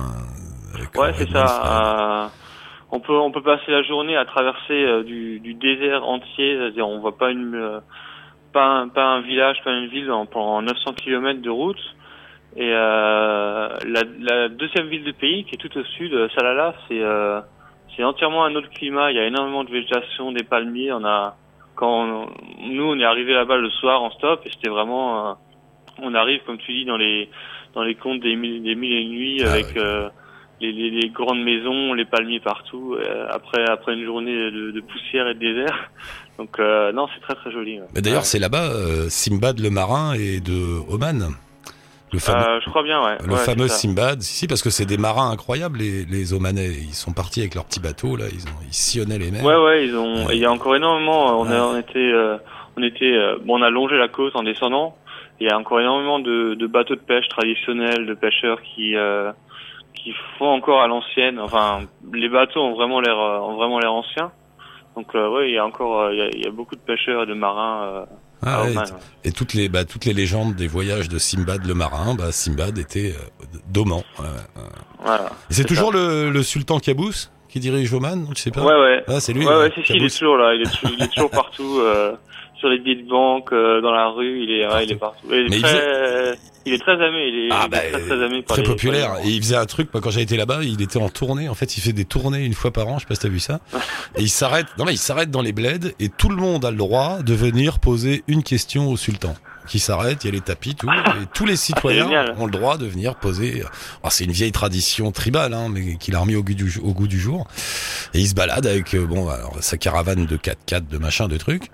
Ouais, 0.97 1.13
c'est 1.19 1.29
ça. 1.31 2.27
euh, 2.27 2.29
on 2.93 3.01
peut 3.01 3.19
on 3.19 3.33
peut 3.33 3.43
passer 3.43 3.71
la 3.73 3.83
journée 3.83 4.17
à 4.17 4.25
traverser 4.25 5.03
du, 5.05 5.41
du 5.41 5.55
désert 5.55 6.05
entier, 6.05 6.57
c'est-à-dire 6.59 6.87
on 6.87 7.01
voit 7.01 7.17
pas 7.19 7.31
une 7.33 7.55
euh, 7.57 7.81
pas 8.57 8.65
un, 8.81 8.89
pas 8.89 9.05
un 9.17 9.21
village, 9.21 9.59
pas 9.65 9.73
une 9.73 9.89
ville 9.89 10.11
en, 10.11 10.25
pendant 10.25 10.63
900 10.63 10.95
km 10.95 11.41
de 11.43 11.51
route. 11.51 11.85
Et 12.57 12.71
euh, 12.73 13.69
la, 13.95 14.03
la 14.21 14.49
deuxième 14.49 14.87
ville 14.89 15.05
du 15.05 15.13
pays, 15.13 15.45
qui 15.45 15.57
est 15.57 15.59
tout 15.59 15.77
au 15.79 15.85
sud, 15.85 16.13
euh, 16.15 16.29
Salalah, 16.35 16.75
c'est 16.89 17.03
euh, 17.03 17.41
c'est 17.95 18.03
entièrement 18.03 18.45
un 18.45 18.55
autre 18.55 18.71
climat. 18.71 19.11
Il 19.11 19.17
y 19.17 19.21
a 19.21 19.27
énormément 19.27 19.63
de 19.65 19.71
végétation, 19.71 20.33
des 20.33 20.43
palmiers. 20.43 20.91
On 20.93 21.05
a 21.05 21.37
quand 21.75 22.05
on- 22.05 22.31
nous 22.61 22.85
on 22.93 22.99
est 22.99 23.05
arrivé 23.05 23.35
là-bas 23.35 23.59
le 23.59 23.69
soir 23.69 24.03
en 24.03 24.11
stop 24.11 24.41
et 24.47 24.51
c'était 24.51 24.71
vraiment 24.71 25.07
euh, 25.31 25.33
on 26.03 26.15
arrive 26.15 26.41
comme 26.47 26.57
tu 26.59 26.73
dis 26.73 26.87
dans 26.87 26.97
les 26.97 27.29
dans 27.75 27.83
les 27.83 27.95
contes 27.95 28.21
des 28.21 28.37
mille, 28.37 28.63
des 28.63 28.75
mille 28.75 28.93
et 28.95 29.03
une 29.03 29.11
nuits 29.11 29.43
Ah, 29.45 29.51
avec 29.53 29.67
ouais. 29.77 30.09
Euh, 30.63 30.67
les, 30.67 30.73
les, 30.73 30.91
les 30.91 31.09
grandes 31.11 31.43
maisons, 31.43 31.93
les 31.95 32.05
palmiers 32.05 32.41
partout. 32.41 32.95
euh, 32.99 33.27
après 33.31 33.65
après 33.69 33.95
une 33.95 34.05
journée 34.05 34.35
de, 34.51 34.71
de 34.71 34.81
poussière 34.81 35.29
et 35.29 35.35
de 35.35 35.39
désert. 35.41 35.91
Donc 36.39 36.59
euh, 36.59 36.93
non, 36.93 37.07
c'est 37.15 37.21
très 37.23 37.35
très 37.35 37.51
joli. 37.51 37.81
ouais. 37.81 37.87
Mais 37.95 38.01
d'ailleurs, 38.03 38.19
Ouais. 38.21 38.25
c'est 38.25 38.39
là-bas, 38.39 38.71
euh, 38.73 39.07
Simbad 39.09 39.59
le 39.61 39.71
marin 39.71 40.15
et 40.15 40.41
de 40.41 40.81
Oman. 40.91 41.29
Le 42.13 42.19
fameux, 42.21 42.39
Euh, 42.47 42.61
je 42.65 42.71
crois 42.71 42.83
bien, 42.85 43.03
ouais. 43.05 43.17
le 43.27 43.35
fameux. 43.37 43.67
Simbad. 43.69 44.21
Si, 44.23 44.33
si, 44.35 44.47
parce 44.47 44.63
que 44.63 44.71
c'est 44.71 44.87
des 44.87 44.97
marins 44.97 45.31
incroyables, 45.31 45.79
les, 45.79 46.05
les 46.05 46.33
Omanais. 46.35 46.69
Ils 46.69 46.95
sont 46.95 47.13
partis 47.13 47.41
avec 47.41 47.55
leur 47.57 47.65
petit 47.65 47.81
bateau, 47.81 48.17
là. 48.17 48.27
Ils, 48.33 48.47
ont, 48.49 48.57
ils 48.65 48.73
sillonnaient 48.73 49.19
les 49.19 49.31
mers. 49.33 49.43
Ouais, 49.45 49.57
ouais, 49.57 49.87
ils 49.87 49.97
ont. 49.97 50.31
Il 50.31 50.39
y 50.39 50.45
a 50.45 50.53
encore 50.53 50.77
énormément. 50.77 51.41
On, 51.41 51.51
a, 51.51 51.61
on 51.63 51.77
était, 51.77 51.99
euh, 51.99 52.37
on 52.77 52.83
était. 52.85 53.13
euh, 53.13 53.39
bon, 53.45 53.59
on 53.59 53.63
a 53.63 53.71
longé 53.71 53.97
la 53.97 54.09
côte 54.09 54.37
en 54.37 54.45
descendant. 54.45 54.97
Il 55.41 55.49
y 55.49 55.51
a 55.51 55.59
encore 55.59 55.81
énormément 55.81 56.19
de, 56.21 56.55
de 56.55 56.67
bateaux 56.67 56.95
de 56.95 57.01
pêche 57.01 57.29
traditionnels, 57.29 58.07
de 58.07 58.15
pêcheurs 58.15 58.61
qui 58.63 58.95
euh, 58.97 59.33
qui 59.97 60.13
font 60.39 60.47
encore 60.49 60.81
à 60.83 60.87
l'ancienne. 60.87 61.39
Enfin, 61.41 61.81
les 62.13 62.29
bateaux 62.29 62.61
ont 62.61 62.75
vraiment 62.75 63.01
l'air 63.01 63.19
euh, 63.19 63.39
ont 63.41 63.57
vraiment 63.57 63.79
l'air 63.81 63.93
anciens. 63.93 64.31
Donc 64.97 65.15
euh, 65.15 65.29
ouais, 65.29 65.49
il 65.51 65.55
y 65.55 65.59
a 65.59 65.65
encore 65.67 66.01
euh, 66.03 66.13
il 66.15 66.19
y, 66.19 66.23
a, 66.23 66.29
il 66.33 66.45
y 66.45 66.47
a 66.47 66.51
beaucoup 66.51 66.75
de 66.77 66.81
pêcheurs 66.81 67.25
et 67.25 67.27
de 67.27 67.35
marins 67.35 67.83
euh, 67.85 68.05
Ah, 68.45 68.63
ouais, 68.63 68.71
Oman. 68.71 68.85
et 69.25 69.33
toutes 69.33 69.53
les, 69.55 69.69
bah, 69.69 69.85
toutes 69.85 70.05
les 70.07 70.13
légendes 70.15 70.55
des 70.55 70.69
voyages 70.69 71.09
de 71.09 71.19
Simbad 71.19 71.65
le 71.67 71.75
marin, 71.75 72.15
bah, 72.15 72.33
Simbad 72.33 72.79
était 72.79 73.15
d'Oman. 73.69 74.03
Voilà. 75.01 75.27
Et 75.51 75.55
c'est 75.55 75.65
toujours 75.65 75.93
le, 75.93 76.31
le 76.31 76.43
sultan 76.43 76.79
Qaboos 76.79 77.31
qui 77.49 77.61
dirige 77.61 77.93
Oman, 77.93 78.27
tu 78.35 78.41
sais 78.43 78.51
pas 78.51 78.63
Ouais, 78.63 78.75
ouais. 78.75 79.05
Ah, 79.09 79.21
c'est 79.21 79.33
lui. 79.33 79.47
ouais, 79.47 79.57
ouais, 79.57 79.73
si, 79.75 79.85
si, 79.85 79.93
il 79.95 80.05
est 80.05 80.19
toujours 80.19 80.37
là. 80.37 80.55
Il 80.55 80.63
est, 80.63 80.65
tou- 80.81 80.89
il 80.97 81.03
est 81.03 81.13
toujours 81.13 81.31
partout. 81.43 81.79
euh, 81.81 82.15
sur 82.59 82.71
les 82.71 82.79
billets 82.79 83.03
de 83.03 83.07
banque, 83.09 83.53
euh, 83.53 83.83
dans 83.83 83.93
la 83.93 84.09
rue, 84.09 84.43
il 84.43 84.51
est, 84.51 84.67
ouais, 84.67 84.85
il 84.85 84.93
est 84.93 84.97
partout. 84.97 85.27
Et 85.31 85.45
Mais 85.51 85.57
est 85.57 85.59
il 85.59 85.63
très, 85.63 86.33
il 86.67 86.75
est 86.75 86.79
très 86.79 86.93
aimé. 86.95 87.29
Il 87.33 87.47
est, 87.47 87.49
Ah, 87.53 87.61
il 87.63 87.67
est 87.67 87.69
bah, 87.69 87.79
très, 87.99 88.07
très 88.07 88.27
aimé 88.27 88.43
par 88.43 88.57
très 88.57 88.63
les- 88.63 88.69
populaire. 88.69 89.13
par 89.13 89.21
les- 89.23 89.31
Et 89.31 89.33
il 89.35 89.43
faisait 89.43 89.57
un 89.57 89.67
truc, 89.67 89.89
moi, 89.95 90.01
quand 90.03 90.11
j'ai 90.11 90.21
été 90.23 90.37
là-bas, 90.37 90.61
il 90.65 90.83
était 90.83 90.99
en 90.99 91.09
tournée. 91.09 91.49
En 91.49 91.55
fait, 91.55 91.77
il 91.77 91.81
fait 91.81 91.93
des 91.93 92.05
tournées 92.05 92.45
une 92.45 92.55
fois 92.55 92.73
par 92.73 92.89
an. 92.89 92.97
Je 92.99 93.01
sais 93.01 93.07
pas 93.07 93.15
si 93.15 93.21
t'as 93.23 93.29
vu 93.29 93.41
ça. 93.41 93.61
Et 94.17 94.23
il 94.23 94.29
s'arrête. 94.31 94.67
Non, 94.79 94.85
mais 94.85 94.93
il 94.95 94.99
s'arrête 94.99 95.31
dans 95.31 95.43
les 95.43 95.53
bleds 95.53 95.95
et 96.01 96.09
tout 96.11 96.29
le 96.29 96.37
monde 96.37 96.65
a 96.65 96.71
le 96.71 96.77
droit 96.77 97.23
de 97.23 97.35
venir 97.35 97.79
poser 97.79 98.23
une 98.29 98.43
question 98.43 98.89
au 98.91 98.97
sultan. 98.97 99.35
Qui 99.69 99.81
s'arrête, 99.81 100.23
il 100.23 100.29
y 100.29 100.31
a 100.31 100.33
les 100.33 100.41
tapis, 100.41 100.77
tout, 100.77 100.89
et 101.21 101.27
tous 101.35 101.45
les 101.45 101.57
citoyens 101.57 102.09
ont 102.39 102.47
le 102.47 102.53
droit 102.53 102.77
de 102.79 102.87
venir 102.87 103.17
poser. 103.17 103.63
Alors, 104.01 104.13
c'est 104.13 104.23
une 104.25 104.31
vieille 104.31 104.53
tradition 104.53 105.11
tribale, 105.11 105.55
hein, 105.55 105.69
mais 105.69 105.97
qu'il 105.97 106.15
a 106.15 106.21
remis 106.21 106.37
au 106.37 106.45
goût 106.45 106.55
du, 106.55 106.79
au 106.85 106.93
goût 106.93 107.09
du 107.09 107.19
jour. 107.19 107.49
Et 108.15 108.21
il 108.21 108.29
se 108.29 108.35
balade 108.35 108.65
avec, 108.67 108.95
euh, 108.95 109.05
bon, 109.07 109.29
alors, 109.29 109.57
sa 109.61 109.77
caravane 109.77 110.25
de 110.25 110.37
4x4, 110.37 110.87
de 110.89 110.99
machin, 110.99 111.27
de 111.27 111.37
trucs. 111.37 111.65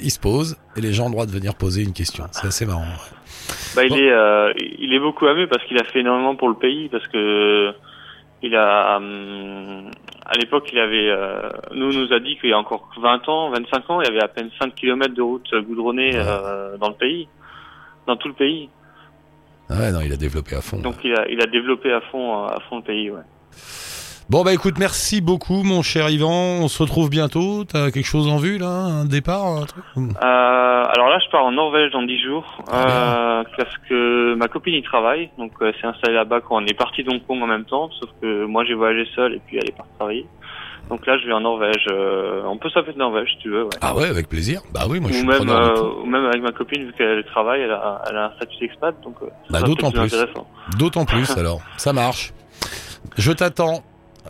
Il 0.00 0.12
se 0.12 0.20
pose 0.20 0.56
et 0.76 0.80
les 0.80 0.92
gens 0.92 1.04
ont 1.06 1.08
le 1.08 1.12
droit 1.14 1.26
de 1.26 1.32
venir 1.32 1.56
poser 1.56 1.82
une 1.82 1.92
question. 1.92 2.26
C'est 2.30 2.46
assez 2.46 2.64
marrant. 2.64 2.82
ouais. 2.82 2.86
Bah, 3.74 3.84
il 3.84 3.90
Bon. 3.90 3.96
est, 3.96 4.10
euh, 4.10 4.52
il 4.78 4.92
est 4.92 4.98
beaucoup 5.00 5.26
aimé 5.26 5.46
parce 5.46 5.64
qu'il 5.64 5.78
a 5.78 5.84
fait 5.84 6.00
énormément 6.00 6.36
pour 6.36 6.48
le 6.48 6.54
pays, 6.56 6.88
parce 6.88 7.06
que 7.08 7.72
il 8.42 8.54
a, 8.56 8.96
hum, 8.96 9.90
à 10.26 10.32
l'époque, 10.38 10.68
il 10.72 10.78
avait, 10.78 11.08
euh, 11.10 11.48
nous, 11.74 11.92
nous 11.92 12.12
a 12.12 12.18
dit 12.20 12.36
qu'il 12.38 12.50
y 12.50 12.52
a 12.52 12.58
encore 12.58 12.90
20 13.00 13.28
ans, 13.28 13.50
25 13.50 13.90
ans, 13.90 14.00
il 14.00 14.06
y 14.06 14.10
avait 14.10 14.22
à 14.22 14.28
peine 14.28 14.50
5 14.60 14.74
km 14.74 15.14
de 15.14 15.22
route 15.22 15.48
goudronnée 15.66 16.16
Ouais. 16.16 16.24
euh, 16.26 16.76
dans 16.76 16.88
le 16.88 16.94
pays, 16.94 17.28
dans 18.06 18.16
tout 18.16 18.28
le 18.28 18.34
pays. 18.34 18.68
Ah 19.70 19.74
Ouais, 19.78 19.92
non, 19.92 20.00
il 20.00 20.12
a 20.12 20.16
développé 20.16 20.54
à 20.56 20.60
fond. 20.60 20.78
Donc, 20.78 20.96
il 21.04 21.14
a, 21.14 21.26
il 21.28 21.40
a 21.40 21.46
développé 21.46 21.92
à 21.92 22.00
fond, 22.02 22.44
à 22.44 22.58
fond 22.68 22.76
le 22.78 22.82
pays, 22.82 23.10
ouais. 23.10 23.22
Bon 24.32 24.44
bah 24.44 24.54
écoute, 24.54 24.78
merci 24.78 25.20
beaucoup 25.20 25.62
mon 25.62 25.82
cher 25.82 26.08
Yvan. 26.08 26.30
On 26.62 26.68
se 26.68 26.82
retrouve 26.82 27.10
bientôt. 27.10 27.64
T'as 27.64 27.90
quelque 27.90 28.06
chose 28.06 28.28
en 28.28 28.38
vue 28.38 28.56
là, 28.56 28.70
un 28.70 29.04
départ, 29.04 29.44
un 29.44 29.66
truc? 29.66 29.84
Euh, 29.94 30.02
alors 30.24 31.10
là, 31.10 31.18
je 31.22 31.30
pars 31.30 31.44
en 31.44 31.52
Norvège 31.52 31.92
dans 31.92 32.00
10 32.02 32.18
jours, 32.22 32.62
Ah, 32.72 33.40
euh, 33.40 33.44
parce 33.58 33.76
que 33.90 34.34
ma 34.36 34.48
copine 34.48 34.72
y 34.72 34.82
travaille, 34.82 35.28
donc 35.36 35.52
euh, 35.60 35.66
elle 35.68 35.78
s'est 35.82 35.86
installée 35.86 36.14
là-bas 36.14 36.40
quand 36.40 36.56
on 36.56 36.64
est 36.64 36.72
parti 36.72 37.04
d'Hong 37.04 37.20
Kong 37.26 37.42
en 37.42 37.46
même 37.46 37.66
temps, 37.66 37.90
sauf 38.00 38.08
que 38.22 38.46
moi 38.46 38.64
j'ai 38.64 38.72
voyagé 38.72 39.06
seul 39.14 39.34
et 39.34 39.40
puis 39.46 39.58
elle 39.58 39.68
est 39.68 39.76
partie 39.76 39.92
travailler. 39.98 40.26
Donc 40.88 41.04
là, 41.06 41.18
je 41.18 41.26
vais 41.26 41.34
en 41.34 41.40
Norvège. 41.40 41.84
euh, 41.92 42.40
on 42.46 42.56
peut 42.56 42.70
s'appeler 42.70 42.94
de 42.94 42.98
Norvège 42.98 43.28
si 43.32 43.38
tu 43.42 43.50
veux, 43.50 43.64
ouais. 43.64 43.70
Ah 43.82 43.94
ouais, 43.94 44.08
avec 44.08 44.30
plaisir. 44.30 44.62
Bah 44.72 44.84
oui, 44.88 44.98
moi 44.98 45.10
je 45.10 45.16
ou 45.16 45.18
suis 45.18 45.26
même, 45.28 45.46
euh, 45.50 46.00
ou 46.02 46.06
même 46.06 46.24
avec 46.24 46.40
ma 46.42 46.52
copine, 46.52 46.84
vu 46.86 46.94
qu'elle 46.96 47.22
travaille, 47.26 47.60
elle 47.60 47.70
a, 47.70 48.00
elle 48.08 48.16
a 48.16 48.24
un 48.32 48.36
statut 48.36 48.56
d'expat, 48.60 48.94
donc 49.04 49.16
euh, 49.22 49.26
ça 49.50 49.60
Bah, 49.60 49.62
d'autant 49.62 49.90
plus. 49.90 50.00
intéressant. 50.00 50.46
D'autant 50.78 51.04
plus 51.04 51.30
alors. 51.36 51.60
Ça 51.76 51.92
marche. 51.92 52.32
Je 53.18 53.30
t'attends. 53.32 53.82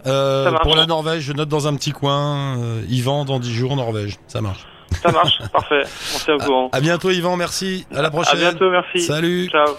Euh, 0.07 0.53
pour 0.63 0.75
la 0.77 0.87
Norvège, 0.87 1.23
je 1.23 1.33
note 1.33 1.49
dans 1.49 1.67
un 1.69 1.75
petit 1.77 1.93
coin. 1.93 2.59
euh, 2.59 2.83
Yvan 2.89 3.25
dans 3.25 3.39
10 3.39 3.53
jours 3.55 3.77
Norvège. 3.77 4.17
Ça 4.27 4.41
marche. 4.41 4.67
Ça 5.03 5.11
marche, 5.11 5.39
parfait. 5.53 5.83
On 5.85 6.19
s'est 6.19 6.33
au 6.33 6.39
courant. 6.39 6.69
À 6.73 6.81
bientôt 6.81 7.11
Yvan, 7.11 7.37
merci. 7.37 7.87
À 7.95 8.03
la 8.03 8.09
À 8.09 8.11
prochaine. 8.11 8.39
bientôt, 8.39 8.71
merci. 8.71 9.01
Salut. 9.01 9.49
Ciao. 9.51 9.75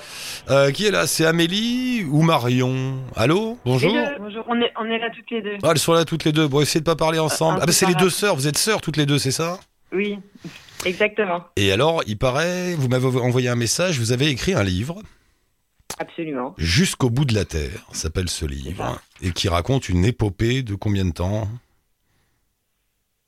Euh, 0.49 0.71
qui 0.71 0.87
est 0.87 0.91
là? 0.91 1.07
C'est 1.07 1.25
Amélie 1.25 2.03
ou 2.09 2.21
Marion? 2.21 2.95
Allô? 3.15 3.57
Bonjour. 3.65 3.93
Bonjour, 4.19 4.43
on 4.49 4.59
est, 4.61 4.73
on 4.79 4.85
est 4.85 4.97
là 4.99 5.09
toutes 5.15 5.29
les 5.31 5.41
deux. 5.41 5.57
Ah, 5.63 5.69
elles 5.71 5.77
sont 5.79 5.93
là 5.93 6.03
toutes 6.05 6.25
les 6.25 6.31
deux. 6.31 6.47
Bon, 6.47 6.61
essayez 6.61 6.79
de 6.81 6.85
pas 6.85 6.95
parler 6.95 7.19
ensemble. 7.19 7.59
Ah 7.61 7.65
bah 7.65 7.71
c'est 7.71 7.85
les 7.85 7.95
deux 7.95 8.09
sœurs. 8.09 8.35
Vous 8.35 8.47
êtes 8.47 8.57
sœurs 8.57 8.81
toutes 8.81 8.97
les 8.97 9.05
deux, 9.05 9.17
c'est 9.19 9.31
ça? 9.31 9.59
Oui, 9.95 10.17
exactement, 10.85 11.43
Et 11.55 11.71
alors, 11.71 12.01
il 12.07 12.17
paraît, 12.17 12.73
vous 12.73 12.87
m'avez 12.87 13.05
envoyé 13.19 13.47
un 13.47 13.55
message, 13.55 13.99
vous 13.99 14.11
avez 14.11 14.27
écrit 14.29 14.55
un 14.55 14.63
livre, 14.63 14.95
absolument. 15.99 16.53
Jusqu'au 16.57 17.09
bout 17.09 17.25
de 17.25 17.33
la 17.33 17.45
Terre, 17.45 17.85
s'appelle 17.91 18.29
ce 18.29 18.45
livre, 18.45 18.99
et 19.21 19.31
qui 19.31 19.47
raconte 19.49 19.89
une 19.89 20.05
épopée 20.05 20.63
de 20.63 20.75
combien 20.75 21.05
de 21.05 21.11
temps? 21.11 21.47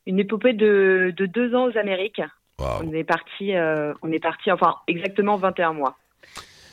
Une 0.06 0.20
épopée 0.20 0.54
de, 0.54 1.14
de 1.16 1.26
deux 1.26 1.56
ans 1.56 1.66
aux 1.66 1.78
Amériques. 1.78 2.22
On 2.58 2.94
est 2.94 3.04
parti, 3.04 3.56
euh, 3.56 3.94
on 4.02 4.12
est 4.12 4.20
parti, 4.20 4.52
enfin 4.52 4.76
exactement 4.88 5.38
21 5.38 5.74
mois, 5.74 5.98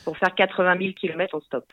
pour 0.05 0.17
faire 0.17 0.33
80 0.33 0.77
000 0.79 0.93
km 0.93 1.35
en 1.35 1.41
stop. 1.41 1.65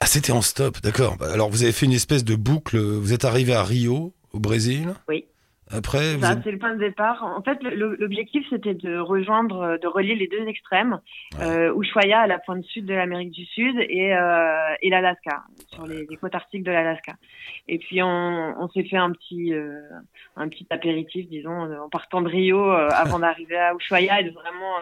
Ah, 0.00 0.06
c'était 0.06 0.32
en 0.32 0.42
stop, 0.42 0.80
d'accord. 0.80 1.16
Bah, 1.16 1.26
Alors, 1.32 1.50
vous 1.50 1.64
avez 1.64 1.72
fait 1.72 1.86
une 1.86 1.92
espèce 1.92 2.24
de 2.24 2.36
boucle, 2.36 2.78
vous 2.78 3.12
êtes 3.12 3.24
arrivé 3.24 3.54
à 3.54 3.64
Rio, 3.64 4.12
au 4.32 4.38
Brésil? 4.38 4.94
Oui. 5.08 5.24
Après, 5.70 6.16
vous 6.16 6.24
êtes- 6.24 6.38
c'est 6.44 6.50
le 6.50 6.58
point 6.58 6.74
de 6.74 6.78
départ. 6.80 7.22
En 7.22 7.42
fait, 7.42 7.58
l'objectif, 7.62 8.44
c'était 8.50 8.74
de 8.74 8.98
rejoindre, 8.98 9.60
euh, 9.60 9.78
de 9.78 9.86
relier 9.86 10.14
les 10.14 10.26
deux 10.28 10.46
extrêmes, 10.46 11.00
Ouais. 11.38 11.44
euh, 11.44 11.74
Ushuaia 11.80 12.20
à 12.20 12.26
la 12.26 12.38
pointe 12.38 12.64
sud 12.64 12.86
de 12.86 12.94
l'Amérique 12.94 13.30
du 13.32 13.44
Sud 13.44 13.76
et, 13.88 14.14
euh, 14.14 14.74
et 14.82 14.88
l'Alaska, 14.90 15.42
sur 15.72 15.86
les, 15.86 16.06
les 16.06 16.16
côtes 16.16 16.34
arctiques 16.34 16.64
de 16.64 16.70
l'Alaska. 16.70 17.12
Et 17.68 17.78
puis, 17.78 18.02
on, 18.02 18.54
on 18.60 18.68
s'est 18.70 18.84
fait 18.84 18.96
un 18.96 19.12
petit, 19.12 19.52
euh, 19.52 19.80
un 20.36 20.48
petit 20.48 20.66
apéritif, 20.70 21.28
disons, 21.28 21.72
en 21.82 21.88
partant 21.88 22.22
de 22.22 22.28
Rio 22.28 22.70
avant 22.70 23.18
d'arriver 23.20 23.56
à 23.58 23.74
Ushuaia 23.74 24.20
et 24.20 24.24
de 24.24 24.30
vraiment 24.30 24.74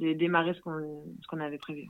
de 0.00 0.12
démarrer 0.12 0.54
ce 0.54 0.60
qu'on 0.60 1.02
ce 1.22 1.26
qu'on 1.26 1.40
avait 1.40 1.58
prévu. 1.58 1.86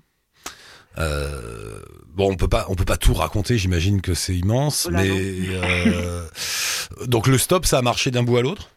Bon, 2.15 2.33
on 2.33 2.37
peut 2.37 2.49
pas, 2.49 2.65
on 2.69 2.75
peut 2.75 2.85
pas 2.85 2.97
tout 2.97 3.13
raconter. 3.15 3.59
J'imagine 3.59 4.01
que 4.01 4.15
c'est 4.15 4.35
immense, 4.35 4.87
Oh 4.89 4.93
là 4.93 5.03
mais 5.03 5.11
donc 7.07 7.27
le 7.27 7.39
stop, 7.39 7.65
ça 7.65 7.79
a 7.79 7.83
marché 7.83 8.11
d'un 8.11 8.23
bout 8.23 8.37
à 8.39 8.43
l'autre? 8.43 8.71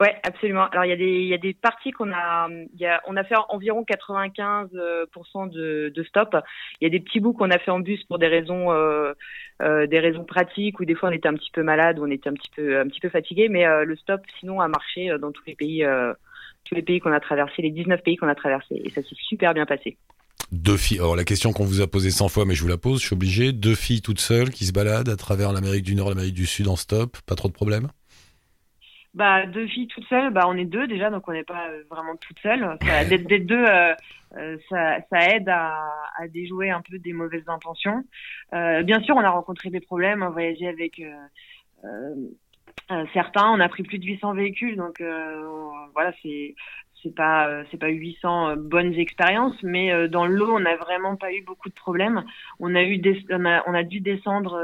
Ouais, 0.00 0.16
absolument. 0.24 0.66
Alors 0.70 0.84
il 0.84 0.88
y 0.88 0.92
a 0.92 0.96
des 0.96 1.22
y 1.22 1.34
a 1.34 1.38
des 1.38 1.54
parties 1.54 1.92
qu'on 1.92 2.12
a 2.12 2.48
on 3.06 3.16
a 3.16 3.22
fait 3.22 3.36
environ 3.48 3.84
95 3.84 4.70
euh, 4.74 5.06
de, 5.46 5.92
de 5.94 6.02
stop. 6.02 6.36
Il 6.80 6.84
y 6.84 6.86
a 6.88 6.90
des 6.90 6.98
petits 6.98 7.20
bouts 7.20 7.32
qu'on 7.32 7.52
a 7.52 7.58
fait 7.58 7.70
en 7.70 7.78
bus 7.78 8.02
pour 8.04 8.18
des 8.18 8.26
raisons 8.26 8.72
euh, 8.72 9.12
euh, 9.62 9.86
des 9.86 10.00
raisons 10.00 10.24
pratiques 10.24 10.80
ou 10.80 10.84
des 10.84 10.96
fois 10.96 11.10
on 11.10 11.12
était 11.12 11.28
un 11.28 11.34
petit 11.34 11.52
peu 11.52 11.62
malade 11.62 12.00
ou 12.00 12.06
on 12.06 12.10
était 12.10 12.28
un 12.28 12.34
petit 12.34 12.50
peu 12.56 12.80
un 12.80 12.88
petit 12.88 12.98
peu 12.98 13.08
fatigué 13.08 13.48
mais 13.48 13.66
euh, 13.66 13.84
le 13.84 13.94
stop 13.94 14.20
sinon 14.40 14.60
a 14.60 14.66
marché 14.66 15.16
dans 15.20 15.30
tous 15.30 15.44
les 15.46 15.54
pays 15.54 15.86
tous 16.64 16.74
les 16.74 16.82
pays 16.82 16.98
qu'on 16.98 17.12
a 17.12 17.20
traversés, 17.20 17.62
les 17.62 17.70
19 17.70 18.02
pays 18.02 18.16
qu'on 18.16 18.28
a 18.28 18.34
traversés 18.34 18.80
et 18.84 18.90
ça 18.90 19.02
s'est 19.02 19.16
super 19.16 19.54
bien 19.54 19.66
passé. 19.66 19.96
Deux 20.52 20.76
filles. 20.76 20.98
Alors 20.98 21.16
la 21.16 21.24
question 21.24 21.52
qu'on 21.52 21.64
vous 21.64 21.80
a 21.80 21.86
posée 21.86 22.10
100 22.10 22.28
fois, 22.28 22.44
mais 22.44 22.54
je 22.54 22.62
vous 22.62 22.68
la 22.68 22.76
pose, 22.76 23.00
je 23.00 23.06
suis 23.06 23.14
obligé. 23.14 23.52
Deux 23.52 23.74
filles 23.74 24.02
toutes 24.02 24.20
seules 24.20 24.50
qui 24.50 24.64
se 24.64 24.72
baladent 24.72 25.08
à 25.08 25.16
travers 25.16 25.52
l'Amérique 25.52 25.84
du 25.84 25.94
Nord, 25.94 26.08
l'Amérique 26.08 26.34
du 26.34 26.46
Sud 26.46 26.68
en 26.68 26.76
stop, 26.76 27.16
pas 27.26 27.34
trop 27.34 27.48
de 27.48 27.54
problèmes? 27.54 27.88
Bah, 29.14 29.46
deux 29.46 29.68
filles 29.68 29.86
toutes 29.86 30.06
seules, 30.08 30.32
bah, 30.32 30.42
on 30.48 30.56
est 30.56 30.64
deux 30.64 30.88
déjà, 30.88 31.08
donc 31.08 31.28
on 31.28 31.32
n'est 31.32 31.44
pas 31.44 31.68
euh, 31.68 31.84
vraiment 31.88 32.16
toutes 32.16 32.38
seules. 32.40 32.76
D'être 33.08 33.46
deux, 33.46 33.64
euh, 33.64 33.94
euh, 34.36 34.56
ça, 34.68 34.98
ça, 35.08 35.28
aide 35.28 35.48
à, 35.48 35.88
à, 36.18 36.26
déjouer 36.26 36.70
un 36.70 36.80
peu 36.80 36.98
des 36.98 37.12
mauvaises 37.12 37.48
intentions. 37.48 38.02
Euh, 38.54 38.82
bien 38.82 39.00
sûr, 39.02 39.14
on 39.14 39.20
a 39.20 39.30
rencontré 39.30 39.70
des 39.70 39.80
problèmes, 39.80 40.24
on 40.24 40.26
a 40.26 40.30
voyagé 40.30 40.66
avec 40.66 41.00
certains, 43.12 43.50
on 43.50 43.60
a 43.60 43.68
pris 43.68 43.84
plus 43.84 43.98
de 43.98 44.04
800 44.04 44.34
véhicules, 44.34 44.76
donc 44.76 45.00
voilà, 45.00 46.12
c'est 46.22 46.56
c'est 47.04 47.14
pas 47.14 47.62
c'est 47.70 47.76
pas 47.76 47.88
800 47.88 48.56
bonnes 48.56 48.94
expériences, 48.94 49.62
mais 49.62 50.08
dans 50.08 50.26
l'eau, 50.26 50.56
on 50.56 50.60
n'a 50.60 50.76
vraiment 50.76 51.14
pas 51.14 51.32
eu 51.32 51.42
beaucoup 51.42 51.68
de 51.68 51.74
problèmes. 51.74 52.24
On 52.58 52.74
a 52.74 52.82
eu 52.82 52.98
des, 52.98 53.24
on 53.30 53.44
a, 53.44 53.62
on 53.68 53.74
a 53.74 53.84
dû 53.84 54.00
descendre 54.00 54.60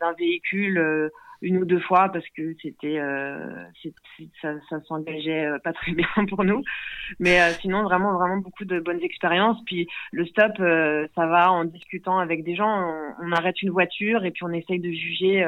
d'un 0.00 0.12
véhicule 0.18 1.10
une 1.42 1.58
ou 1.58 1.64
deux 1.64 1.80
fois 1.80 2.08
parce 2.10 2.24
que 2.36 2.54
c'était 2.62 2.98
euh, 2.98 3.64
ça, 4.42 4.54
ça 4.68 4.80
s'engageait 4.82 5.46
euh, 5.46 5.58
pas 5.58 5.72
très 5.72 5.92
bien 5.92 6.08
pour 6.28 6.44
nous. 6.44 6.62
Mais 7.20 7.40
euh, 7.40 7.50
sinon 7.60 7.82
vraiment 7.82 8.14
vraiment 8.14 8.38
beaucoup 8.38 8.64
de 8.64 8.80
bonnes 8.80 9.02
expériences. 9.02 9.58
Puis 9.64 9.86
le 10.12 10.26
stop 10.26 10.52
euh, 10.60 11.06
ça 11.14 11.26
va 11.26 11.50
en 11.52 11.64
discutant 11.64 12.18
avec 12.18 12.44
des 12.44 12.54
gens. 12.54 13.14
On, 13.20 13.26
on, 13.26 13.32
arrête 13.32 13.60
une 13.62 13.70
voiture 13.70 14.24
et 14.24 14.30
puis 14.30 14.44
on 14.44 14.52
essaye 14.52 14.80
de 14.80 14.90
juger 14.90 15.46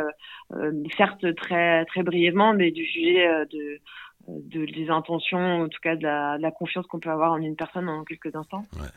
certes 0.96 1.34
très 1.36 1.84
très 1.86 2.02
brièvement 2.02 2.52
mais 2.52 2.70
de 2.70 2.76
juger 2.76 3.26
de 3.50 3.80
de 4.28 4.66
des 4.66 4.90
intentions 4.90 5.62
en 5.62 5.68
tout 5.68 5.80
cas 5.82 5.96
de 5.96 6.02
la, 6.02 6.36
de 6.36 6.42
la 6.42 6.50
confiance 6.50 6.86
qu'on 6.86 7.00
peut 7.00 7.10
avoir 7.10 7.32
en 7.32 7.38
une 7.38 7.56
personne 7.56 7.88
en 7.88 8.04
quelques 8.04 8.34
instants. 8.34 8.62
Ouais. 8.74 8.88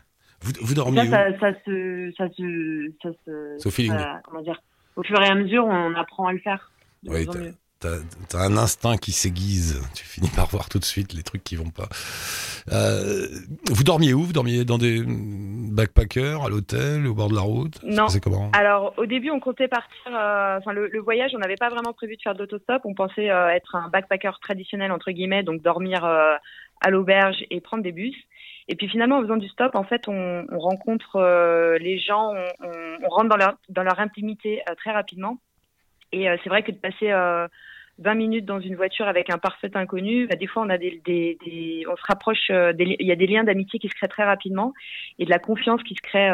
vous, 0.42 0.52
vous 0.62 0.74
dormiez 0.74 1.06
ça, 1.08 1.32
ça, 1.40 1.40
ça, 1.40 1.54
se 1.66 2.12
ça 2.18 2.28
se 2.30 2.92
ça 3.02 3.10
se 3.26 3.68
au 3.68 3.72
feeling 3.72 3.94
comment 4.24 4.42
dire 4.42 4.62
au 4.96 5.04
fur 5.04 5.20
et 5.22 5.28
à 5.28 5.36
mesure 5.36 5.66
on 5.66 5.96
apprend 5.96 6.28
à 6.28 6.34
le 6.34 6.40
faire. 6.40 6.72
Oui, 7.08 7.26
t'as 7.82 8.38
as 8.40 8.44
un 8.44 8.58
instinct 8.58 8.98
qui 8.98 9.12
s'aiguise. 9.12 9.82
Tu 9.96 10.06
finis 10.06 10.30
par 10.36 10.48
voir 10.48 10.70
tout 10.70 10.80
de 10.80 10.86
suite 10.86 11.14
les 11.14 11.24
trucs 11.24 11.44
qui 11.44 11.56
vont 11.56 11.70
pas. 11.70 11.90
Euh, 12.72 13.28
vous 13.70 13.84
dormiez 13.84 14.14
où? 14.14 14.24
Vous 14.24 14.34
dormiez 14.34 14.64
dans 14.66 14.78
des 14.78 15.04
backpackers, 15.06 16.44
à 16.44 16.50
l'hôtel, 16.50 17.08
au 17.08 17.14
bord 17.14 17.30
de 17.30 17.36
la 17.36 17.42
route? 17.42 17.82
Non. 17.84 18.08
Comment? 18.22 18.52
Alors, 18.54 18.94
au 18.98 19.06
début, 19.06 19.32
on 19.32 19.40
comptait 19.40 19.68
partir. 19.68 19.90
Euh, 20.08 20.58
enfin, 20.60 20.74
le, 20.74 20.88
le, 20.88 21.00
voyage, 21.00 21.32
on 21.36 21.40
n'avait 21.40 21.56
pas 21.56 21.70
vraiment 21.70 21.94
prévu 21.94 22.16
de 22.18 22.22
faire 22.22 22.36
d'autostop. 22.36 22.82
On 22.86 22.94
pensait 22.94 23.32
euh, 23.32 23.50
être 23.50 23.76
un 23.76 23.90
backpacker 23.90 24.32
traditionnel 24.42 24.92
entre 24.92 25.12
guillemets, 25.12 25.44
donc 25.44 25.62
dormir 25.62 26.04
à 26.04 26.90
l'auberge 26.90 27.38
et 27.50 27.62
prendre 27.62 27.84
des 27.84 27.92
bus. 27.92 28.16
Et 28.68 28.76
puis 28.76 28.88
finalement, 28.88 29.18
en 29.18 29.22
faisant 29.22 29.38
du 29.38 29.50
stop, 29.50 29.76
en 29.76 29.84
fait, 29.84 30.08
on, 30.08 30.46
on 30.50 30.60
rencontre 30.60 31.20
les 31.80 32.00
gens, 32.00 32.34
on, 32.34 32.72
on, 33.04 33.10
rentre 33.10 33.30
dans 33.30 33.38
leur, 33.38 33.56
dans 33.70 33.84
leur 33.84 34.00
intimité 34.00 34.62
très 34.78 34.92
rapidement. 34.92 35.40
Et 36.12 36.28
c'est 36.44 36.50
vrai 36.50 36.64
que 36.64 36.72
de 36.72 36.78
passer 36.78 37.12
20 38.02 38.12
euh, 38.12 38.16
minutes 38.16 38.46
dans 38.46 38.60
une 38.60 38.76
voiture 38.76 39.08
avec 39.08 39.30
un 39.30 39.38
parfait 39.38 39.72
inconnu, 39.76 40.28
bah, 40.28 40.36
des 40.36 40.48
fois 40.48 40.64
on 40.64 40.70
a 40.70 40.78
des, 40.78 41.84
on 41.90 41.96
se 41.96 42.02
rapproche, 42.08 42.50
euh, 42.50 42.74
il 42.78 43.06
y 43.06 43.12
a 43.12 43.16
des 43.16 43.28
liens 43.28 43.44
d'amitié 43.44 43.80
qui 43.80 43.88
se 43.88 43.96
créent 43.96 44.08
très 44.08 44.26
rapidement 44.26 44.74
et 45.20 45.26
de 45.26 45.30
la 45.30 45.40
confiance 45.40 45.82
qui 45.84 45.96
se 45.96 46.02
crée 46.02 46.30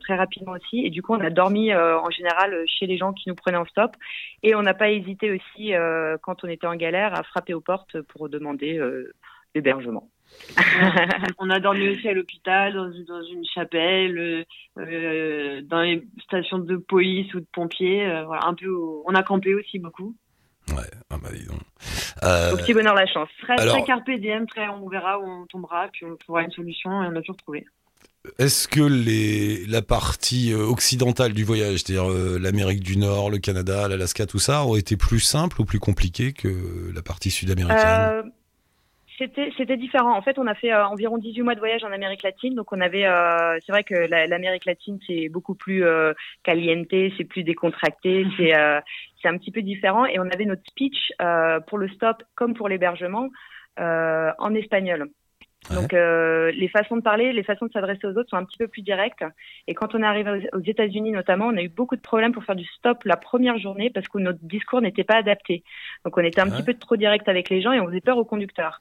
très 0.00 0.16
rapidement 0.16 0.52
aussi. 0.52 0.84
Et 0.84 0.90
du 0.90 1.02
coup, 1.02 1.14
on 1.14 1.20
a 1.20 1.30
dormi 1.30 1.74
en 1.74 2.10
général 2.10 2.64
chez 2.66 2.86
les 2.86 2.96
gens 2.96 3.12
qui 3.12 3.28
nous 3.28 3.34
prenaient 3.34 3.56
en 3.56 3.66
stop 3.66 3.96
et 4.42 4.54
on 4.54 4.62
n'a 4.62 4.74
pas 4.74 4.90
hésité 4.90 5.30
aussi 5.30 5.72
quand 6.22 6.44
on 6.44 6.48
était 6.48 6.66
en 6.66 6.76
galère 6.76 7.14
à 7.14 7.22
frapper 7.22 7.54
aux 7.54 7.60
portes 7.60 8.00
pour 8.02 8.28
demander 8.28 8.80
l'hébergement. 9.54 10.08
on 11.38 11.50
a 11.50 11.60
dormi 11.60 11.88
aussi 11.88 12.08
à 12.08 12.12
l'hôpital, 12.12 12.74
dans, 12.74 13.22
une 13.22 13.44
chapelle, 13.44 14.44
euh, 14.78 15.60
dans 15.62 15.82
les 15.82 16.06
stations 16.22 16.58
de 16.58 16.76
police 16.76 17.32
ou 17.34 17.40
de 17.40 17.46
pompiers. 17.52 18.06
Euh, 18.06 18.24
voilà, 18.24 18.46
un 18.46 18.54
peu. 18.54 18.68
On 19.04 19.14
a 19.14 19.22
campé 19.22 19.54
aussi 19.54 19.78
beaucoup. 19.78 20.14
Ouais, 20.74 20.90
ah 21.10 21.18
bah 21.22 21.28
dis 21.32 21.46
donc. 21.46 21.60
Euh... 22.22 22.52
Au 22.52 22.56
petit 22.56 22.74
bonheur 22.74 22.94
la 22.94 23.06
chance. 23.06 23.28
Très, 23.42 23.60
Alors... 23.60 23.76
très 23.76 23.86
carpe 23.86 24.10
diem, 24.10 24.46
très 24.46 24.68
on 24.68 24.88
verra 24.88 25.18
où 25.18 25.24
on 25.24 25.46
tombera, 25.46 25.88
puis 25.92 26.04
on 26.04 26.16
trouvera 26.16 26.42
une 26.42 26.50
solution 26.50 26.90
et 27.02 27.06
on 27.06 27.16
a 27.16 27.20
toujours 27.20 27.36
trouvé. 27.36 27.66
Est-ce 28.38 28.66
que 28.66 28.80
les, 28.80 29.64
la 29.66 29.82
partie 29.82 30.52
euh, 30.52 30.66
occidentale 30.66 31.32
du 31.32 31.44
voyage, 31.44 31.78
c'est-à-dire 31.78 32.10
euh, 32.10 32.38
l'Amérique 32.40 32.80
du 32.80 32.96
Nord, 32.96 33.30
le 33.30 33.38
Canada, 33.38 33.86
l'Alaska, 33.88 34.26
tout 34.26 34.38
ça, 34.38 34.64
ont 34.64 34.76
été 34.76 34.96
plus 34.96 35.20
simples 35.20 35.60
ou 35.60 35.64
plus 35.64 35.78
compliqués 35.78 36.32
que 36.32 36.92
la 36.92 37.02
partie 37.02 37.30
sud-américaine? 37.30 37.78
Euh, 37.86 38.22
c'était 39.18 39.50
c'était 39.56 39.76
différent. 39.76 40.16
En 40.16 40.22
fait, 40.22 40.38
on 40.38 40.46
a 40.46 40.54
fait 40.54 40.72
euh, 40.72 40.86
environ 40.86 41.18
18 41.18 41.42
mois 41.42 41.54
de 41.54 41.60
voyage 41.60 41.84
en 41.84 41.92
Amérique 41.92 42.22
latine, 42.22 42.54
donc 42.54 42.72
on 42.72 42.80
avait. 42.80 43.06
Euh, 43.06 43.58
c'est 43.64 43.72
vrai 43.72 43.84
que 43.84 43.94
l'Amérique 43.94 44.66
latine 44.66 44.98
c'est 45.06 45.28
beaucoup 45.28 45.54
plus 45.54 45.84
euh, 45.84 46.12
caliente, 46.42 46.88
c'est 46.90 47.24
plus 47.24 47.42
décontracté, 47.42 48.24
mhm. 48.24 48.32
c'est 48.36 48.58
euh, 48.58 48.80
c'est 49.22 49.28
un 49.28 49.38
petit 49.38 49.50
peu 49.50 49.62
différent. 49.62 50.06
Et 50.06 50.18
on 50.18 50.28
avait 50.30 50.44
notre 50.44 50.62
speech 50.68 51.12
pour 51.66 51.78
le 51.78 51.88
stop 51.88 52.22
comme 52.34 52.54
pour 52.54 52.68
l'hébergement 52.68 53.28
en 53.78 54.54
espagnol. 54.54 55.08
Donc 55.74 55.94
euh, 55.94 56.52
les 56.52 56.68
façons 56.68 56.96
de 56.96 57.02
parler, 57.02 57.32
les 57.32 57.42
façons 57.42 57.66
de 57.66 57.72
s'adresser 57.72 58.06
aux 58.06 58.16
autres 58.16 58.30
sont 58.30 58.36
un 58.36 58.44
petit 58.44 58.58
peu 58.58 58.68
plus 58.68 58.82
directes. 58.82 59.24
Et 59.66 59.74
quand 59.74 59.94
on 59.94 60.02
est 60.02 60.06
arrivé 60.06 60.48
aux 60.52 60.60
États-Unis 60.60 61.10
notamment, 61.10 61.46
on 61.46 61.56
a 61.56 61.62
eu 61.62 61.68
beaucoup 61.68 61.96
de 61.96 62.00
problèmes 62.00 62.32
pour 62.32 62.44
faire 62.44 62.54
du 62.54 62.64
stop 62.64 63.04
la 63.04 63.16
première 63.16 63.58
journée 63.58 63.90
parce 63.90 64.08
que 64.08 64.18
notre 64.18 64.38
discours 64.42 64.80
n'était 64.80 65.04
pas 65.04 65.16
adapté. 65.16 65.64
Donc 66.04 66.16
on 66.16 66.22
était 66.22 66.40
un 66.40 66.48
petit 66.48 66.62
peu 66.62 66.74
trop 66.74 66.96
direct 66.96 67.28
avec 67.28 67.50
les 67.50 67.60
gens 67.60 67.72
et 67.72 67.80
on 67.80 67.86
faisait 67.86 68.00
peur 68.00 68.18
aux 68.18 68.24
conducteurs. 68.24 68.80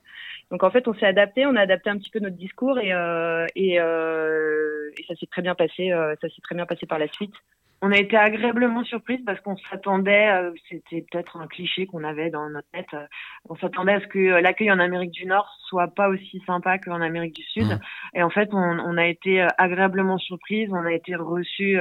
Donc 0.52 0.63
en 0.63 0.69
fait, 0.69 0.88
on 0.88 0.93
s'est 0.93 1.08
adapté, 1.08 1.45
on 1.45 1.56
a 1.56 1.62
adapté 1.62 1.89
un 1.89 1.98
petit 1.98 2.12
peu 2.12 2.19
notre 2.19 2.38
discours 2.38 2.80
et 2.80 2.93
euh, 2.93 3.48
et, 3.56 3.80
euh, 3.80 4.91
et, 4.98 5.04
ça 5.08 5.15
s'est 5.15 5.28
très 5.28 5.41
bien 5.41 5.56
passé. 5.56 5.91
Euh, 5.91 6.15
ça 6.21 6.30
s'est 6.30 6.41
très 6.41 6.56
bien 6.56 6.65
passé 6.65 6.86
par 6.86 7.00
la 7.00 7.08
suite 7.08 7.34
on 7.82 7.92
a 7.92 7.98
été 7.98 8.18
agréablement 8.18 8.84
surprise 8.84 9.20
parce 9.26 9.40
qu'on 9.42 9.58
s'attendait, 9.58 10.32
euh, 10.32 10.52
c'était 10.70 11.06
peut-être 11.12 11.38
un 11.38 11.48
cliché 11.48 11.86
qu'on 11.86 12.04
avait 12.04 12.30
dans 12.30 12.50
notre 12.50 12.70
tête, 12.72 12.94
euh, 12.94 13.06
on 13.50 13.56
s'attendait 13.56 13.94
à 13.94 14.00
ce 14.00 14.08
que 14.08 14.20
euh, 14.20 14.42
l'accueil 14.42 14.72
en 14.72 14.80
Amérique 14.80 15.12
du 15.12 15.26
Nord 15.26 15.48
soit 15.68 15.90
pas 15.90 16.10
aussi 16.10 16.42
sympa 16.46 16.80
qu'en 16.80 17.02
Amérique 17.02 17.36
du 17.36 17.44
Sud. 17.44 17.68
Mmh. 17.68 17.80
Et 18.16 18.24
en 18.24 18.30
fait, 18.30 18.50
on, 18.54 18.98
a 18.98 19.06
été 19.06 19.46
agréablement 19.58 20.18
surprise, 20.18 20.70
on 20.72 20.86
a 20.86 20.94
été 20.94 21.16
reçus 21.16 21.78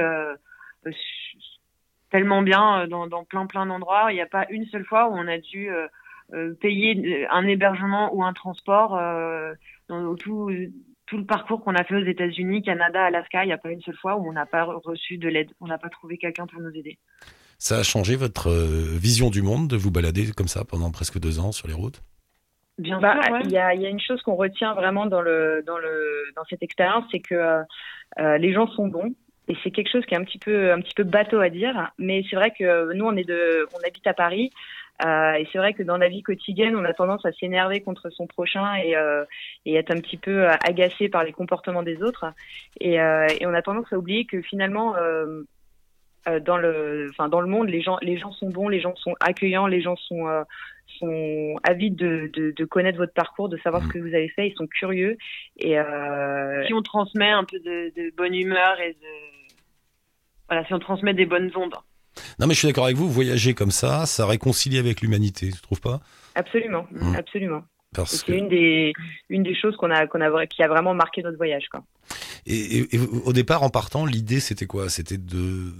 tellement 2.11 2.41
bien 2.41 2.87
dans, 2.87 3.23
plein 3.23 3.45
plein 3.45 3.65
d'endroits. 3.65 4.11
Il 4.11 4.15
n'y 4.15 4.21
a 4.21 4.27
pas 4.27 4.45
une 4.49 4.65
seule 4.65 4.85
fois 4.85 5.09
où 5.09 5.13
on 5.13 5.27
a 5.27 5.37
dû 5.37 5.69
payer 6.59 7.25
un 7.31 7.47
hébergement 7.47 8.13
ou 8.13 8.23
un 8.23 8.33
transport 8.33 8.99
dans 9.87 10.15
tout 10.15 10.51
tout 11.07 11.17
le 11.17 11.25
parcours 11.25 11.63
qu'on 11.63 11.75
a 11.75 11.83
fait 11.83 11.95
aux 11.95 12.05
États-Unis, 12.05 12.63
Canada, 12.63 13.05
Alaska, 13.05 13.43
il 13.43 13.47
n'y 13.47 13.53
a 13.53 13.57
pas 13.57 13.71
une 13.71 13.81
seule 13.81 13.97
fois 13.97 14.15
où 14.15 14.27
on 14.27 14.33
n'a 14.33 14.45
pas 14.45 14.63
reçu 14.63 15.17
de 15.17 15.27
l'aide, 15.27 15.49
on 15.61 15.67
n'a 15.67 15.77
pas 15.77 15.89
trouvé 15.89 16.17
quelqu'un 16.17 16.47
pour 16.47 16.61
nous 16.61 16.71
aider. 16.71 16.97
Ça 17.57 17.79
a 17.79 17.83
changé 17.83 18.15
votre 18.15 18.49
euh, 18.49 18.97
vision 18.97 19.29
du 19.29 19.41
monde 19.41 19.69
de 19.69 19.77
vous 19.77 19.91
balader 19.91 20.31
comme 20.35 20.47
ça 20.47 20.65
pendant 20.65 20.91
presque 20.91 21.19
deux 21.19 21.39
ans 21.39 21.51
sur 21.51 21.67
les 21.67 21.73
routes? 21.73 22.01
Bien 22.77 22.99
bah, 22.99 23.21
sûr. 23.23 23.39
Il 23.45 23.51
y, 23.51 23.57
a, 23.57 23.73
y, 23.73 23.85
a, 23.85 23.89
une 23.89 24.01
chose 24.01 24.21
qu'on 24.21 24.35
retient 24.35 24.73
vraiment 24.73 25.05
dans, 25.05 25.21
le, 25.21 25.63
dans, 25.65 25.77
le, 25.77 26.25
dans 26.35 26.43
cette 26.49 26.61
expérience, 26.61 27.05
c'est 27.11 27.21
que 27.21 27.35
euh, 27.35 27.63
euh, 28.19 28.37
les 28.37 28.53
gens 28.53 28.67
sont 28.67 28.87
bons. 28.87 29.13
Et 29.47 29.55
c'est 29.63 29.71
quelque 29.71 29.91
chose 29.91 30.03
qui 30.05 30.15
est 30.15 30.17
un 30.17 30.23
petit 30.23 30.39
peu 30.39 30.71
un 30.71 30.81
petit 30.81 30.95
peu 30.95 31.03
bateau 31.03 31.39
à 31.39 31.49
dire, 31.49 31.91
mais 31.99 32.23
c'est 32.27 32.35
vrai 32.35 32.51
que 32.57 32.93
nous 32.93 33.05
on 33.05 33.15
est 33.15 33.27
de 33.27 33.67
on 33.75 33.87
habite 33.87 34.07
à 34.07 34.15
Paris, 34.15 34.49
euh, 35.03 35.33
et 35.33 35.47
c'est 35.51 35.57
vrai 35.57 35.73
que 35.73 35.83
dans 35.83 35.97
la 35.97 36.07
vie 36.07 36.23
quotidienne, 36.23 36.75
on 36.75 36.85
a 36.85 36.93
tendance 36.93 37.25
à 37.25 37.33
s'énerver 37.33 37.81
contre 37.81 38.09
son 38.09 38.27
prochain 38.27 38.75
et, 38.75 38.95
euh, 38.95 39.25
et, 39.65 39.75
être 39.75 39.91
un 39.91 39.99
petit 39.99 40.17
peu 40.17 40.45
euh, 40.45 40.53
agacé 40.65 41.09
par 41.09 41.23
les 41.23 41.33
comportements 41.33 41.83
des 41.83 42.01
autres. 42.01 42.25
Et, 42.79 43.01
euh, 43.01 43.27
et 43.39 43.45
on 43.45 43.53
a 43.53 43.61
tendance 43.61 43.91
à 43.91 43.97
oublier 43.97 44.25
que 44.25 44.41
finalement, 44.41 44.95
euh, 44.95 45.43
euh, 46.29 46.39
dans 46.39 46.57
le, 46.57 47.09
enfin 47.11 47.27
dans 47.27 47.41
le 47.41 47.47
monde, 47.47 47.67
les 47.67 47.81
gens, 47.81 47.97
les 48.01 48.17
gens 48.17 48.31
sont 48.31 48.49
bons, 48.49 48.69
les 48.69 48.79
gens 48.79 48.95
sont 48.95 49.15
accueillants, 49.19 49.67
les 49.67 49.81
gens 49.81 49.95
sont 49.97 50.25
sont 50.99 51.55
avides 51.63 51.95
de, 51.95 52.29
de, 52.31 52.51
de, 52.51 52.65
connaître 52.65 52.97
votre 52.97 53.13
parcours, 53.13 53.49
de 53.49 53.57
savoir 53.57 53.83
ce 53.83 53.89
que 53.89 53.99
vous 53.99 54.13
avez 54.13 54.29
fait, 54.29 54.47
ils 54.47 54.55
sont 54.55 54.67
curieux 54.67 55.17
et 55.57 55.77
si 56.67 56.73
on 56.73 56.81
transmet 56.83 57.31
un 57.31 57.43
peu 57.43 57.59
de, 57.59 57.91
de 57.95 58.15
bonne 58.15 58.33
humeur 58.33 58.79
et 58.79 58.93
de 58.93 59.45
voilà, 60.47 60.63
si 60.65 60.73
on 60.73 60.79
transmet 60.79 61.13
des 61.13 61.25
bonnes 61.25 61.51
ondes. 61.55 61.73
Non, 62.39 62.47
mais 62.47 62.53
je 62.53 62.59
suis 62.59 62.67
d'accord 62.67 62.85
avec 62.85 62.97
vous, 62.97 63.09
voyager 63.09 63.53
comme 63.53 63.71
ça, 63.71 64.05
ça 64.05 64.25
réconcilie 64.25 64.77
avec 64.77 65.01
l'humanité, 65.01 65.51
tu 65.51 65.61
trouves 65.61 65.81
pas? 65.81 65.99
Absolument, 66.35 66.87
mmh. 66.91 67.15
absolument. 67.15 67.63
C'est 68.05 68.37
une 68.37 68.49
des 68.49 68.91
une 69.29 69.43
des 69.43 69.55
choses 69.55 69.77
qu'on 69.77 69.89
a 69.89 70.05
qu'on 70.05 70.19
a 70.19 70.45
qui 70.47 70.61
a 70.61 70.67
vraiment 70.67 70.93
marqué 70.93 71.23
notre 71.23 71.37
voyage 71.37 71.69
quoi. 71.69 71.81
Et, 72.45 72.93
et, 72.93 72.99
au 72.99 73.31
départ 73.31 73.63
en 73.63 73.69
partant 73.69 74.05
l'idée 74.05 74.41
c'était 74.41 74.65
quoi? 74.65 74.89
C'était 74.89 75.17
de 75.17 75.71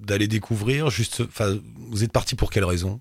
d'aller 0.00 0.26
découvrir 0.26 0.90
juste 0.90 1.22
vous 1.76 2.02
êtes 2.02 2.10
parti 2.10 2.34
pour 2.34 2.50
quelle 2.50 2.64
raison? 2.64 2.98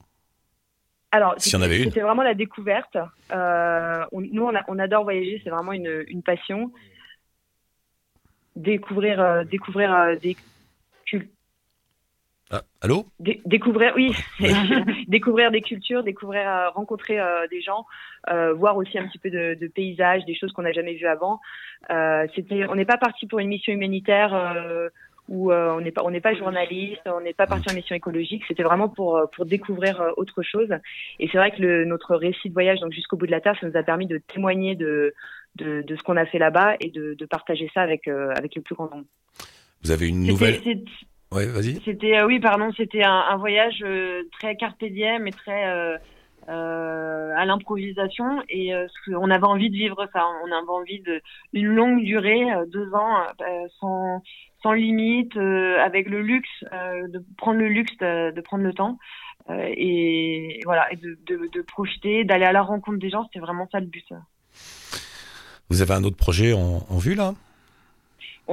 Alors, 1.11 1.35
si 1.37 1.49
c'était 1.49 1.99
vraiment 1.99 2.23
la 2.23 2.33
découverte. 2.33 2.97
Euh, 3.33 4.05
nous, 4.13 4.43
on, 4.43 4.53
on, 4.69 4.79
adore 4.79 5.03
voyager, 5.03 5.41
c'est 5.43 5.49
vraiment 5.49 5.73
une, 5.73 6.05
une 6.07 6.23
passion. 6.23 6.71
Découvrir, 8.55 9.19
euh, 9.19 9.43
découvrir 9.43 9.93
euh, 9.93 10.15
des, 10.15 10.37
Ah, 12.53 12.63
allô? 12.81 13.05
Dé- 13.19 13.41
découvrir, 13.45 13.93
oui, 13.95 14.11
découvrir 15.07 15.51
des 15.51 15.61
cultures, 15.61 16.03
découvrir, 16.03 16.47
euh, 16.47 16.69
rencontrer 16.69 17.19
euh, 17.19 17.47
des 17.47 17.61
gens, 17.61 17.85
euh, 18.29 18.53
voir 18.53 18.75
aussi 18.75 18.97
un 18.97 19.07
petit 19.07 19.19
peu 19.19 19.29
de, 19.29 19.53
de 19.59 19.67
paysages, 19.67 20.25
des 20.25 20.35
choses 20.35 20.51
qu'on 20.51 20.63
n'a 20.63 20.73
jamais 20.73 20.95
vues 20.95 21.07
avant. 21.07 21.39
C'était, 22.35 22.65
on 22.67 22.75
n'est 22.75 22.85
pas 22.85 22.97
parti 22.97 23.25
pour 23.27 23.39
une 23.39 23.47
mission 23.47 23.71
humanitaire 23.73 24.33
où 25.29 25.51
on 25.53 25.79
n'est 25.81 25.91
pas, 25.91 26.03
on 26.03 26.11
n'est 26.11 26.19
pas 26.21 26.33
journaliste, 26.33 27.01
on 27.05 27.21
n'est 27.21 27.33
pas 27.33 27.47
parti 27.47 27.69
en 27.71 27.73
mission 27.73 27.95
écologique. 27.95 28.43
C'était 28.47 28.63
vraiment 28.63 28.89
pour 28.89 29.19
pour 29.33 29.45
découvrir 29.45 30.13
autre 30.17 30.41
chose. 30.43 30.69
Et 31.19 31.27
c'est 31.31 31.37
vrai 31.37 31.51
que 31.51 31.61
le, 31.61 31.85
notre 31.85 32.15
récit 32.15 32.49
de 32.49 32.53
voyage, 32.53 32.79
donc 32.81 32.91
jusqu'au 32.91 33.15
bout 33.17 33.27
de 33.27 33.31
la 33.31 33.39
terre, 33.41 33.55
ça 33.61 33.67
nous 33.67 33.77
a 33.77 33.83
permis 33.83 34.07
de 34.07 34.17
témoigner 34.17 34.75
de 34.75 35.13
de, 35.55 35.81
de 35.81 35.95
ce 35.95 36.03
qu'on 36.03 36.17
a 36.17 36.25
fait 36.25 36.39
là-bas 36.39 36.75
et 36.79 36.89
de, 36.89 37.13
de 37.13 37.25
partager 37.25 37.69
ça 37.73 37.81
avec 37.81 38.07
avec 38.07 38.55
le 38.55 38.61
plus 38.61 38.75
grand 38.75 38.89
nombre. 38.89 39.05
Vous 39.83 39.91
avez 39.91 40.09
une 40.09 40.23
nouvelle. 40.23 40.59
c'est- 40.63 40.83
Ouais, 41.31 41.45
vas-y. 41.45 41.79
C'était 41.85 42.17
euh, 42.17 42.25
oui, 42.27 42.41
pardon, 42.41 42.71
c'était 42.75 43.03
un, 43.03 43.23
un 43.29 43.37
voyage 43.37 43.81
euh, 43.83 44.23
très 44.33 44.57
carpe 44.57 44.83
diem 44.83 45.27
et 45.27 45.31
très 45.31 45.65
euh, 45.69 45.97
euh, 46.49 47.33
à 47.37 47.45
l'improvisation 47.45 48.43
et 48.49 48.73
euh, 48.75 48.85
on 49.17 49.31
avait 49.31 49.45
envie 49.45 49.69
de 49.69 49.75
vivre 49.75 50.05
ça. 50.11 50.25
On 50.43 50.51
avait 50.51 50.69
envie 50.69 50.99
de 50.99 51.21
une 51.53 51.67
longue 51.67 52.03
durée, 52.03 52.51
euh, 52.51 52.65
deux 52.65 52.93
ans, 52.93 53.21
euh, 53.21 53.67
sans 53.79 54.21
sans 54.61 54.73
limite, 54.73 55.37
euh, 55.37 55.79
avec 55.79 56.09
le 56.09 56.21
luxe 56.21 56.49
euh, 56.73 57.07
de 57.07 57.23
prendre 57.37 57.59
le 57.59 57.69
luxe 57.69 57.95
de, 57.99 58.31
de 58.31 58.41
prendre 58.41 58.63
le 58.63 58.73
temps 58.73 58.97
euh, 59.49 59.69
et 59.75 60.59
voilà 60.65 60.91
et 60.91 60.97
de, 60.97 61.17
de, 61.25 61.49
de 61.51 61.61
profiter, 61.61 62.25
d'aller 62.25 62.45
à 62.45 62.51
la 62.51 62.61
rencontre 62.61 62.99
des 62.99 63.09
gens. 63.09 63.23
C'était 63.23 63.39
vraiment 63.39 63.69
ça 63.71 63.79
le 63.79 63.85
but. 63.87 64.05
Vous 65.69 65.81
avez 65.81 65.93
un 65.93 66.03
autre 66.03 66.17
projet 66.17 66.51
en, 66.51 66.85
en 66.89 66.97
vue 66.97 67.15
là? 67.15 67.33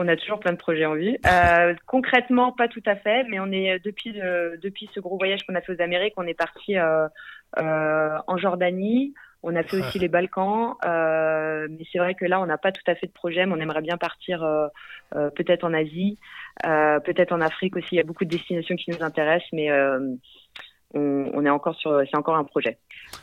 On 0.01 0.07
a 0.07 0.17
toujours 0.17 0.39
plein 0.39 0.53
de 0.53 0.59
projets 0.59 0.87
en 0.87 0.95
vue. 0.95 1.17
Euh, 1.27 1.75
concrètement, 1.87 2.53
pas 2.53 2.69
tout 2.69 2.83
à 2.87 2.95
fait, 2.95 3.25
mais 3.29 3.41
on 3.41 3.51
est 3.51 3.79
depuis 3.85 4.13
le- 4.13 4.57
depuis 4.63 4.89
ce 4.95 5.01
gros 5.01 5.19
voyage 5.19 5.41
qu'on 5.45 5.55
a 5.57 5.61
fait 5.61 5.73
aux 5.75 5.83
Amériques, 5.83 6.15
on 6.17 6.27
est 6.27 6.35
parti 6.39 6.77
euh, 6.79 7.09
euh, 7.59 8.17
en 8.27 8.37
Jordanie. 8.37 9.13
On 9.43 9.55
a 9.57 9.63
fait 9.63 9.77
aussi 9.79 9.99
les 10.05 10.09
Balkans, 10.09 10.75
euh, 10.85 11.67
mais 11.71 11.85
c'est 11.91 11.99
vrai 11.99 12.15
que 12.15 12.25
là, 12.25 12.41
on 12.41 12.47
n'a 12.47 12.59
pas 12.59 12.73
tout 12.73 12.83
à 12.87 12.95
fait 12.95 13.07
de 13.07 13.13
projet, 13.13 13.45
mais 13.47 13.55
on 13.57 13.61
aimerait 13.61 13.83
bien 13.83 13.97
partir 13.97 14.43
euh, 14.45 14.67
euh, 15.17 15.31
peut-être 15.31 15.65
en 15.65 15.73
Asie, 15.75 16.19
euh, 16.67 16.99
peut-être 17.01 17.33
en 17.33 17.41
Afrique 17.41 17.77
aussi. 17.77 17.89
Il 17.93 17.97
y 17.97 18.01
a 18.01 18.05
beaucoup 18.05 18.25
de 18.25 18.31
destinations 18.31 18.77
qui 18.77 18.91
nous 18.91 19.03
intéressent, 19.03 19.51
mais 19.53 19.71
euh, 19.71 20.01
on, 20.95 21.31
on 21.35 21.45
est 21.45 21.51
encore 21.51 21.75
sur, 21.77 22.01
c'est 22.11 22.17
encore 22.17 22.37
un 22.37 22.45
projet. 22.45 22.79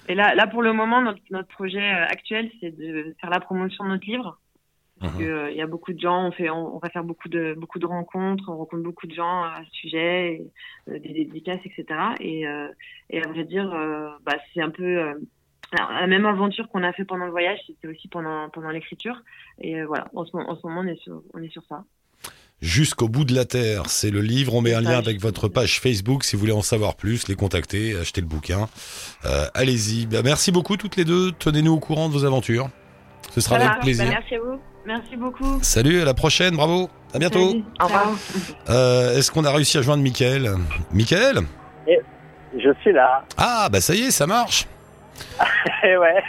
Et 0.07 0.15
là, 0.15 0.35
là 0.35 0.47
pour 0.47 0.61
le 0.61 0.73
moment, 0.73 1.01
notre, 1.01 1.19
notre 1.31 1.47
projet 1.49 1.79
euh, 1.81 2.05
actuel, 2.05 2.49
c'est 2.59 2.71
de 2.71 3.15
faire 3.19 3.29
la 3.29 3.39
promotion 3.39 3.83
de 3.85 3.89
notre 3.91 4.05
livre. 4.05 4.39
Parce 5.05 5.13
Mhm. 5.17 5.19
que, 5.19 5.23
euh, 5.25 5.51
il 5.51 5.57
y 5.57 5.61
a 5.61 5.67
beaucoup 5.67 5.93
de 5.93 5.99
gens, 5.99 6.27
on 6.27 6.31
fait, 6.31 6.49
on, 6.49 6.75
on 6.75 6.79
va 6.79 6.89
faire 6.89 7.03
beaucoup 7.03 7.29
de 7.29 7.53
beaucoup 7.57 7.79
de 7.79 7.85
rencontres, 7.85 8.43
on 8.49 8.57
rencontre 8.57 8.83
beaucoup 8.83 9.07
de 9.07 9.13
gens 9.13 9.43
à 9.43 9.61
ce 9.65 9.71
sujet, 9.71 10.33
et, 10.33 10.47
euh, 10.91 10.99
des 10.99 11.13
dédicaces, 11.13 11.59
etc. 11.65 11.85
Et, 12.19 12.47
euh, 12.47 12.67
et 13.09 13.21
à 13.23 13.27
vrai 13.27 13.43
dire, 13.43 13.71
euh, 13.73 14.09
bah, 14.25 14.33
c'est 14.53 14.61
un 14.61 14.69
peu 14.69 14.83
euh, 14.83 15.13
alors, 15.77 15.91
la 15.91 16.07
même 16.07 16.25
aventure 16.25 16.69
qu'on 16.69 16.83
a 16.83 16.93
fait 16.93 17.05
pendant 17.05 17.25
le 17.25 17.31
voyage, 17.31 17.59
c'était 17.67 17.87
aussi 17.87 18.07
pendant 18.07 18.49
pendant 18.49 18.69
l'écriture. 18.69 19.21
Et 19.61 19.79
euh, 19.79 19.85
voilà, 19.87 20.07
en 20.15 20.23
ce, 20.25 20.35
moment- 20.35 20.49
en 20.51 20.55
ce 20.55 20.65
moment, 20.67 20.81
on 20.81 20.87
est 20.87 20.99
sur 21.01 21.21
on 21.33 21.41
est 21.41 21.49
sur 21.49 21.63
ça. 21.67 21.83
Jusqu'au 22.61 23.09
bout 23.09 23.25
de 23.25 23.35
la 23.35 23.43
terre, 23.45 23.87
c'est 23.87 24.11
le 24.11 24.21
livre. 24.21 24.53
On 24.55 24.61
met 24.61 24.73
un 24.73 24.79
lien 24.81 24.97
avec 24.97 25.19
votre 25.19 25.49
page 25.49 25.79
Facebook 25.81 26.23
si 26.23 26.35
vous 26.35 26.39
voulez 26.39 26.53
en 26.53 26.61
savoir 26.61 26.95
plus, 26.95 27.27
les 27.27 27.35
contacter, 27.35 27.95
acheter 27.97 28.21
le 28.21 28.27
bouquin. 28.27 28.69
Euh, 29.25 29.45
Allez-y. 29.53 30.05
Bah, 30.07 30.21
merci 30.23 30.51
beaucoup 30.53 30.77
toutes 30.77 30.95
les 30.95 31.03
deux. 31.03 31.31
Tenez-nous 31.33 31.73
au 31.73 31.79
courant 31.79 32.07
de 32.07 32.13
vos 32.13 32.23
aventures. 32.23 32.69
Ce 33.31 33.41
sera 33.41 33.57
Voilà. 33.57 33.71
avec 33.71 33.83
plaisir. 33.83 34.05
Bah, 34.05 34.11
merci 34.19 34.35
à 34.35 34.39
vous. 34.39 34.59
Merci 34.85 35.15
beaucoup. 35.15 35.59
Salut, 35.61 36.01
à 36.01 36.05
la 36.05 36.13
prochaine. 36.13 36.55
Bravo. 36.55 36.89
À 37.13 37.19
bientôt. 37.19 37.49
Salut. 37.49 37.63
Au 37.81 37.85
revoir. 37.85 38.09
Euh, 38.69 39.17
Est-ce 39.17 39.31
qu'on 39.31 39.43
a 39.45 39.51
réussi 39.51 39.77
à 39.77 39.81
joindre 39.81 40.03
Michael? 40.03 40.51
Michael? 40.91 41.39
Je 42.57 42.69
suis 42.81 42.93
là. 42.93 43.25
Ah, 43.37 43.67
bah 43.69 43.81
ça 43.81 43.93
y 43.95 44.03
est, 44.03 44.11
ça 44.11 44.27
marche. 44.27 44.67
Eh 45.83 45.97
ouais. 45.97 46.23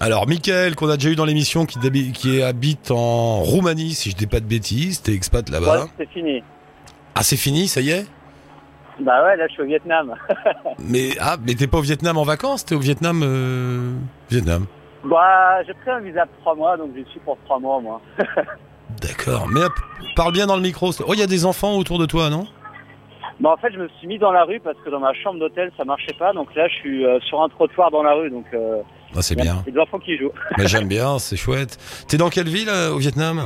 Alors, 0.00 0.28
Michael, 0.28 0.76
qu'on 0.76 0.88
a 0.88 0.96
déjà 0.96 1.10
eu 1.10 1.16
dans 1.16 1.24
l'émission, 1.24 1.66
qui, 1.66 1.78
qui 2.12 2.42
habite 2.42 2.90
en 2.92 3.40
Roumanie, 3.40 3.92
si 3.94 4.10
je 4.10 4.16
dis 4.16 4.26
pas 4.26 4.38
de 4.40 4.44
bêtises, 4.44 5.02
t'es 5.02 5.12
expat 5.12 5.48
là-bas. 5.48 5.84
Ouais, 5.84 5.90
c'est 5.98 6.08
fini. 6.10 6.42
Ah, 7.14 7.22
c'est 7.22 7.36
fini, 7.36 7.66
ça 7.66 7.80
y 7.80 7.90
est? 7.90 8.06
Bah 9.00 9.24
ouais, 9.24 9.36
là, 9.36 9.46
je 9.48 9.54
suis 9.54 9.62
au 9.62 9.66
Vietnam. 9.66 10.14
Mais 10.78 11.10
ah, 11.20 11.36
mais 11.44 11.54
t'es 11.54 11.66
pas 11.66 11.78
au 11.78 11.82
Vietnam 11.82 12.16
en 12.16 12.22
vacances, 12.22 12.64
t'es 12.64 12.76
au 12.76 12.80
Vietnam, 12.80 13.22
euh... 13.24 13.92
Vietnam. 14.30 14.66
Bah, 15.04 15.62
j'ai 15.66 15.74
pris 15.74 15.90
un 15.90 16.00
visa 16.00 16.26
pour 16.26 16.38
trois 16.40 16.54
mois, 16.54 16.76
donc 16.76 16.90
j'y 16.96 17.04
suis 17.10 17.20
pour 17.20 17.36
trois 17.44 17.58
mois, 17.58 17.80
moi. 17.80 18.00
D'accord. 19.02 19.46
Mais 19.52 19.60
parle 20.16 20.32
bien 20.32 20.46
dans 20.46 20.56
le 20.56 20.62
micro. 20.62 20.90
Oh, 21.06 21.12
il 21.14 21.20
y 21.20 21.22
a 21.22 21.26
des 21.26 21.44
enfants 21.46 21.76
autour 21.76 21.98
de 21.98 22.06
toi, 22.06 22.30
non? 22.30 22.46
Bah, 23.40 23.50
en 23.52 23.56
fait, 23.56 23.72
je 23.72 23.78
me 23.78 23.88
suis 23.98 24.06
mis 24.06 24.18
dans 24.18 24.30
la 24.32 24.44
rue 24.44 24.60
parce 24.60 24.76
que 24.84 24.90
dans 24.90 25.00
ma 25.00 25.12
chambre 25.12 25.40
d'hôtel, 25.40 25.72
ça 25.76 25.84
marchait 25.84 26.14
pas. 26.18 26.32
Donc 26.32 26.54
là, 26.54 26.68
je 26.68 26.74
suis 26.76 27.04
euh, 27.04 27.18
sur 27.20 27.42
un 27.42 27.48
trottoir 27.48 27.90
dans 27.90 28.02
la 28.02 28.14
rue, 28.14 28.30
donc 28.30 28.46
euh, 28.54 28.80
Ah, 29.16 29.22
c'est 29.22 29.34
il 29.34 29.38
y 29.44 29.48
a 29.48 29.52
bien. 29.54 29.64
des 29.72 29.78
enfants 29.78 29.98
qui 29.98 30.16
jouent. 30.16 30.30
Mais 30.58 30.66
j'aime 30.68 30.88
bien, 30.88 31.18
c'est 31.18 31.36
chouette. 31.36 31.76
T'es 32.08 32.16
dans 32.16 32.28
quelle 32.30 32.48
ville 32.48 32.68
euh, 32.68 32.92
au 32.94 32.98
Vietnam? 32.98 33.44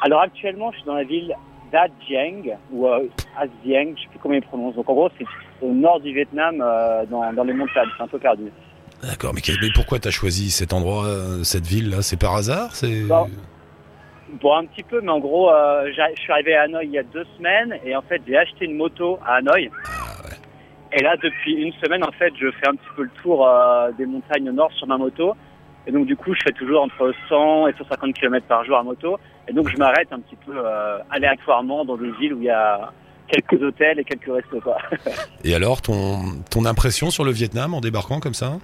Alors 0.00 0.22
actuellement, 0.22 0.72
je 0.72 0.78
suis 0.78 0.86
dans 0.86 0.94
la 0.94 1.04
ville 1.04 1.32
d'A 1.70 1.86
Giang, 2.08 2.56
ou 2.72 2.86
euh, 2.88 3.06
A 3.38 3.44
Giang, 3.64 3.92
je 3.96 4.02
sais 4.02 4.08
plus 4.08 4.18
comment 4.20 4.34
ils 4.34 4.42
prononcent. 4.42 4.74
Donc 4.74 4.88
en 4.88 4.94
gros, 4.94 5.10
c'est 5.18 5.26
au 5.60 5.70
nord 5.72 6.00
du 6.00 6.12
Vietnam, 6.12 6.60
euh, 6.60 7.04
dans, 7.06 7.32
dans 7.32 7.44
les 7.44 7.52
montagnes. 7.52 7.88
C'est 7.96 8.02
un 8.02 8.08
peu 8.08 8.18
perdu. 8.18 8.50
D'accord, 9.02 9.34
mais, 9.34 9.40
pourquoi 9.74 9.98
t'as 9.98 10.10
choisi 10.10 10.50
cet 10.50 10.72
endroit, 10.72 11.04
euh, 11.06 11.42
cette 11.42 11.66
ville-là? 11.66 12.02
C'est 12.02 12.18
par 12.18 12.34
hasard 12.34 12.76
C'est 12.76 13.02
Bon. 13.02 13.28
Bon, 14.40 14.56
un 14.56 14.64
petit 14.64 14.82
peu, 14.82 15.00
mais 15.02 15.10
en 15.10 15.18
gros, 15.18 15.50
euh, 15.50 15.88
je 15.88 16.20
suis 16.20 16.32
arrivé 16.32 16.54
à 16.54 16.62
Hanoï 16.62 16.86
il 16.86 16.92
y 16.92 16.98
a 16.98 17.02
deux 17.02 17.26
semaines 17.36 17.78
et 17.84 17.94
en 17.94 18.00
fait, 18.00 18.22
j'ai 18.26 18.36
acheté 18.36 18.64
une 18.64 18.76
moto 18.76 19.18
à 19.26 19.34
Hanoï. 19.36 19.70
Et 20.94 21.02
là, 21.02 21.16
depuis 21.22 21.54
une 21.54 21.72
semaine, 21.74 22.04
en 22.04 22.12
fait, 22.12 22.32
je 22.38 22.50
fais 22.50 22.68
un 22.68 22.74
petit 22.74 22.88
peu 22.96 23.02
le 23.02 23.10
tour 23.22 23.46
euh, 23.46 23.90
des 23.96 24.06
montagnes 24.06 24.48
au 24.48 24.52
nord 24.52 24.70
sur 24.72 24.86
ma 24.86 24.98
moto. 24.98 25.34
Et 25.86 25.92
donc, 25.92 26.06
du 26.06 26.16
coup, 26.16 26.34
je 26.34 26.40
fais 26.44 26.52
toujours 26.52 26.82
entre 26.82 27.12
100 27.28 27.68
et 27.68 27.74
150 27.76 28.14
km 28.14 28.46
par 28.46 28.64
jour 28.64 28.76
à 28.76 28.82
moto. 28.82 29.18
Et 29.48 29.52
donc, 29.52 29.68
je 29.68 29.76
m'arrête 29.76 30.08
un 30.12 30.20
petit 30.20 30.36
peu 30.46 30.52
euh, 30.54 30.98
aléatoirement 31.10 31.84
dans 31.84 31.96
des 31.96 32.10
villes 32.12 32.34
où 32.34 32.38
il 32.38 32.44
y 32.44 32.50
a 32.50 32.92
quelques 33.26 33.62
hôtels 33.62 33.98
et 33.98 34.04
quelques 34.04 34.32
restos. 34.32 34.60
Quoi. 34.60 34.78
Et 35.44 35.54
alors, 35.54 35.80
ton, 35.80 36.20
ton 36.50 36.66
impression 36.66 37.10
sur 37.10 37.24
le 37.24 37.32
Vietnam 37.32 37.74
en 37.74 37.80
débarquant 37.80 38.20
comme 38.20 38.34
ça? 38.34 38.58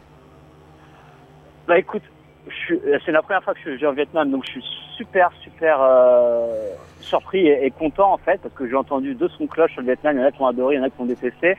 Bah 1.69 1.79
écoute, 1.79 2.03
suis- 2.65 2.81
c'est 3.05 3.13
la 3.13 3.21
première 3.21 3.45
fois 3.45 3.53
que 3.53 3.61
je 3.63 3.77
suis 3.77 3.87
au 3.87 3.93
Vietnam, 3.93 4.31
donc 4.31 4.43
je 4.47 4.53
suis 4.53 4.65
super 4.97 5.31
super 5.43 5.77
euh, 5.83 6.71
surpris 7.01 7.47
et, 7.47 7.67
et 7.67 7.71
content 7.71 8.11
en 8.15 8.17
fait, 8.17 8.41
parce 8.41 8.55
que 8.55 8.67
j'ai 8.67 8.75
entendu 8.75 9.15
deux 9.15 9.29
sons 9.29 9.45
de 9.45 9.51
cloche 9.51 9.73
sur 9.73 9.83
le 9.83 9.89
Vietnam, 9.89 10.17
il 10.17 10.21
y 10.21 10.25
en 10.25 10.27
a 10.29 10.33
qui 10.33 10.41
ont 10.41 10.47
adoré, 10.47 10.77
il 10.77 10.79
y 10.79 10.81
en 10.81 10.85
a 10.85 10.89
qui 10.91 10.99
ont 11.01 11.05
détesté. 11.05 11.59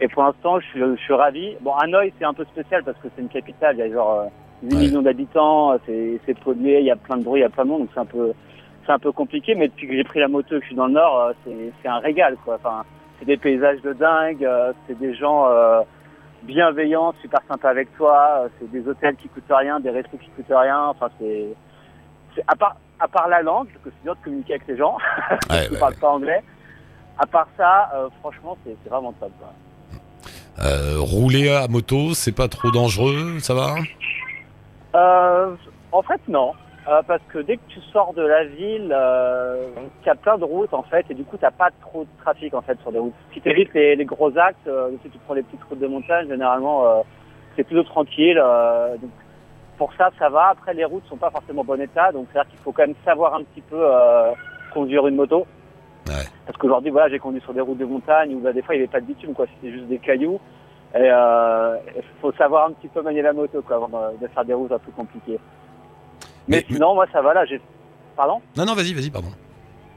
Et 0.00 0.08
pour 0.08 0.22
l'instant, 0.22 0.58
je 0.60 0.66
suis, 0.68 0.80
je 0.80 0.96
suis 0.96 1.12
ravi. 1.12 1.56
Bon, 1.60 1.74
Hanoï, 1.74 2.10
c'est 2.18 2.24
un 2.24 2.32
peu 2.32 2.46
spécial 2.46 2.82
parce 2.84 2.96
que 3.00 3.08
c'est 3.14 3.20
une 3.20 3.28
capitale, 3.28 3.76
il 3.76 3.80
y 3.80 3.82
a 3.82 3.92
genre 3.92 4.20
euh, 4.20 4.24
8 4.62 4.74
Ouais. 4.74 4.80
millions 4.86 5.02
d'habitants, 5.02 5.76
c'est 5.84 6.18
c'est 6.24 6.38
pollué, 6.40 6.78
il 6.80 6.86
y 6.86 6.90
a 6.90 6.96
plein 6.96 7.18
de 7.18 7.22
bruit, 7.22 7.40
il 7.40 7.42
y 7.42 7.46
a 7.46 7.50
plein 7.50 7.64
de 7.64 7.68
monde, 7.68 7.80
donc 7.80 7.90
c'est 7.92 8.00
un 8.00 8.06
peu 8.06 8.32
c'est 8.86 8.92
un 8.92 8.98
peu 8.98 9.12
compliqué. 9.12 9.54
Mais 9.54 9.68
depuis 9.68 9.86
que 9.88 9.92
j'ai 9.94 10.04
pris 10.04 10.20
la 10.20 10.28
moto 10.28 10.56
et 10.56 10.58
que 10.60 10.62
je 10.64 10.68
suis 10.68 10.74
dans 10.76 10.86
le 10.86 10.94
nord, 10.94 11.20
euh, 11.20 11.32
c'est 11.44 11.72
c'est 11.82 11.88
un 11.88 11.98
régal 11.98 12.36
quoi. 12.46 12.54
Enfin, 12.54 12.82
c'est 13.18 13.26
des 13.26 13.36
paysages 13.36 13.82
de 13.82 13.92
dingue, 13.92 14.42
euh, 14.42 14.72
c'est 14.86 14.98
des 14.98 15.12
gens 15.14 15.46
euh, 15.50 15.82
bienveillants, 16.42 17.14
super 17.20 17.40
sympas 17.48 17.70
avec 17.70 17.94
toi, 17.96 18.42
euh, 18.44 18.48
c'est 18.58 18.70
des 18.70 18.86
hôtels 18.88 19.16
qui 19.16 19.28
coûtent 19.28 19.44
rien, 19.50 19.80
des 19.80 19.90
restos 19.90 20.16
qui 20.18 20.28
coûtent 20.30 20.46
rien. 20.50 20.86
Enfin, 20.86 21.08
c'est 21.18 21.54
à 22.46 22.56
part 22.56 22.76
à 23.02 23.08
part 23.08 23.28
la 23.28 23.40
langue, 23.42 23.66
parce 23.68 23.84
que 23.84 23.90
c'est 23.90 24.02
dur 24.04 24.14
de 24.14 24.22
communiquer 24.22 24.54
avec 24.54 24.66
les 24.68 24.76
gens, 24.76 24.98
Ouais, 25.50 25.66
qui 25.68 25.72
ouais. 25.72 25.78
parlent 25.78 25.94
pas 25.96 26.10
anglais. 26.10 26.42
À 27.18 27.26
part 27.26 27.48
ça, 27.56 27.90
euh, 27.94 28.08
franchement, 28.20 28.56
c'est 28.64 28.76
vraiment 28.88 29.12
top. 29.14 29.32
Euh, 30.62 30.96
rouler 30.98 31.48
à 31.50 31.66
moto, 31.68 32.12
c'est 32.12 32.32
pas 32.34 32.48
trop 32.48 32.70
dangereux, 32.70 33.38
ça 33.40 33.54
va? 33.54 33.76
Euh, 34.94 35.54
en 35.92 36.02
fait, 36.02 36.20
non. 36.28 36.52
Euh, 36.90 37.02
parce 37.06 37.22
que 37.28 37.38
dès 37.38 37.56
que 37.56 37.62
tu 37.68 37.80
sors 37.92 38.12
de 38.14 38.22
la 38.22 38.44
ville, 38.44 38.92
euh, 38.92 39.68
il 40.02 40.06
y 40.06 40.10
a 40.10 40.16
plein 40.16 40.36
de 40.38 40.44
routes 40.44 40.74
en 40.74 40.82
fait, 40.82 41.06
et 41.08 41.14
du 41.14 41.22
coup, 41.22 41.36
t'as 41.36 41.52
pas 41.52 41.70
trop 41.80 42.02
de 42.02 42.08
trafic 42.20 42.52
en 42.52 42.62
fait 42.62 42.80
sur 42.80 42.90
des 42.90 42.98
routes. 42.98 43.14
Ce 43.28 43.34
qui 43.34 43.40
t'évite 43.40 43.72
les, 43.74 43.94
les 43.94 44.04
gros 44.04 44.36
axes, 44.36 44.56
euh, 44.66 44.90
si 45.04 45.10
tu 45.10 45.18
prends 45.18 45.34
les 45.34 45.44
petites 45.44 45.62
routes 45.64 45.78
de 45.78 45.86
montagne, 45.86 46.28
généralement, 46.28 46.84
euh, 46.86 47.02
c'est 47.54 47.62
plutôt 47.62 47.84
tranquille. 47.84 48.40
euh, 48.42 48.96
donc, 48.96 49.10
pour 49.78 49.92
ça, 49.94 50.10
ça 50.18 50.28
va. 50.28 50.48
Après, 50.48 50.74
les 50.74 50.84
routes 50.84 51.06
sont 51.06 51.16
pas 51.16 51.30
forcément 51.30 51.62
en 51.62 51.64
bon 51.64 51.80
état, 51.80 52.10
donc 52.10 52.26
c'est-à-dire 52.32 52.50
qu'il 52.50 52.58
faut 52.58 52.72
quand 52.72 52.86
même 52.86 52.96
savoir 53.04 53.34
un 53.34 53.44
petit 53.44 53.62
peu 53.62 53.78
euh, 53.78 54.32
conduire 54.74 55.06
une 55.06 55.14
moto. 55.14 55.46
Ouais. 56.08 56.26
Parce 56.44 56.58
qu'aujourd'hui, 56.58 56.90
voilà, 56.90 57.08
j'ai 57.08 57.20
conduit 57.20 57.40
sur 57.42 57.54
des 57.54 57.60
routes 57.60 57.78
de 57.78 57.84
montagne 57.84 58.34
où 58.34 58.40
bah, 58.40 58.52
des 58.52 58.62
fois 58.62 58.74
il 58.74 58.78
n'y 58.78 58.84
avait 58.84 58.92
pas 58.92 59.00
de 59.00 59.06
bitume, 59.06 59.32
quoi. 59.32 59.46
C'était 59.54 59.72
juste 59.72 59.86
des 59.86 59.98
cailloux. 59.98 60.40
Et 60.92 61.08
euh, 61.08 61.76
il 61.94 62.02
faut 62.20 62.32
savoir 62.32 62.66
un 62.66 62.72
petit 62.72 62.88
peu 62.88 63.00
manier 63.00 63.22
la 63.22 63.32
moto, 63.32 63.62
quoi, 63.62 63.76
avant 63.76 63.88
de, 63.88 64.18
de 64.20 64.26
faire 64.26 64.44
des 64.44 64.54
routes 64.54 64.72
un 64.72 64.78
peu 64.80 64.90
compliquées. 64.90 65.38
Mais, 66.48 66.64
Mais- 66.68 66.74
sinon, 66.74 66.94
moi, 66.94 67.06
ça 67.12 67.22
va 67.22 67.34
là. 67.34 67.44
J'ai, 67.46 67.60
pardon. 68.16 68.40
Non, 68.56 68.64
non, 68.64 68.74
vas-y, 68.74 68.92
vas-y, 68.94 69.10
pardon. 69.10 69.28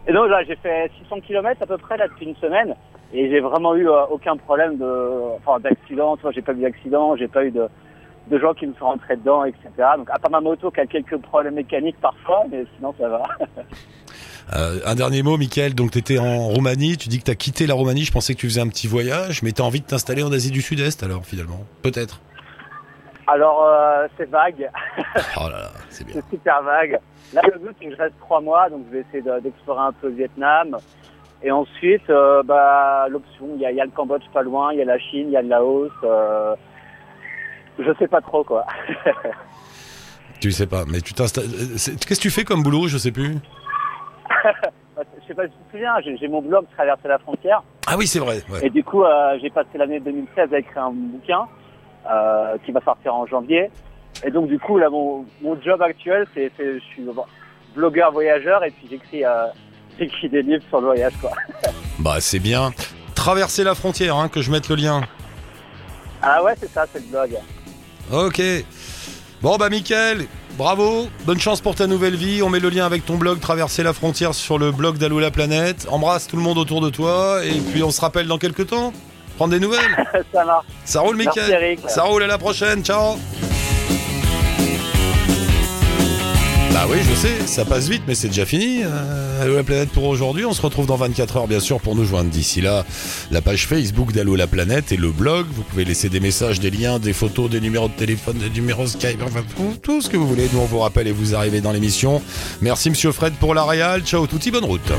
Et 0.08 0.14
donc 0.14 0.30
là, 0.30 0.44
j'ai 0.44 0.56
fait 0.58 0.92
600 1.04 1.22
km 1.22 1.62
à 1.62 1.66
peu 1.66 1.78
près 1.78 1.96
là 1.98 2.08
depuis 2.08 2.26
une 2.26 2.36
semaine, 2.36 2.76
et 3.14 3.30
j'ai 3.30 3.40
vraiment 3.40 3.74
eu 3.76 3.88
euh, 3.88 4.06
aucun 4.12 4.36
problème 4.36 4.78
de, 4.78 5.38
enfin, 5.38 5.60
d'accident. 5.62 6.18
Tu 6.18 6.24
vois, 6.24 6.32
j'ai 6.32 6.42
pas 6.42 6.52
eu 6.54 6.62
d'accident, 6.62 7.16
j'ai 7.16 7.30
pas 7.30 7.46
eu 7.46 7.52
de, 7.52 7.68
de 8.30 8.38
gens 8.40 8.54
qui 8.54 8.68
me 8.68 8.74
sont 8.74 8.86
rentrés 8.86 9.16
dedans, 9.16 9.46
etc. 9.46 9.70
Donc 9.98 10.10
à 10.10 10.20
part 10.20 10.32
ma 10.32 10.42
moto 10.42 10.72
qui 10.72 10.82
a 10.82 10.86
quelques 10.88 11.18
problèmes 11.18 11.54
mécaniques 11.56 11.96
parfois, 12.02 12.44
mais 12.52 12.66
sinon 12.76 12.94
ça 13.00 13.08
va. 13.08 13.24
Euh, 14.52 14.80
un 14.86 14.96
dernier 14.96 15.24
mot, 15.24 15.38
Michael. 15.38 15.74
Donc, 15.74 15.92
tu 15.92 16.00
étais 16.00 16.20
en 16.20 16.50
Roumanie. 16.50 16.98
Tu 16.98 17.08
dis 17.08 17.18
que 17.18 17.24
tu 17.24 17.32
as 17.32 17.36
quitté 17.36 17.66
la 17.66 17.76
Roumanie. 17.76 18.04
Je 18.04 18.12
pensais 18.12 18.36
que 18.36 18.40
tu 18.40 18.48
faisais 18.50 18.60
un 18.60 18.68
petit 18.68 18.88
voyage, 18.88 19.42
mais 19.42 19.54
tu 19.54 19.62
as 19.62 19.66
envie 19.66 19.80
de 19.80 19.86
t'installer 19.86 20.22
en 20.22 20.34
Asie 20.34 20.52
du 20.52 20.62
Sud-Est, 20.62 21.02
alors, 21.02 21.26
finalement. 21.26 21.62
Peut-être. 21.82 22.20
Alors, 23.28 23.64
euh, 23.64 24.08
c'est 24.18 24.30
vague. 24.30 24.70
Oh 25.38 25.50
là 25.50 25.58
là, 25.60 25.70
c'est 25.90 26.06
bien. 26.06 26.16
c'est 26.16 26.30
super 26.36 26.62
vague. 26.64 27.00
Là, 27.34 27.42
le 27.52 27.60
but, 27.60 27.76
c'est 27.80 27.86
que 27.88 27.92
je 27.96 27.98
reste 27.98 28.20
trois 28.20 28.42
mois, 28.42 28.70
donc 28.70 28.86
je 28.90 28.98
vais 28.98 29.06
essayer 29.08 29.22
de- 29.22 29.40
d'explorer 29.40 29.82
un 29.82 29.92
peu 29.94 30.08
le 30.10 30.14
Vietnam. 30.16 30.78
Et 31.42 31.52
ensuite, 31.52 32.10
euh, 32.10 32.42
bah, 32.44 33.08
l'option, 33.10 33.50
il 33.56 33.62
y 33.62 33.66
a, 33.66 33.72
il 33.72 33.78
y 33.78 33.82
a 33.82 33.86
le 33.86 33.92
Cambodge 33.92 34.24
pas 34.34 34.42
loin, 34.44 34.72
il 34.74 34.80
y 34.80 34.82
a 34.82 34.86
la 34.86 34.98
Chine, 35.00 35.28
il 35.28 35.32
y 35.32 35.38
a 35.38 35.42
le 35.42 35.50
Laos. 35.50 35.92
Euh, 36.04 36.56
je 37.80 37.92
sais 38.00 38.08
pas 38.08 38.22
trop, 38.22 38.44
quoi. 38.44 38.66
Tu 40.40 40.52
sais 40.52 40.68
pas, 40.68 40.84
mais 40.86 41.00
tu 41.00 41.14
t'installes. 41.14 41.46
euh, 41.46 41.76
Qu'est-ce 41.78 42.18
que 42.20 42.22
tu 42.22 42.30
fais 42.30 42.44
comme 42.44 42.64
boulot 42.64 42.88
Je 42.88 42.98
sais 42.98 43.12
plus? 43.12 43.38
Je 45.22 45.28
sais 45.28 45.34
pas 45.34 45.44
si 45.48 45.52
tu 45.52 45.58
te 45.66 45.72
souviens, 45.72 45.94
j'ai 46.04 46.18
j'ai 46.18 46.28
mon 46.28 46.42
blog 46.42 46.66
Traverser 46.76 47.08
la 47.08 47.18
frontière. 47.18 47.64
Ah 47.88 47.96
oui, 47.98 48.06
c'est 48.08 48.20
vrai. 48.20 48.42
ouais. 48.52 48.66
Et 48.68 48.70
du 48.70 48.84
coup, 48.84 49.04
euh, 49.04 49.38
j'ai 49.42 49.50
passé 49.50 49.70
l'année 49.78 50.00
2016 50.02 50.54
à 50.54 50.60
écrire 50.60 50.84
un 50.84 50.92
bouquin 50.92 51.48
euh, 52.10 52.58
qui 52.66 52.72
va 52.72 52.82
sortir 52.82 53.16
en 53.16 53.26
janvier. 53.26 53.70
Et 54.26 54.32
donc, 54.32 54.48
du 54.48 54.60
coup, 54.60 54.78
là, 54.78 54.90
mon, 54.90 55.26
mon 55.42 55.60
job 55.62 55.82
actuel, 55.82 56.28
c'est 56.34 56.52
je 56.58 56.80
suis 56.80 57.04
blogueur 57.76 58.12
voyageur 58.12 58.64
et 58.64 58.72
puis 58.72 58.88
j'écris 58.90 59.26
euh, 59.26 59.48
j'écris 60.00 60.30
des 60.30 60.42
livres 60.42 60.64
sur 60.70 60.80
le 60.80 60.88
voyage, 60.88 61.14
quoi. 61.20 61.32
Bah, 62.00 62.18
c'est 62.20 62.40
bien. 62.40 62.72
Traverser 63.16 63.64
la 63.64 63.76
frontière, 63.76 64.18
hein, 64.18 64.28
que 64.28 64.42
je 64.42 64.52
mette 64.52 64.68
le 64.68 64.76
lien. 64.76 65.02
Ah 66.22 66.44
ouais, 66.44 66.54
c'est 66.60 66.70
ça, 66.70 66.86
c'est 66.92 67.00
le 67.00 67.06
blog. 67.06 67.38
Ok. 68.12 68.42
Bon 69.42 69.58
bah 69.58 69.70
Mickaël, 69.70 70.26
bravo, 70.58 71.08
bonne 71.26 71.40
chance 71.40 71.60
pour 71.60 71.76
ta 71.76 71.86
nouvelle 71.86 72.16
vie. 72.16 72.42
On 72.42 72.50
met 72.50 72.62
le 72.62 72.70
lien 72.70 72.86
avec 72.86 73.06
ton 73.06 73.18
blog 73.18 73.42
Traverser 73.42 73.84
la 73.84 73.92
frontière 73.92 74.34
sur 74.34 74.58
le 74.58 74.72
blog 74.72 74.98
d'Allo 74.98 75.20
la 75.20 75.32
planète. 75.32 75.86
Embrasse 75.92 76.28
tout 76.28 76.38
le 76.38 76.42
monde 76.42 76.58
autour 76.58 76.80
de 76.80 76.90
toi 76.90 77.44
et 77.44 77.60
puis 77.60 77.84
on 77.84 77.92
se 77.92 78.00
rappelle 78.00 78.28
dans 78.28 78.38
quelques 78.38 78.68
temps. 78.68 78.94
Prendre 79.38 79.54
des 79.54 79.60
nouvelles. 79.60 79.82
ça 80.34 80.46
marche. 80.46 80.66
Ça 80.86 81.02
roule 81.02 81.16
Merci, 81.18 81.40
Mickaël. 81.40 81.64
Eric. 81.64 81.80
Ça 81.88 82.04
roule 82.04 82.24
à 82.24 82.28
la 82.28 82.38
prochaine. 82.38 82.84
Ciao. 82.84 83.18
Bah 86.74 86.88
oui, 86.90 86.98
je 87.08 87.14
sais, 87.14 87.46
ça 87.46 87.66
passe 87.66 87.88
vite, 87.88 88.02
mais 88.08 88.16
c'est 88.16 88.30
déjà 88.30 88.48
fini. 88.48 88.82
Euh, 88.84 89.44
Allo 89.44 89.56
la 89.56 89.64
planète 89.64 89.90
pour 89.90 90.06
aujourd'hui. 90.06 90.44
On 90.44 90.54
se 90.54 90.62
retrouve 90.62 90.88
dans 90.88 90.96
24 90.96 91.38
heures, 91.38 91.48
bien 91.48 91.60
sûr, 91.60 91.80
pour 91.80 91.96
nous 91.96 92.04
joindre. 92.04 92.32
D'ici 92.32 92.62
là, 92.62 92.84
la 93.30 93.42
page 93.42 93.68
Facebook 93.68 94.12
d'Allo 94.12 94.36
la 94.36 94.48
planète 94.48 94.92
et 94.92 94.98
le 94.98 95.12
blog. 95.12 95.46
Vous 95.52 95.62
pouvez 95.62 95.86
laisser 95.86 96.10
des 96.10 96.20
messages, 96.20 96.60
des 96.60 96.72
liens, 96.72 96.98
des 96.98 97.14
photos, 97.14 97.48
des 97.48 97.62
numéros 97.62 97.90
de 97.90 97.94
téléphone, 97.94 98.38
des 98.38 98.50
numéros 98.50 98.88
Skype, 98.88 99.22
enfin 99.24 99.44
tout, 99.56 99.76
tout 99.84 100.02
ce 100.02 100.10
que 100.10 100.18
vous 100.18 100.28
voulez. 100.28 100.50
Nous, 100.52 100.60
on 100.60 100.66
vous 100.66 100.80
rappelle 100.80 101.08
et 101.08 101.12
vous 101.12 101.36
arrivez 101.36 101.62
dans 101.62 101.72
l'émission. 101.72 102.24
Merci, 102.62 102.90
monsieur 102.90 103.12
Fred, 103.12 103.34
pour 103.34 103.54
la 103.54 103.66
réal. 103.66 104.02
Ciao, 104.02 104.26
touti, 104.26 104.50
bonne 104.50 104.66
route. 104.66 104.92